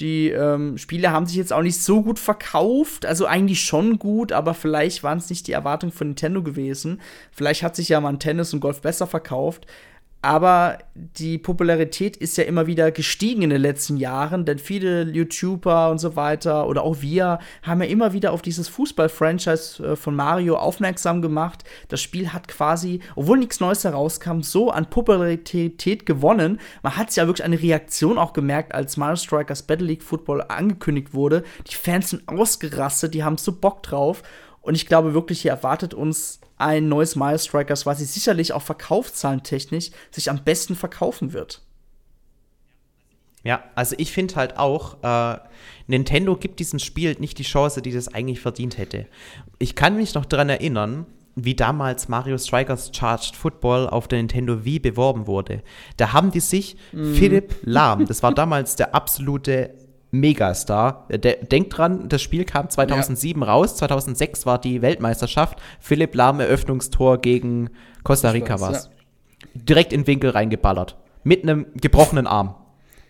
die 0.00 0.30
ähm, 0.30 0.78
Spiele 0.78 1.10
haben 1.10 1.26
sich 1.26 1.36
jetzt 1.36 1.52
auch 1.52 1.62
nicht 1.62 1.82
so 1.82 2.02
gut 2.02 2.18
verkauft. 2.18 3.06
Also 3.06 3.26
eigentlich 3.26 3.62
schon 3.62 3.98
gut, 3.98 4.32
aber 4.32 4.54
vielleicht 4.54 5.02
waren 5.02 5.18
es 5.18 5.30
nicht 5.30 5.46
die 5.46 5.52
Erwartungen 5.52 5.92
von 5.92 6.08
Nintendo 6.08 6.42
gewesen. 6.42 7.00
Vielleicht 7.32 7.62
hat 7.62 7.76
sich 7.76 7.88
ja 7.88 8.00
mal 8.00 8.10
ein 8.10 8.18
Tennis 8.20 8.54
und 8.54 8.60
Golf 8.60 8.80
besser 8.80 9.06
verkauft. 9.06 9.66
Aber 10.20 10.78
die 10.94 11.38
Popularität 11.38 12.16
ist 12.16 12.36
ja 12.36 12.44
immer 12.44 12.66
wieder 12.66 12.90
gestiegen 12.90 13.42
in 13.42 13.50
den 13.50 13.60
letzten 13.60 13.96
Jahren, 13.96 14.44
denn 14.44 14.58
viele 14.58 15.02
YouTuber 15.02 15.90
und 15.90 15.98
so 15.98 16.16
weiter 16.16 16.66
oder 16.66 16.82
auch 16.82 17.00
wir 17.00 17.38
haben 17.62 17.82
ja 17.82 17.88
immer 17.88 18.12
wieder 18.12 18.32
auf 18.32 18.42
dieses 18.42 18.68
Fußball-Franchise 18.68 19.92
äh, 19.92 19.96
von 19.96 20.16
Mario 20.16 20.56
aufmerksam 20.56 21.22
gemacht. 21.22 21.62
Das 21.86 22.00
Spiel 22.00 22.32
hat 22.32 22.48
quasi, 22.48 22.98
obwohl 23.14 23.38
nichts 23.38 23.60
Neues 23.60 23.84
herauskam, 23.84 24.40
so 24.40 24.72
an 24.72 24.90
Popularität 24.90 26.04
gewonnen. 26.04 26.58
Man 26.82 26.96
hat 26.96 27.14
ja 27.14 27.28
wirklich 27.28 27.44
eine 27.44 27.62
Reaktion 27.62 28.18
auch 28.18 28.32
gemerkt, 28.32 28.74
als 28.74 28.96
Mario 28.96 29.16
Strikers 29.16 29.62
Battle 29.62 29.86
League 29.86 30.02
Football 30.02 30.44
angekündigt 30.48 31.14
wurde. 31.14 31.44
Die 31.70 31.76
Fans 31.76 32.10
sind 32.10 32.26
ausgerastet, 32.26 33.14
die 33.14 33.22
haben 33.22 33.38
so 33.38 33.52
Bock 33.52 33.84
drauf. 33.84 34.24
Und 34.62 34.74
ich 34.74 34.86
glaube 34.86 35.14
wirklich, 35.14 35.42
hier 35.42 35.52
erwartet 35.52 35.94
uns 35.94 36.40
ein 36.58 36.88
neues 36.88 37.16
Mario 37.16 37.38
Strikers, 37.38 37.86
was 37.86 37.98
sich 37.98 38.10
sicherlich 38.10 38.52
auch 38.52 38.62
verkaufszahlentechnisch 38.62 39.90
sich 40.10 40.30
am 40.30 40.44
besten 40.44 40.74
verkaufen 40.74 41.32
wird. 41.32 41.62
Ja, 43.44 43.62
also 43.74 43.94
ich 43.98 44.12
finde 44.12 44.34
halt 44.34 44.58
auch, 44.58 45.02
äh, 45.02 45.38
Nintendo 45.86 46.36
gibt 46.36 46.60
diesem 46.60 46.78
Spiel 46.78 47.16
nicht 47.18 47.38
die 47.38 47.44
Chance, 47.44 47.80
die 47.80 47.92
das 47.92 48.12
eigentlich 48.12 48.40
verdient 48.40 48.78
hätte. 48.78 49.06
Ich 49.58 49.74
kann 49.74 49.96
mich 49.96 50.14
noch 50.14 50.24
daran 50.24 50.48
erinnern, 50.48 51.06
wie 51.34 51.54
damals 51.54 52.08
Mario 52.08 52.36
Strikers 52.36 52.90
Charged 52.92 53.36
Football 53.36 53.88
auf 53.88 54.08
der 54.08 54.18
Nintendo 54.18 54.64
Wii 54.64 54.80
beworben 54.80 55.28
wurde. 55.28 55.62
Da 55.96 56.12
haben 56.12 56.32
die 56.32 56.40
sich 56.40 56.76
mm. 56.92 57.14
Philipp 57.14 57.54
Lahm, 57.62 58.06
das 58.06 58.24
war 58.24 58.34
damals 58.34 58.74
der 58.74 58.94
absolute 58.94 59.74
Megastar. 60.10 61.06
Denkt 61.10 61.76
dran, 61.76 62.08
das 62.08 62.22
Spiel 62.22 62.44
kam 62.44 62.70
2007 62.70 63.42
ja. 63.42 63.48
raus, 63.48 63.76
2006 63.76 64.46
war 64.46 64.58
die 64.58 64.80
Weltmeisterschaft. 64.82 65.58
Philipp 65.80 66.14
Lahm 66.14 66.40
Eröffnungstor 66.40 67.18
gegen 67.18 67.70
Costa 68.04 68.30
Rica 68.30 68.60
war 68.60 68.70
es. 68.70 68.84
Ja. 68.84 69.50
Direkt 69.54 69.92
in 69.92 70.02
den 70.02 70.06
Winkel 70.06 70.30
reingeballert. 70.30 70.96
Mit 71.24 71.42
einem 71.42 71.66
gebrochenen 71.74 72.26
Arm. 72.26 72.54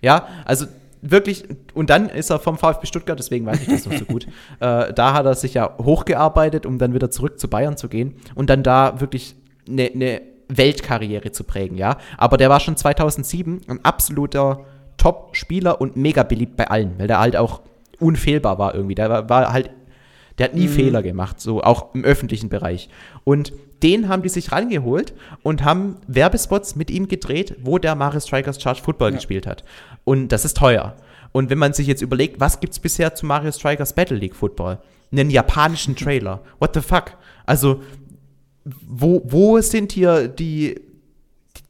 Ja, 0.01 0.27
also 0.45 0.67
wirklich, 1.03 1.45
und 1.75 1.91
dann 1.91 2.09
ist 2.09 2.31
er 2.31 2.41
vom 2.41 2.59
VfB 2.59 2.87
Stuttgart, 2.87 3.19
deswegen 3.19 3.47
weiß 3.47 3.63
ich 3.63 3.69
das 3.69 3.87
noch 3.87 3.97
so 3.97 4.05
gut. 4.05 4.27
Äh, 4.61 4.93
da 4.93 5.15
hat 5.15 5.25
er 5.25 5.35
sich 5.35 5.55
ja 5.55 5.77
hochgearbeitet, 5.79 6.67
um 6.67 6.79
dann 6.79 6.93
wieder 6.93 7.11
zurück 7.11 7.39
zu 7.39 7.49
Bayern 7.49 7.77
zu 7.77 7.89
gehen 7.89 8.17
und 8.35 8.51
dann 8.51 8.65
da 8.65 9.01
wirklich 9.01 9.37
eine 9.69 9.91
ne 9.95 10.21
Weltkarriere 10.49 11.31
zu 11.31 11.45
prägen, 11.45 11.77
ja. 11.77 11.99
Aber 12.17 12.39
der 12.39 12.51
war 12.51 12.59
schon 12.59 12.77
2007 12.77 13.61
ein 13.69 13.85
absoluter 13.85 14.65
Top-Spieler 14.99 15.81
und 15.81 15.97
mega 15.97 16.23
beliebt 16.23 16.57
bei 16.57 16.69
allen, 16.69 16.99
weil 16.99 17.07
der 17.07 17.21
halt 17.21 17.37
auch 17.37 17.63
unfehlbar 17.99 18.59
war 18.59 18.75
irgendwie. 18.75 18.95
Der 18.95 19.09
war, 19.09 19.29
war 19.29 19.53
halt, 19.53 19.71
der 20.39 20.49
hat 20.49 20.55
nie 20.55 20.67
mhm. 20.67 20.73
Fehler 20.73 21.03
gemacht, 21.03 21.41
so 21.41 21.63
auch 21.63 21.95
im 21.95 22.05
öffentlichen 22.05 22.49
Bereich. 22.49 22.89
Und 23.25 23.53
den 23.83 24.09
haben 24.09 24.23
die 24.23 24.29
sich 24.29 24.53
rangeholt 24.53 25.15
und 25.43 25.65
haben 25.65 25.97
Werbespots 26.07 26.77
mit 26.77 26.91
ihm 26.91 27.09
gedreht, 27.09 27.57
wo 27.63 27.79
der 27.79 27.95
Mario 27.95 28.21
Strikers 28.21 28.61
Charge 28.61 28.83
Football 28.83 29.11
ja. 29.11 29.17
gespielt 29.17 29.47
hat. 29.47 29.65
Und 30.05 30.29
das 30.29 30.45
ist 30.45 30.57
teuer. 30.57 30.97
Und 31.33 31.51
wenn 31.51 31.59
man 31.59 31.73
sich 31.73 31.87
jetzt 31.87 32.03
überlegt, 32.03 32.41
was 32.41 32.61
gibt 32.61 32.73
es 32.73 32.79
bisher 32.79 33.15
zu 33.15 33.27
Mario 33.27 33.53
Strikers 33.53 33.93
Battle 33.93 34.17
League 34.17 34.35
Football? 34.35 34.79
Einen 35.13 35.31
japanischen 35.31 35.97
Trailer. 35.97 36.41
What 36.59 36.75
the 36.75 36.81
fuck? 36.81 37.13
Also, 37.47 37.83
wo, 38.65 39.23
wo 39.25 39.61
sind 39.61 39.93
hier 39.93 40.29
die, 40.29 40.81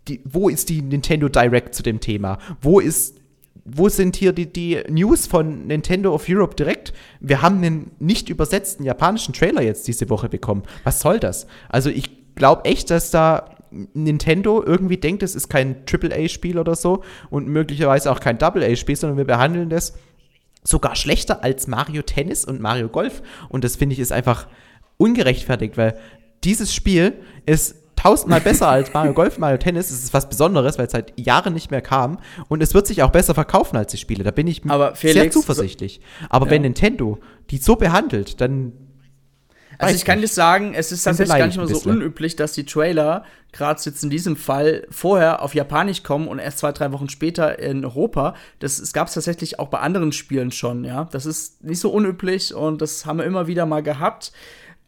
die, 0.09 0.21
wo 0.25 0.49
ist 0.49 0.69
die 0.69 0.83
Nintendo 0.83 1.29
Direct 1.29 1.75
zu 1.75 1.83
dem 1.83 2.01
Thema? 2.01 2.39
Wo 2.61 2.81
ist 2.81 3.19
wo 3.71 3.89
sind 3.91 4.17
hier 4.17 4.33
die, 4.33 4.51
die 4.51 4.83
News 4.89 5.27
von 5.27 5.67
Nintendo 5.67 6.15
of 6.15 6.25
Europe 6.27 6.57
direkt? 6.57 6.95
Wir 7.21 7.43
haben 7.43 7.59
einen 7.59 7.91
nicht 7.99 8.31
übersetzten 8.31 8.83
japanischen 8.83 9.35
Trailer 9.35 9.63
jetzt 9.63 9.87
diese 9.87 10.09
Woche 10.09 10.31
bekommen. 10.31 10.63
Was 10.85 11.01
soll 11.01 11.21
das? 11.21 11.47
Also 11.69 11.91
ich 11.91 12.35
glaube 12.35 12.65
echt, 12.65 12.91
dass 12.91 13.11
da 13.11 13.57
Nintendo 13.93 14.63
irgendwie 14.65 14.97
denkt, 14.97 15.23
es 15.23 15.35
ist 15.35 15.49
kein 15.49 15.85
AAA-Spiel 15.91 16.59
oder 16.59 16.75
so 16.75 17.03
und 17.29 17.49
möglicherweise 17.49 18.11
auch 18.11 18.21
kein 18.21 18.39
Double-A-Spiel, 18.39 18.97
sondern 18.97 19.19
wir 19.19 19.27
behandeln 19.27 19.69
das 19.69 19.93
sogar 20.65 20.97
schlechter 20.97 21.45
als 21.45 21.67
Mario 21.67 22.03
Tennis 22.03 22.45
und 22.45 22.61
Mario 22.61 22.89
Golf. 22.89 23.23
Und 23.49 23.65
das 23.65 23.77
finde 23.77 23.93
ich 23.95 23.99
ist 23.99 24.13
einfach 24.13 24.47
ungerechtfertigt, 24.97 25.77
weil 25.77 25.99
dieses 26.45 26.75
Spiel 26.75 27.15
ist 27.45 27.77
tausendmal 27.99 28.41
besser 28.41 28.69
als 28.69 28.93
Mario 28.95 29.13
Golf, 29.13 29.39
Mario 29.39 29.59
Tennis. 29.59 29.91
Es 29.91 30.05
ist 30.05 30.15
was 30.15 30.29
Besonderes, 30.29 30.79
weil 30.79 30.87
es 30.87 30.93
seit 30.93 31.19
Jahren 31.19 31.53
nicht 31.53 31.71
mehr 31.71 31.83
kam. 31.83 32.19
Und 32.49 32.63
es 32.63 32.73
wird 32.73 32.87
sich 32.87 33.03
auch 33.03 33.11
besser 33.11 33.35
verkaufen 33.35 33.77
als 33.77 33.91
die 33.91 33.97
Spiele. 33.97 34.23
Da 34.23 34.31
bin 34.31 34.47
ich 34.47 34.63
Aber 34.69 34.95
Felix, 34.95 35.21
sehr 35.21 35.31
zuversichtlich. 35.31 36.01
Aber 36.29 36.47
ja. 36.47 36.53
wenn 36.53 36.63
Nintendo 36.63 37.19
die 37.51 37.59
so 37.59 37.77
behandelt, 37.77 38.41
dann. 38.41 38.73
Also 39.79 39.95
ich 39.95 40.05
kann 40.05 40.21
dir 40.21 40.29
sagen, 40.29 40.75
es 40.75 40.91
ist 40.91 41.05
tatsächlich 41.05 41.39
gar 41.39 41.47
nicht 41.47 41.57
mehr 41.57 41.69
so 41.69 41.89
unüblich, 41.89 42.35
dass 42.35 42.53
die 42.53 42.65
Trailer, 42.65 43.25
gerade 43.53 43.81
jetzt 43.85 44.03
in 44.03 44.11
diesem 44.11 44.35
Fall, 44.37 44.87
vorher 44.91 45.41
auf 45.41 45.55
Japanisch 45.55 46.03
kommen 46.03 46.27
und 46.27 46.41
erst 46.41 46.59
zwei, 46.59 46.73
drei 46.73 46.91
Wochen 46.91 47.09
später 47.09 47.61
in 47.61 47.85
Europa. 47.85 48.35
Das, 48.59 48.79
das 48.79 48.93
gab 48.93 49.07
es 49.07 49.15
tatsächlich 49.15 49.61
auch 49.61 49.69
bei 49.69 49.79
anderen 49.79 50.11
Spielen 50.11 50.51
schon, 50.51 50.85
ja. 50.85 51.09
Das 51.13 51.27
ist 51.27 51.63
nicht 51.63 51.79
so 51.79 51.91
unüblich 51.91 52.55
und 52.55 52.83
das 52.83 53.07
haben 53.07 53.19
wir 53.19 53.25
immer 53.25 53.47
wieder 53.47 53.67
mal 53.67 53.83
gehabt. 53.83 54.33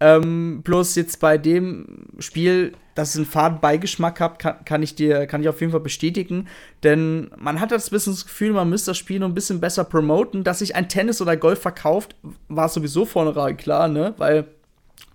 Ähm, 0.00 0.62
bloß 0.62 0.94
jetzt 0.96 1.20
bei 1.20 1.36
dem 1.36 2.06
Spiel, 2.18 2.72
dass 2.94 3.10
es 3.10 3.16
einen 3.16 3.26
faden 3.26 3.60
Beigeschmack 3.60 4.18
hat, 4.20 4.38
kann, 4.38 4.64
kann, 4.64 4.82
ich 4.82 4.94
dir, 4.94 5.26
kann 5.26 5.42
ich 5.42 5.48
auf 5.48 5.60
jeden 5.60 5.72
Fall 5.72 5.80
bestätigen. 5.80 6.48
Denn 6.82 7.30
man 7.36 7.60
hat 7.60 7.70
das 7.70 7.90
bisschen 7.90 8.14
das 8.14 8.24
Gefühl, 8.24 8.52
man 8.52 8.70
müsste 8.70 8.90
das 8.90 8.98
Spiel 8.98 9.20
noch 9.20 9.28
ein 9.28 9.34
bisschen 9.34 9.60
besser 9.60 9.84
promoten. 9.84 10.42
Dass 10.42 10.60
sich 10.60 10.74
ein 10.74 10.88
Tennis 10.88 11.20
oder 11.20 11.36
Golf 11.36 11.60
verkauft, 11.60 12.16
war 12.48 12.68
sowieso 12.68 13.04
vornherein 13.04 13.56
klar, 13.56 13.88
ne? 13.88 14.14
Weil 14.16 14.46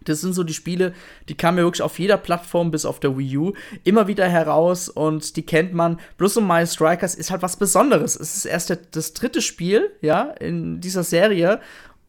Das 0.05 0.21
sind 0.21 0.33
so 0.33 0.43
die 0.43 0.53
Spiele, 0.53 0.93
die 1.29 1.35
kamen 1.35 1.57
ja 1.57 1.63
wirklich 1.63 1.81
auf 1.81 1.99
jeder 1.99 2.17
Plattform 2.17 2.71
bis 2.71 2.85
auf 2.85 2.99
der 2.99 3.17
Wii 3.17 3.37
U 3.37 3.53
immer 3.83 4.07
wieder 4.07 4.27
heraus 4.27 4.87
und 4.87 5.35
die 5.35 5.41
kennt 5.43 5.73
man. 5.73 5.99
Bloß 6.17 6.37
um 6.37 6.47
My 6.47 6.65
Strikers 6.65 7.15
ist 7.15 7.31
halt 7.31 7.41
was 7.41 7.57
Besonderes. 7.57 8.15
Es 8.15 8.35
ist 8.35 8.45
erst 8.45 8.77
das 8.91 9.13
dritte 9.13 9.41
Spiel, 9.41 9.91
ja, 10.01 10.23
in 10.39 10.79
dieser 10.79 11.03
Serie 11.03 11.59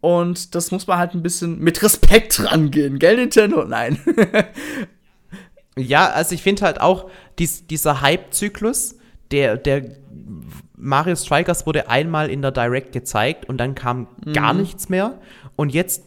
und 0.07 0.55
das 0.55 0.71
muss 0.71 0.87
man 0.87 0.99
halt 0.99 1.15
ein 1.15 1.23
bisschen 1.25 1.59
mit 1.59 1.83
Respekt 1.83 2.41
rangehen, 2.41 3.01
gell, 3.01 3.17
Nintendo? 3.17 3.65
Nein. 3.65 3.99
ja, 5.77 6.09
also 6.11 6.33
ich 6.33 6.45
finde 6.45 6.63
halt 6.63 6.81
auch, 6.81 7.11
dies, 7.41 7.67
dieser 7.67 8.03
Hype-Zyklus, 8.03 8.95
der, 9.33 9.57
der 9.57 9.97
Mario 10.77 11.17
Strikers 11.17 11.67
wurde 11.67 11.91
einmal 11.91 12.31
in 12.31 12.41
der 12.41 12.53
Direct 12.53 12.93
gezeigt 12.93 13.49
und 13.49 13.59
dann 13.59 13.75
kam 13.75 14.07
mhm. 14.25 14.33
gar 14.33 14.55
nichts 14.55 14.89
mehr. 14.89 15.19
Und 15.57 15.75
jetzt 15.75 16.05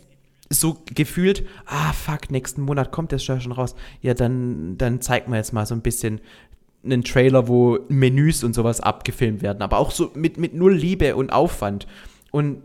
so 0.49 0.77
gefühlt, 0.95 1.45
ah 1.65 1.91
fuck, 1.91 2.31
nächsten 2.31 2.61
Monat 2.61 2.93
kommt 2.93 3.11
das 3.11 3.21
schon 3.21 3.51
raus. 3.51 3.75
Ja, 4.01 4.13
dann, 4.13 4.77
dann 4.77 5.01
zeigt 5.01 5.27
man 5.27 5.35
jetzt 5.35 5.51
mal 5.51 5.65
so 5.65 5.75
ein 5.75 5.81
bisschen 5.81 6.21
einen 6.85 7.03
Trailer, 7.03 7.49
wo 7.49 7.79
Menüs 7.89 8.45
und 8.45 8.55
sowas 8.55 8.79
abgefilmt 8.79 9.41
werden, 9.41 9.61
aber 9.61 9.77
auch 9.77 9.91
so 9.91 10.11
mit, 10.13 10.37
mit 10.37 10.53
null 10.53 10.73
Liebe 10.73 11.17
und 11.17 11.33
Aufwand. 11.33 11.85
Und, 12.31 12.61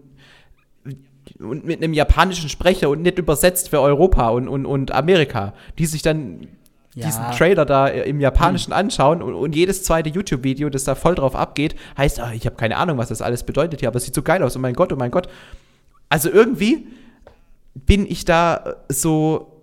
und 1.39 1.65
mit 1.65 1.83
einem 1.83 1.95
japanischen 1.95 2.49
Sprecher 2.49 2.91
und 2.91 3.03
nicht 3.03 3.19
übersetzt 3.19 3.71
für 3.71 3.81
Europa 3.81 4.29
und, 4.29 4.49
und, 4.49 4.67
und 4.67 4.93
Amerika, 4.93 5.55
die 5.79 5.87
sich 5.87 6.03
dann 6.03 6.49
ja. 6.95 7.07
diesen 7.07 7.25
Trailer 7.33 7.65
da 7.65 7.89
im 7.89 8.21
Japanischen 8.21 8.73
hm. 8.73 8.79
anschauen 8.79 9.23
und, 9.23 9.35
und, 9.35 9.55
jedes 9.57 9.83
zweite 9.83 10.11
YouTube-Video, 10.11 10.71
das 10.71 10.85
da 10.85 10.95
voll 10.95 11.17
drauf 11.17 11.35
abgeht, 11.35 11.75
heißt, 11.99 12.21
ah, 12.21 12.33
ich 12.33 12.47
habe 12.47 12.57
keine 12.57 12.77
Ahnung, 12.77 12.99
was 12.99 13.09
das 13.09 13.21
alles 13.21 13.43
bedeutet 13.43 13.81
hier, 13.81 13.89
aber 13.89 13.97
es 13.97 14.05
sieht 14.05 14.15
so 14.15 14.23
geil 14.23 14.43
aus, 14.43 14.57
oh 14.57 14.61
mein 14.61 14.75
Gott, 14.75 14.93
oh 14.93 14.97
mein 14.97 15.11
Gott. 15.11 15.29
Also 16.09 16.31
irgendwie 16.31 16.87
bin 17.75 18.07
ich 18.09 18.25
da 18.25 18.77
so 18.89 19.55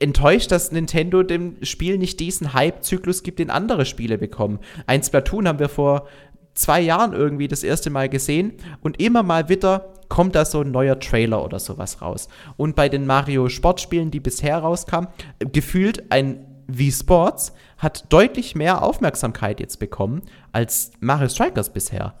enttäuscht, 0.00 0.50
dass 0.50 0.72
Nintendo 0.72 1.22
dem 1.22 1.56
Spiel 1.62 1.98
nicht 1.98 2.18
diesen 2.20 2.52
Hype-Zyklus 2.52 3.22
gibt, 3.22 3.38
den 3.38 3.50
andere 3.50 3.86
Spiele 3.86 4.18
bekommen. 4.18 4.58
Ein 4.86 5.02
Splatoon 5.02 5.46
haben 5.46 5.58
wir 5.58 5.68
vor 5.68 6.08
zwei 6.54 6.80
Jahren 6.80 7.12
irgendwie 7.12 7.48
das 7.48 7.62
erste 7.62 7.90
Mal 7.90 8.08
gesehen 8.08 8.54
und 8.82 9.00
immer 9.00 9.22
mal 9.22 9.48
wieder 9.48 9.92
kommt 10.08 10.34
da 10.34 10.44
so 10.44 10.60
ein 10.60 10.70
neuer 10.70 10.98
Trailer 11.00 11.44
oder 11.44 11.58
sowas 11.58 12.00
raus. 12.00 12.28
Und 12.56 12.76
bei 12.76 12.88
den 12.88 13.06
Mario 13.06 13.48
Sportspielen, 13.48 14.10
die 14.10 14.20
bisher 14.20 14.58
rauskamen, 14.58 15.08
gefühlt 15.38 16.12
ein 16.12 16.46
Wii 16.66 16.92
Sports 16.92 17.52
hat 17.78 18.12
deutlich 18.12 18.54
mehr 18.54 18.82
Aufmerksamkeit 18.82 19.60
jetzt 19.60 19.78
bekommen 19.78 20.22
als 20.52 20.92
Mario 21.00 21.28
Strikers 21.28 21.72
bisher. 21.72 22.14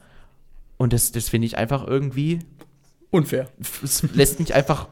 Und 0.76 0.92
das, 0.92 1.12
das 1.12 1.28
finde 1.28 1.46
ich 1.46 1.56
einfach 1.56 1.86
irgendwie 1.86 2.40
Unfair. 3.10 3.46
Es 3.82 4.02
lässt 4.14 4.40
mich 4.40 4.54
einfach 4.54 4.88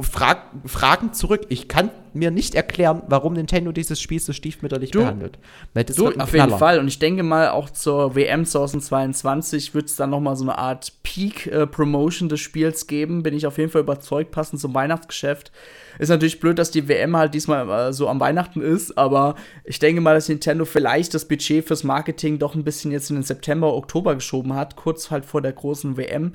frag, 0.00 0.42
Fragen 0.64 1.12
zurück. 1.12 1.46
Ich 1.48 1.66
kann 1.66 1.90
mir 2.14 2.30
nicht 2.30 2.54
erklären, 2.54 3.02
warum 3.08 3.32
Nintendo 3.32 3.72
dieses 3.72 4.00
Spiel 4.00 4.20
so 4.20 4.32
stiefmütterlich 4.32 4.92
du, 4.92 5.00
behandelt. 5.00 5.38
du, 5.74 6.10
auf 6.10 6.32
jeden 6.32 6.58
Fall. 6.58 6.78
Und 6.78 6.88
ich 6.88 6.98
denke 6.98 7.22
mal, 7.22 7.50
auch 7.50 7.70
zur 7.70 8.14
WM 8.14 8.44
2022 8.44 9.74
wird 9.74 9.86
es 9.86 9.96
dann 9.96 10.10
noch 10.10 10.20
mal 10.20 10.36
so 10.36 10.44
eine 10.44 10.56
Art 10.56 10.92
Peak-Promotion 11.02 12.28
äh, 12.28 12.30
des 12.30 12.40
Spiels 12.40 12.86
geben. 12.86 13.22
Bin 13.22 13.34
ich 13.34 13.46
auf 13.46 13.58
jeden 13.58 13.70
Fall 13.70 13.82
überzeugt, 13.82 14.30
passend 14.30 14.60
zum 14.60 14.74
Weihnachtsgeschäft. 14.74 15.50
Ist 15.98 16.10
natürlich 16.10 16.38
blöd, 16.38 16.58
dass 16.58 16.70
die 16.70 16.86
WM 16.88 17.16
halt 17.16 17.34
diesmal 17.34 17.68
äh, 17.68 17.92
so 17.92 18.08
am 18.08 18.20
Weihnachten 18.20 18.60
ist, 18.60 18.96
aber 18.96 19.34
ich 19.64 19.80
denke 19.80 20.00
mal, 20.00 20.14
dass 20.14 20.28
Nintendo 20.28 20.64
vielleicht 20.64 21.12
das 21.14 21.26
Budget 21.26 21.66
fürs 21.66 21.82
Marketing 21.82 22.38
doch 22.38 22.54
ein 22.54 22.62
bisschen 22.62 22.92
jetzt 22.92 23.10
in 23.10 23.16
den 23.16 23.24
September, 23.24 23.74
Oktober 23.74 24.14
geschoben 24.14 24.54
hat, 24.54 24.76
kurz 24.76 25.10
halt 25.10 25.24
vor 25.24 25.42
der 25.42 25.52
großen 25.52 25.96
WM 25.96 26.34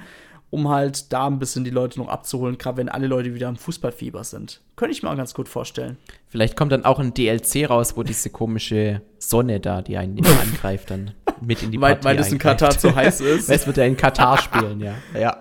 um 0.54 0.70
halt 0.70 1.12
da 1.12 1.26
ein 1.26 1.40
bisschen 1.40 1.64
die 1.64 1.72
Leute 1.72 2.00
noch 2.00 2.10
abzuholen, 2.10 2.60
gerade 2.60 2.78
wenn 2.78 2.88
alle 2.88 3.08
Leute 3.08 3.34
wieder 3.34 3.50
im 3.50 3.56
Fußballfieber 3.56 4.24
sind. 4.24 4.62
Könnte 4.76 4.94
ich 4.94 5.02
mir 5.02 5.10
auch 5.10 5.18
ganz 5.18 5.34
gut 5.34 5.50
vorstellen. 5.50 5.98
Vielleicht 6.30 6.56
kommt 6.56 6.72
dann 6.72 6.86
auch 6.86 7.00
ein 7.00 7.12
DLC 7.12 7.68
raus, 7.68 7.98
wo 7.98 8.04
diese 8.04 8.30
komische 8.30 9.02
Sonne 9.18 9.60
da, 9.60 9.82
die 9.82 9.98
einen 9.98 10.16
immer 10.16 10.40
angreift, 10.42 10.92
dann 10.92 11.12
mit 11.42 11.64
in 11.64 11.72
die 11.72 11.80
Partie 11.80 12.04
Weil 12.06 12.20
es 12.20 12.32
in 12.32 12.38
Katar 12.38 12.70
zu 12.70 12.94
heiß 12.94 13.20
ist. 13.22 13.50
es 13.50 13.66
wird 13.66 13.78
ja 13.78 13.86
in 13.86 13.98
Katar 13.98 14.38
spielen, 14.38 14.80
ja. 14.80 14.94
ja. 15.20 15.36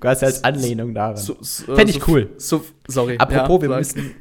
Quasi 0.00 0.24
als 0.24 0.42
Anlehnung 0.42 0.92
daran. 0.94 1.16
So, 1.16 1.36
so, 1.40 1.72
Fände 1.76 1.92
ich 1.92 2.08
cool. 2.08 2.30
So, 2.38 2.64
sorry. 2.88 3.18
Apropos, 3.18 3.62
ja, 3.62 3.70
wir 3.70 3.76
müssen 3.76 4.14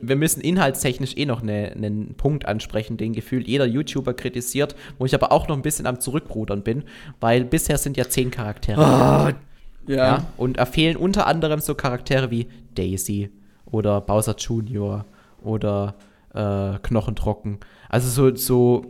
wir 0.00 0.16
müssen 0.16 0.40
inhaltstechnisch 0.40 1.16
eh 1.16 1.26
noch 1.26 1.42
eine, 1.42 1.72
einen 1.72 2.14
Punkt 2.14 2.46
ansprechen, 2.46 2.96
den 2.96 3.12
gefühlt 3.12 3.48
jeder 3.48 3.66
YouTuber 3.66 4.14
kritisiert, 4.14 4.74
wo 4.98 5.06
ich 5.06 5.14
aber 5.14 5.32
auch 5.32 5.48
noch 5.48 5.56
ein 5.56 5.62
bisschen 5.62 5.86
am 5.86 6.00
Zurückrudern 6.00 6.62
bin, 6.62 6.84
weil 7.20 7.44
bisher 7.44 7.78
sind 7.78 7.96
ja 7.96 8.08
zehn 8.08 8.30
Charaktere. 8.30 8.80
Oh, 8.80 9.92
ja. 9.92 9.96
ja. 9.96 10.26
Und 10.36 10.58
da 10.58 10.66
fehlen 10.66 10.96
unter 10.96 11.26
anderem 11.26 11.60
so 11.60 11.74
Charaktere 11.74 12.30
wie 12.30 12.48
Daisy 12.74 13.30
oder 13.66 14.00
Bowser 14.00 14.36
Jr. 14.36 15.04
oder 15.42 15.94
äh, 16.34 16.78
Knochentrocken. 16.82 17.58
Also 17.88 18.08
so, 18.08 18.36
so 18.36 18.86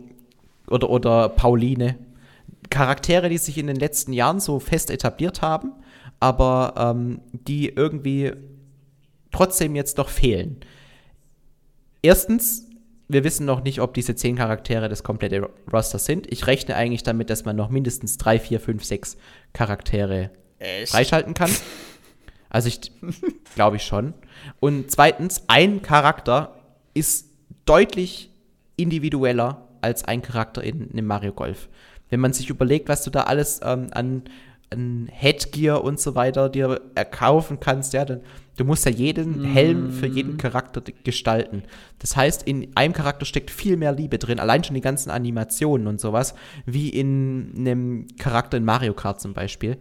oder, 0.67 0.89
oder 0.89 1.29
Pauline. 1.29 1.95
Charaktere, 2.69 3.29
die 3.29 3.37
sich 3.37 3.57
in 3.57 3.67
den 3.67 3.77
letzten 3.77 4.13
Jahren 4.13 4.39
so 4.39 4.59
fest 4.59 4.91
etabliert 4.91 5.41
haben, 5.41 5.71
aber 6.19 6.73
ähm, 6.77 7.21
die 7.31 7.69
irgendwie 7.69 8.33
trotzdem 9.31 9.75
jetzt 9.75 9.97
noch 9.97 10.09
fehlen 10.09 10.57
erstens, 12.01 12.67
wir 13.07 13.23
wissen 13.23 13.45
noch 13.45 13.63
nicht, 13.63 13.81
ob 13.81 13.93
diese 13.93 14.15
zehn 14.15 14.35
Charaktere 14.35 14.87
das 14.87 15.03
komplette 15.03 15.49
Roster 15.71 15.99
sind. 15.99 16.31
Ich 16.31 16.47
rechne 16.47 16.75
eigentlich 16.75 17.03
damit, 17.03 17.29
dass 17.29 17.45
man 17.45 17.55
noch 17.55 17.69
mindestens 17.69 18.17
drei, 18.17 18.39
vier, 18.39 18.59
fünf, 18.59 18.83
sechs 18.83 19.17
Charaktere 19.53 20.29
Echt? 20.59 20.91
freischalten 20.91 21.33
kann. 21.33 21.51
Also 22.51 22.67
ich 22.67 22.91
glaube 23.53 23.75
ich 23.75 23.83
schon. 23.83 24.15
Und 24.59 24.89
zweitens, 24.89 25.43
ein 25.45 25.83
Charakter 25.83 26.55
ist 26.95 27.27
deutlich 27.65 28.31
individueller 28.75 29.67
als 29.81 30.03
ein 30.03 30.23
Charakter 30.23 30.63
in 30.63 30.91
einem 30.91 31.05
Mario 31.05 31.31
Golf. 31.31 31.69
Wenn 32.09 32.19
man 32.19 32.33
sich 32.33 32.49
überlegt, 32.49 32.89
was 32.89 33.03
du 33.03 33.11
da 33.11 33.25
alles 33.25 33.59
ähm, 33.63 33.89
an, 33.91 34.23
an 34.71 35.07
Headgear 35.11 35.83
und 35.83 35.99
so 35.99 36.15
weiter 36.15 36.49
dir 36.49 36.81
erkaufen 36.95 37.59
kannst, 37.59 37.93
ja, 37.93 38.03
dann 38.03 38.21
Du 38.59 38.65
musst 38.65 38.85
ja 38.85 38.91
jeden 38.91 39.45
Helm 39.45 39.89
für 39.89 40.05
jeden 40.05 40.35
Charakter 40.35 40.81
gestalten. 41.05 41.63
Das 41.99 42.17
heißt, 42.17 42.43
in 42.43 42.67
einem 42.75 42.91
Charakter 42.91 43.25
steckt 43.25 43.51
viel 43.51 43.77
mehr 43.77 43.93
Liebe 43.93 44.19
drin, 44.19 44.37
allein 44.37 44.65
schon 44.65 44.73
die 44.73 44.81
ganzen 44.81 45.11
Animationen 45.11 45.87
und 45.87 46.01
sowas, 46.01 46.35
wie 46.65 46.89
in 46.89 47.53
einem 47.55 48.07
Charakter 48.17 48.57
in 48.57 48.65
Mario 48.65 48.93
Kart 48.93 49.21
zum 49.21 49.33
Beispiel. 49.33 49.77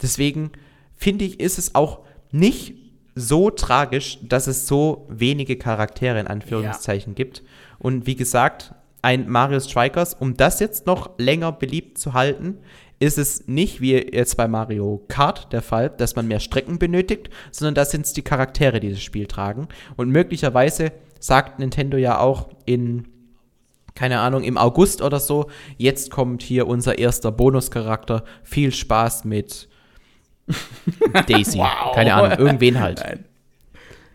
Deswegen 0.00 0.50
finde 0.94 1.26
ich, 1.26 1.40
ist 1.40 1.58
es 1.58 1.74
auch 1.74 2.06
nicht 2.30 2.74
so 3.14 3.50
tragisch, 3.50 4.18
dass 4.22 4.46
es 4.46 4.66
so 4.66 5.06
wenige 5.10 5.58
Charaktere 5.58 6.18
in 6.18 6.26
Anführungszeichen 6.26 7.12
ja. 7.12 7.16
gibt. 7.16 7.42
Und 7.78 8.06
wie 8.06 8.16
gesagt, 8.16 8.74
ein 9.02 9.28
Mario 9.28 9.60
Strikers, 9.60 10.14
um 10.14 10.38
das 10.38 10.58
jetzt 10.58 10.86
noch 10.86 11.10
länger 11.18 11.52
beliebt 11.52 11.98
zu 11.98 12.14
halten, 12.14 12.60
ist 13.02 13.18
es 13.18 13.48
nicht 13.48 13.80
wie 13.80 13.94
jetzt 13.94 14.36
bei 14.36 14.46
Mario 14.46 15.02
Kart 15.08 15.52
der 15.52 15.60
Fall, 15.60 15.90
dass 15.90 16.14
man 16.14 16.28
mehr 16.28 16.38
Strecken 16.38 16.78
benötigt, 16.78 17.30
sondern 17.50 17.74
da 17.74 17.84
sind 17.84 18.06
es 18.06 18.12
die 18.12 18.22
Charaktere, 18.22 18.78
die 18.78 18.90
das 18.90 19.02
Spiel 19.02 19.26
tragen. 19.26 19.66
Und 19.96 20.10
möglicherweise 20.10 20.92
sagt 21.18 21.58
Nintendo 21.58 21.96
ja 21.96 22.20
auch 22.20 22.50
in, 22.64 23.08
keine 23.96 24.20
Ahnung, 24.20 24.44
im 24.44 24.56
August 24.56 25.02
oder 25.02 25.18
so, 25.18 25.50
jetzt 25.78 26.12
kommt 26.12 26.44
hier 26.44 26.68
unser 26.68 26.96
erster 26.96 27.32
Bonuscharakter. 27.32 28.22
Viel 28.44 28.70
Spaß 28.70 29.24
mit 29.24 29.68
Daisy. 31.26 31.58
wow. 31.58 31.92
Keine 31.94 32.14
Ahnung, 32.14 32.38
irgendwen 32.38 32.80
halt. 32.80 33.02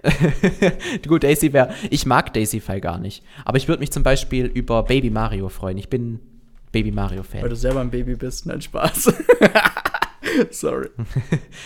Gut, 1.08 1.24
Daisy 1.24 1.52
wäre. 1.52 1.74
Ich 1.90 2.06
mag 2.06 2.34
Daisy 2.34 2.62
Fall 2.62 2.80
gar 2.80 3.00
nicht. 3.00 3.22
Aber 3.44 3.58
ich 3.58 3.68
würde 3.68 3.82
mich 3.82 3.92
zum 3.92 4.04
Beispiel 4.04 4.46
über 4.46 4.84
Baby 4.84 5.10
Mario 5.10 5.50
freuen. 5.50 5.78
Ich 5.78 5.90
bin 5.90 6.22
Baby 6.72 6.92
Mario-Fan. 6.92 7.42
Weil 7.42 7.50
du 7.50 7.56
selber 7.56 7.82
ein 7.82 7.90
Baby 7.90 8.16
bist, 8.16 8.46
nein, 8.46 8.62
Spaß. 8.62 9.14
Sorry. 10.52 10.90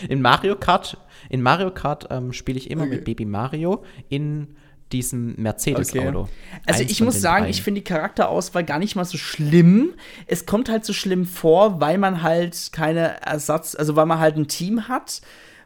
In 0.08 0.22
Mario 0.22 0.56
Kart, 0.56 0.98
in 1.30 1.42
Mario 1.42 1.72
Kart 1.72 2.08
ähm, 2.12 2.34
spiele 2.34 2.58
ich 2.58 2.70
immer 2.70 2.84
okay. 2.84 2.96
mit 2.96 3.06
Baby 3.06 3.26
Mario 3.26 3.84
in 4.10 4.56
diesem 4.92 5.36
Mercedes-Auto. 5.38 6.22
Okay. 6.22 6.32
Also 6.66 6.82
Eins 6.82 6.92
ich 6.92 7.02
muss 7.02 7.22
sagen, 7.22 7.44
dreien. 7.44 7.52
ich 7.52 7.62
finde 7.64 7.82
die 7.82 7.86
Charakterauswahl 7.86 8.64
gar 8.64 8.80
nicht 8.80 8.96
mal 8.96 9.06
so 9.06 9.18
schlimm. 9.18 9.94
Es 10.28 10.46
kommt 10.46 10.70
halt 10.70 10.86
so 10.86 10.94
schlimm 10.94 11.26
vor, 11.26 11.80
weil 11.80 11.98
man 11.98 12.22
halt 12.22 12.72
keine 12.72 13.22
Ersatz, 13.22 13.76
also 13.76 13.96
weil 13.96 14.06
man 14.06 14.20
halt 14.20 14.36
ein 14.36 14.48
Team 14.48 14.88
hat, 14.88 15.22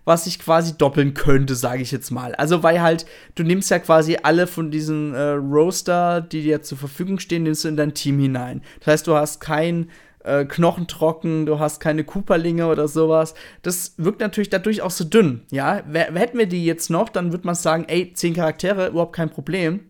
was 0.06 0.26
sich 0.26 0.40
quasi 0.40 0.78
doppeln 0.78 1.14
könnte, 1.14 1.56
sage 1.56 1.82
ich 1.82 1.92
jetzt 1.92 2.12
mal. 2.12 2.36
Also 2.36 2.64
weil 2.64 2.82
halt, 2.82 3.06
du 3.34 3.44
nimmst 3.44 3.70
ja 3.72 3.80
quasi 3.80 4.18
alle 4.22 4.48
von 4.48 4.72
diesen 4.72 5.14
äh, 5.14 5.32
Roaster, 5.32 6.22
die 6.22 6.44
dir 6.44 6.62
zur 6.62 6.78
Verfügung 6.78 7.20
stehen, 7.20 7.44
nimmst 7.44 7.64
du 7.64 7.68
in 7.68 7.76
dein 7.76 7.94
Team 7.94 8.20
hinein. 8.20 8.62
Das 8.80 8.88
heißt, 8.88 9.08
du 9.08 9.16
hast 9.16 9.42
kein 9.42 9.90
äh, 10.24 10.46
Knochentrocken, 10.46 11.46
du 11.46 11.60
hast 11.60 11.80
keine 11.80 12.04
Cooperlinge 12.04 12.68
oder 12.68 12.88
sowas. 12.88 13.34
Das 13.64 13.96
wirkt 13.98 14.22
natürlich 14.22 14.50
dadurch 14.50 14.82
auch 14.82 14.92
so 14.92 15.04
dünn, 15.04 15.42
ja. 15.52 15.84
Wer, 15.88 16.14
hätten 16.14 16.38
wir 16.38 16.48
die 16.48 16.66
jetzt 16.66 16.90
noch, 16.90 17.10
dann 17.10 17.32
würde 17.32 17.46
man 17.46 17.56
sagen, 17.56 17.86
ey, 17.88 18.14
zehn 18.14 18.34
Charaktere, 18.34 18.88
überhaupt 18.88 19.16
kein 19.16 19.30
Problem. 19.30 19.82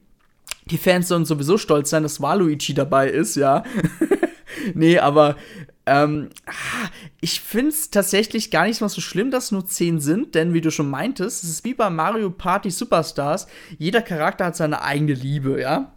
Die 0.71 0.77
Fans 0.77 1.09
sollen 1.09 1.25
sowieso 1.25 1.57
stolz 1.57 1.89
sein, 1.89 2.03
dass 2.03 2.21
Waluigi 2.21 2.73
dabei 2.73 3.09
ist, 3.09 3.35
ja. 3.35 3.63
nee, 4.73 4.97
aber 4.97 5.35
ähm, 5.85 6.29
ich 7.21 7.41
finde 7.41 7.69
es 7.69 7.91
tatsächlich 7.91 8.49
gar 8.49 8.65
nicht 8.65 8.81
mal 8.81 8.89
so 8.89 9.01
schlimm, 9.01 9.29
dass 9.29 9.51
nur 9.51 9.65
10 9.65 9.99
sind, 9.99 10.35
denn 10.35 10.53
wie 10.53 10.61
du 10.61 10.71
schon 10.71 10.89
meintest, 10.89 11.43
es 11.43 11.49
ist 11.49 11.63
wie 11.63 11.73
bei 11.73 11.89
Mario 11.89 12.31
Party 12.31 12.71
Superstars. 12.71 13.47
Jeder 13.77 14.01
Charakter 14.01 14.45
hat 14.45 14.55
seine 14.55 14.81
eigene 14.81 15.13
Liebe, 15.13 15.61
ja. 15.61 15.91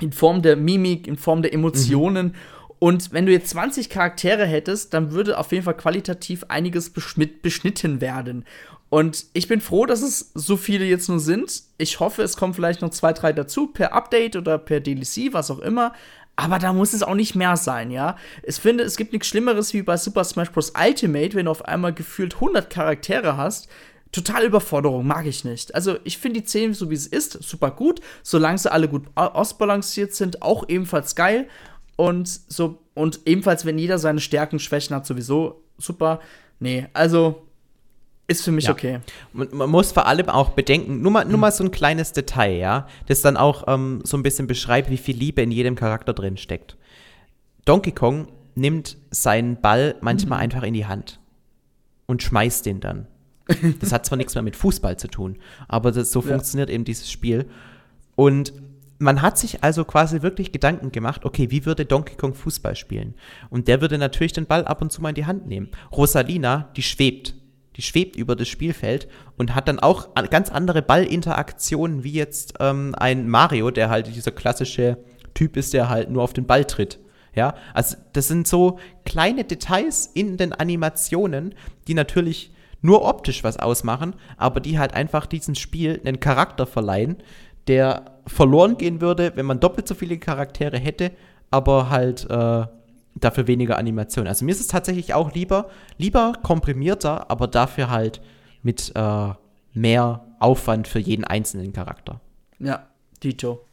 In 0.00 0.12
Form 0.12 0.42
der 0.42 0.56
Mimik, 0.56 1.06
in 1.06 1.16
Form 1.16 1.42
der 1.42 1.52
Emotionen. 1.52 2.28
Mhm. 2.28 2.34
Und 2.78 3.12
wenn 3.12 3.26
du 3.26 3.32
jetzt 3.32 3.50
20 3.50 3.90
Charaktere 3.90 4.46
hättest, 4.46 4.94
dann 4.94 5.10
würde 5.10 5.38
auf 5.38 5.50
jeden 5.50 5.64
Fall 5.64 5.76
qualitativ 5.76 6.44
einiges 6.48 6.90
beschnitten 6.90 8.00
werden. 8.00 8.44
Und 8.88 9.26
ich 9.34 9.48
bin 9.48 9.60
froh, 9.60 9.84
dass 9.84 10.00
es 10.00 10.30
so 10.34 10.56
viele 10.56 10.84
jetzt 10.86 11.08
nur 11.08 11.20
sind. 11.20 11.62
Ich 11.76 12.00
hoffe, 12.00 12.22
es 12.22 12.36
kommen 12.36 12.54
vielleicht 12.54 12.80
noch 12.80 12.90
zwei, 12.90 13.12
drei 13.12 13.32
dazu, 13.32 13.66
per 13.66 13.92
Update 13.92 14.36
oder 14.36 14.56
per 14.58 14.80
DLC, 14.80 15.32
was 15.32 15.50
auch 15.50 15.58
immer. 15.58 15.92
Aber 16.40 16.60
da 16.60 16.72
muss 16.72 16.92
es 16.92 17.02
auch 17.02 17.16
nicht 17.16 17.34
mehr 17.34 17.56
sein, 17.56 17.90
ja. 17.90 18.14
Ich 18.44 18.58
finde, 18.58 18.84
es 18.84 18.96
gibt 18.96 19.12
nichts 19.12 19.26
Schlimmeres 19.26 19.74
wie 19.74 19.82
bei 19.82 19.96
Super 19.96 20.22
Smash 20.22 20.52
Bros. 20.52 20.72
Ultimate, 20.78 21.34
wenn 21.34 21.46
du 21.46 21.50
auf 21.50 21.64
einmal 21.64 21.92
gefühlt 21.92 22.36
100 22.36 22.70
Charaktere 22.70 23.36
hast. 23.36 23.66
Total 24.12 24.44
Überforderung, 24.44 25.04
mag 25.04 25.26
ich 25.26 25.44
nicht. 25.44 25.74
Also, 25.74 25.96
ich 26.04 26.16
finde 26.16 26.40
die 26.40 26.46
10, 26.46 26.74
so 26.74 26.90
wie 26.90 26.94
es 26.94 27.08
ist, 27.08 27.42
super 27.42 27.72
gut. 27.72 28.00
Solange 28.22 28.56
sie 28.56 28.70
alle 28.70 28.86
gut 28.86 29.08
ausbalanciert 29.16 30.14
sind, 30.14 30.40
auch 30.40 30.68
ebenfalls 30.68 31.16
geil. 31.16 31.48
Und 31.96 32.28
so, 32.28 32.84
und 32.94 33.18
ebenfalls, 33.24 33.64
wenn 33.64 33.76
jeder 33.76 33.98
seine 33.98 34.20
Stärken, 34.20 34.60
Schwächen 34.60 34.94
hat, 34.94 35.06
sowieso 35.06 35.64
super. 35.76 36.20
Nee, 36.60 36.86
also 36.92 37.47
ist 38.28 38.44
für 38.44 38.52
mich 38.52 38.66
ja. 38.66 38.72
okay. 38.72 39.00
Man, 39.32 39.48
man, 39.52 39.70
muss 39.70 39.90
vor 39.90 40.06
allem 40.06 40.28
auch 40.28 40.50
bedenken, 40.50 41.00
nur 41.00 41.10
mal, 41.10 41.24
nur 41.24 41.38
mal 41.38 41.50
so 41.50 41.64
ein 41.64 41.70
kleines 41.70 42.12
Detail, 42.12 42.58
ja, 42.58 42.86
das 43.06 43.22
dann 43.22 43.36
auch 43.36 43.64
ähm, 43.66 44.02
so 44.04 44.16
ein 44.16 44.22
bisschen 44.22 44.46
beschreibt, 44.46 44.90
wie 44.90 44.98
viel 44.98 45.16
Liebe 45.16 45.42
in 45.42 45.50
jedem 45.50 45.74
Charakter 45.74 46.12
drin 46.12 46.36
steckt. 46.36 46.76
Donkey 47.64 47.92
Kong 47.92 48.28
nimmt 48.54 48.98
seinen 49.10 49.60
Ball 49.60 49.96
manchmal 50.02 50.38
mhm. 50.38 50.42
einfach 50.44 50.62
in 50.62 50.74
die 50.74 50.86
Hand 50.86 51.20
und 52.06 52.22
schmeißt 52.22 52.66
den 52.66 52.80
dann. 52.80 53.08
Das 53.80 53.92
hat 53.92 54.04
zwar 54.04 54.18
nichts 54.18 54.34
mehr 54.34 54.42
mit 54.42 54.56
Fußball 54.56 54.98
zu 54.98 55.08
tun, 55.08 55.38
aber 55.68 55.90
das, 55.90 56.12
so 56.12 56.20
ja. 56.20 56.28
funktioniert 56.28 56.68
eben 56.68 56.84
dieses 56.84 57.10
Spiel. 57.10 57.48
Und 58.14 58.52
man 58.98 59.22
hat 59.22 59.38
sich 59.38 59.64
also 59.64 59.86
quasi 59.86 60.20
wirklich 60.20 60.52
Gedanken 60.52 60.92
gemacht, 60.92 61.24
okay, 61.24 61.50
wie 61.50 61.64
würde 61.64 61.86
Donkey 61.86 62.16
Kong 62.16 62.34
Fußball 62.34 62.76
spielen? 62.76 63.14
Und 63.48 63.68
der 63.68 63.80
würde 63.80 63.96
natürlich 63.96 64.34
den 64.34 64.44
Ball 64.44 64.66
ab 64.66 64.82
und 64.82 64.92
zu 64.92 65.00
mal 65.00 65.10
in 65.10 65.14
die 65.14 65.24
Hand 65.24 65.46
nehmen. 65.46 65.70
Rosalina, 65.92 66.68
die 66.76 66.82
schwebt 66.82 67.34
die 67.78 67.82
schwebt 67.82 68.16
über 68.16 68.36
das 68.36 68.48
Spielfeld 68.48 69.08
und 69.38 69.54
hat 69.54 69.68
dann 69.68 69.78
auch 69.78 70.08
ganz 70.30 70.50
andere 70.50 70.82
Ballinteraktionen 70.82 72.04
wie 72.04 72.12
jetzt 72.12 72.54
ähm, 72.60 72.94
ein 72.98 73.28
Mario, 73.28 73.70
der 73.70 73.88
halt 73.88 74.14
dieser 74.14 74.32
klassische 74.32 74.98
Typ 75.32 75.56
ist, 75.56 75.72
der 75.72 75.88
halt 75.88 76.10
nur 76.10 76.24
auf 76.24 76.32
den 76.32 76.46
Ball 76.46 76.64
tritt. 76.64 76.98
Ja, 77.34 77.54
also 77.72 77.96
das 78.14 78.26
sind 78.26 78.48
so 78.48 78.80
kleine 79.04 79.44
Details 79.44 80.10
in 80.12 80.36
den 80.36 80.52
Animationen, 80.52 81.54
die 81.86 81.94
natürlich 81.94 82.52
nur 82.80 83.04
optisch 83.04 83.44
was 83.44 83.58
ausmachen, 83.58 84.16
aber 84.36 84.58
die 84.58 84.78
halt 84.78 84.92
einfach 84.94 85.26
diesem 85.26 85.54
Spiel 85.54 86.00
einen 86.04 86.18
Charakter 86.18 86.66
verleihen, 86.66 87.18
der 87.68 88.18
verloren 88.26 88.76
gehen 88.76 89.00
würde, 89.00 89.32
wenn 89.36 89.46
man 89.46 89.60
doppelt 89.60 89.86
so 89.86 89.94
viele 89.94 90.18
Charaktere 90.18 90.78
hätte, 90.78 91.12
aber 91.50 91.90
halt 91.90 92.28
äh, 92.28 92.66
dafür 93.20 93.46
weniger 93.46 93.78
Animation. 93.78 94.26
Also 94.26 94.44
mir 94.44 94.52
ist 94.52 94.60
es 94.60 94.66
tatsächlich 94.68 95.14
auch 95.14 95.34
lieber, 95.34 95.68
lieber 95.96 96.34
komprimierter, 96.42 97.30
aber 97.30 97.46
dafür 97.46 97.90
halt 97.90 98.20
mit 98.62 98.92
äh, 98.94 99.28
mehr 99.74 100.24
Aufwand 100.38 100.88
für 100.88 100.98
jeden 100.98 101.24
einzelnen 101.24 101.72
Charakter. 101.72 102.20
Ja, 102.58 102.86
Dito. 103.22 103.64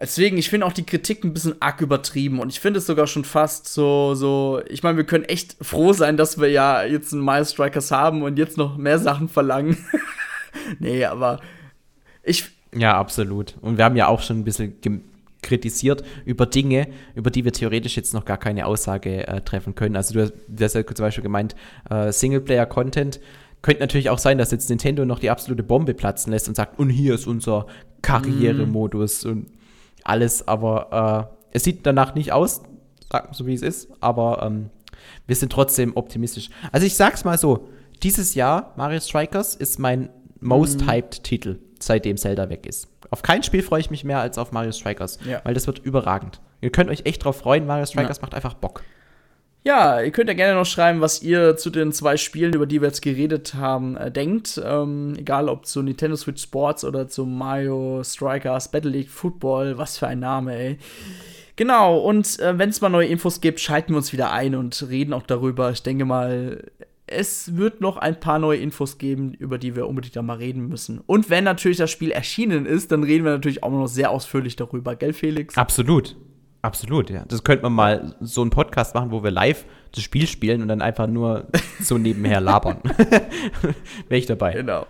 Deswegen, 0.00 0.38
ich 0.38 0.48
finde 0.48 0.64
auch 0.64 0.72
die 0.72 0.86
Kritik 0.86 1.24
ein 1.24 1.34
bisschen 1.34 1.60
arg 1.60 1.82
übertrieben 1.82 2.40
und 2.40 2.48
ich 2.48 2.58
finde 2.58 2.78
es 2.78 2.86
sogar 2.86 3.06
schon 3.06 3.24
fast 3.24 3.68
so, 3.68 4.14
so, 4.14 4.62
ich 4.66 4.82
meine, 4.82 4.96
wir 4.96 5.04
können 5.04 5.24
echt 5.24 5.56
froh 5.60 5.92
sein, 5.92 6.16
dass 6.16 6.40
wir 6.40 6.48
ja 6.48 6.84
jetzt 6.84 7.12
einen 7.12 7.22
Miles 7.22 7.52
Strikers 7.52 7.90
haben 7.90 8.22
und 8.22 8.38
jetzt 8.38 8.56
noch 8.56 8.78
mehr 8.78 8.98
Sachen 8.98 9.28
verlangen. 9.28 9.76
nee, 10.78 11.04
aber 11.04 11.40
ich. 12.22 12.50
Ja, 12.74 12.96
absolut. 12.96 13.56
Und 13.60 13.76
wir 13.76 13.84
haben 13.84 13.96
ja 13.96 14.06
auch 14.06 14.22
schon 14.22 14.38
ein 14.38 14.44
bisschen 14.44 14.80
kritisiert 15.42 16.02
über 16.24 16.46
Dinge, 16.46 16.88
über 17.14 17.30
die 17.30 17.44
wir 17.44 17.52
theoretisch 17.52 17.96
jetzt 17.96 18.14
noch 18.14 18.24
gar 18.24 18.38
keine 18.38 18.66
Aussage 18.66 19.26
äh, 19.26 19.40
treffen 19.40 19.74
können. 19.74 19.96
Also 19.96 20.14
du 20.14 20.22
hast, 20.22 20.32
du 20.48 20.64
hast 20.64 20.74
ja 20.74 20.86
zum 20.86 21.04
Beispiel 21.04 21.22
gemeint, 21.22 21.54
äh, 21.88 22.12
Singleplayer-Content. 22.12 23.20
Könnte 23.62 23.80
natürlich 23.80 24.10
auch 24.10 24.18
sein, 24.18 24.38
dass 24.38 24.50
jetzt 24.50 24.70
Nintendo 24.70 25.04
noch 25.04 25.18
die 25.18 25.30
absolute 25.30 25.62
Bombe 25.62 25.94
platzen 25.94 26.32
lässt 26.32 26.48
und 26.48 26.54
sagt, 26.54 26.78
und 26.78 26.88
hier 26.88 27.14
ist 27.14 27.26
unser 27.26 27.66
Karrieremodus 28.02 29.24
mm. 29.24 29.28
und 29.28 29.46
alles, 30.02 30.48
aber 30.48 31.30
äh, 31.52 31.56
es 31.56 31.64
sieht 31.64 31.84
danach 31.84 32.14
nicht 32.14 32.32
aus, 32.32 32.62
so 33.32 33.46
wie 33.46 33.54
es 33.54 33.62
ist, 33.62 33.90
aber 34.00 34.42
ähm, 34.42 34.70
wir 35.26 35.36
sind 35.36 35.52
trotzdem 35.52 35.96
optimistisch. 35.96 36.48
Also 36.72 36.86
ich 36.86 36.94
sag's 36.94 37.24
mal 37.24 37.36
so, 37.36 37.68
dieses 38.02 38.34
Jahr 38.34 38.72
Mario 38.76 39.00
Strikers 39.00 39.56
ist 39.56 39.78
mein 39.78 40.08
most 40.40 40.82
mm. 40.82 40.88
hyped 40.88 41.22
Titel, 41.22 41.58
seitdem 41.82 42.16
Zelda 42.16 42.48
weg 42.50 42.66
ist. 42.66 42.88
Auf 43.10 43.22
kein 43.22 43.42
Spiel 43.42 43.62
freue 43.62 43.80
ich 43.80 43.90
mich 43.90 44.04
mehr 44.04 44.20
als 44.20 44.38
auf 44.38 44.52
Mario 44.52 44.72
Strikers, 44.72 45.18
ja. 45.24 45.40
weil 45.44 45.54
das 45.54 45.66
wird 45.66 45.80
überragend. 45.80 46.40
Ihr 46.60 46.70
könnt 46.70 46.90
euch 46.90 47.02
echt 47.04 47.24
drauf 47.24 47.38
freuen, 47.38 47.66
Mario 47.66 47.86
Strikers 47.86 48.18
ja. 48.18 48.22
macht 48.22 48.34
einfach 48.34 48.54
Bock. 48.54 48.82
Ja, 49.62 50.00
ihr 50.00 50.10
könnt 50.10 50.28
ja 50.28 50.34
gerne 50.34 50.58
noch 50.58 50.64
schreiben, 50.64 51.02
was 51.02 51.22
ihr 51.22 51.56
zu 51.56 51.68
den 51.68 51.92
zwei 51.92 52.16
Spielen, 52.16 52.54
über 52.54 52.66
die 52.66 52.80
wir 52.80 52.88
jetzt 52.88 53.02
geredet 53.02 53.54
haben, 53.54 53.96
äh, 53.96 54.10
denkt. 54.10 54.60
Ähm, 54.64 55.14
egal 55.18 55.50
ob 55.50 55.66
zu 55.66 55.82
Nintendo 55.82 56.16
Switch 56.16 56.42
Sports 56.42 56.82
oder 56.82 57.08
zu 57.08 57.26
Mario 57.26 58.02
Strikers 58.02 58.70
Battle 58.70 58.90
League 58.90 59.10
Football, 59.10 59.76
was 59.76 59.98
für 59.98 60.06
ein 60.06 60.20
Name, 60.20 60.56
ey. 60.56 60.78
Genau, 61.56 61.98
und 61.98 62.38
äh, 62.40 62.56
wenn 62.56 62.70
es 62.70 62.80
mal 62.80 62.88
neue 62.88 63.08
Infos 63.08 63.42
gibt, 63.42 63.60
schalten 63.60 63.92
wir 63.92 63.98
uns 63.98 64.14
wieder 64.14 64.32
ein 64.32 64.54
und 64.54 64.88
reden 64.88 65.12
auch 65.12 65.24
darüber. 65.24 65.70
Ich 65.70 65.82
denke 65.82 66.06
mal, 66.06 66.64
es 67.10 67.56
wird 67.56 67.80
noch 67.80 67.96
ein 67.96 68.20
paar 68.20 68.38
neue 68.38 68.58
Infos 68.58 68.96
geben, 68.96 69.34
über 69.34 69.58
die 69.58 69.74
wir 69.74 69.88
unbedingt 69.88 70.14
mal 70.24 70.36
reden 70.36 70.68
müssen. 70.68 71.00
Und 71.00 71.28
wenn 71.28 71.44
natürlich 71.44 71.78
das 71.78 71.90
Spiel 71.90 72.12
erschienen 72.12 72.66
ist, 72.66 72.92
dann 72.92 73.02
reden 73.02 73.24
wir 73.24 73.32
natürlich 73.32 73.62
auch 73.62 73.70
noch 73.70 73.88
sehr 73.88 74.10
ausführlich 74.10 74.56
darüber, 74.56 74.94
gell, 74.94 75.12
Felix? 75.12 75.56
Absolut. 75.56 76.16
Absolut, 76.62 77.08
ja. 77.08 77.24
Das 77.26 77.42
könnte 77.42 77.62
man 77.62 77.72
mal 77.72 78.14
so 78.20 78.42
einen 78.42 78.50
Podcast 78.50 78.94
machen, 78.94 79.10
wo 79.10 79.22
wir 79.22 79.30
live 79.30 79.64
das 79.92 80.04
Spiel 80.04 80.26
spielen 80.26 80.60
und 80.62 80.68
dann 80.68 80.82
einfach 80.82 81.06
nur 81.06 81.48
so 81.80 81.96
nebenher 81.96 82.40
labern. 82.40 82.78
Wäre 84.08 84.18
ich 84.18 84.26
dabei. 84.26 84.52
Genau. 84.52 84.86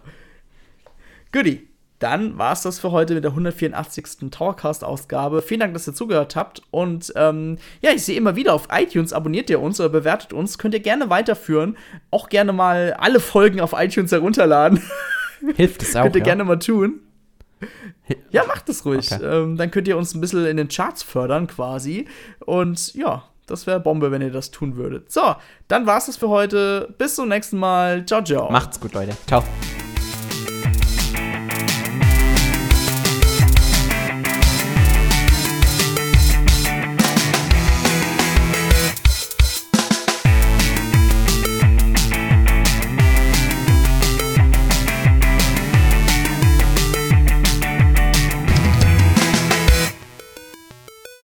Goodie 1.33 1.70
dann 2.01 2.39
war 2.39 2.53
es 2.53 2.63
das 2.63 2.81
für 2.81 2.91
heute 2.91 3.15
mit 3.15 3.25
der 3.25 3.31
184. 3.33 4.31
Towercast-Ausgabe. 4.31 5.43
Vielen 5.43 5.61
Dank, 5.61 5.75
dass 5.75 5.87
ihr 5.87 5.95
zugehört 5.95 6.35
habt. 6.35 6.63
Und 6.71 7.13
ähm, 7.15 7.59
ja, 7.83 7.91
ich 7.95 8.05
sehe 8.05 8.17
immer 8.17 8.37
wieder 8.37 8.55
auf 8.55 8.69
iTunes, 8.73 9.13
abonniert 9.13 9.51
ihr 9.51 9.61
uns 9.61 9.79
oder 9.79 9.91
bewertet 9.91 10.33
uns. 10.33 10.59
Könnt 10.59 10.75
ihr 10.75 10.81
gerne 10.81 11.11
weiterführen. 11.11 11.77
Auch 12.11 12.31
gerne 12.31 12.55
mal 12.55 12.95
alle 12.95 13.21
Folgen 13.21 13.61
auf 13.61 13.75
iTunes 13.77 14.11
herunterladen. 14.13 14.83
Hilft 15.57 15.83
es 15.83 15.95
auch. 15.95 16.03
könnt 16.03 16.17
ihr 16.17 16.21
ja. 16.21 16.25
gerne 16.25 16.45
mal 16.45 16.59
tun. 16.59 17.01
Ja, 18.31 18.47
macht 18.47 18.69
es 18.71 18.85
ruhig. 18.87 19.13
Okay. 19.13 19.23
Ähm, 19.23 19.57
dann 19.57 19.71
könnt 19.71 19.87
ihr 19.87 19.99
uns 19.99 20.15
ein 20.15 20.23
bisschen 20.23 20.47
in 20.47 20.57
den 20.57 20.69
Charts 20.69 21.03
fördern, 21.03 21.47
quasi. 21.47 22.07
Und 22.41 22.95
ja, 22.95 23.25
das 23.47 23.67
wäre 23.67 23.79
Bombe, 23.79 24.11
wenn 24.11 24.23
ihr 24.23 24.31
das 24.31 24.51
tun 24.51 24.77
würdet. 24.77 25.13
So, 25.13 25.37
dann 25.69 25.87
war 25.87 25.99
es 25.99 26.07
das 26.07 26.17
für 26.17 26.31
heute. 26.31 26.95
Bis 26.97 27.17
zum 27.17 27.29
nächsten 27.29 27.59
Mal. 27.59 28.07
Ciao, 28.07 28.25
ciao. 28.25 28.51
Macht's 28.51 28.81
gut, 28.81 28.95
Leute. 28.95 29.13
Ciao. 29.27 29.45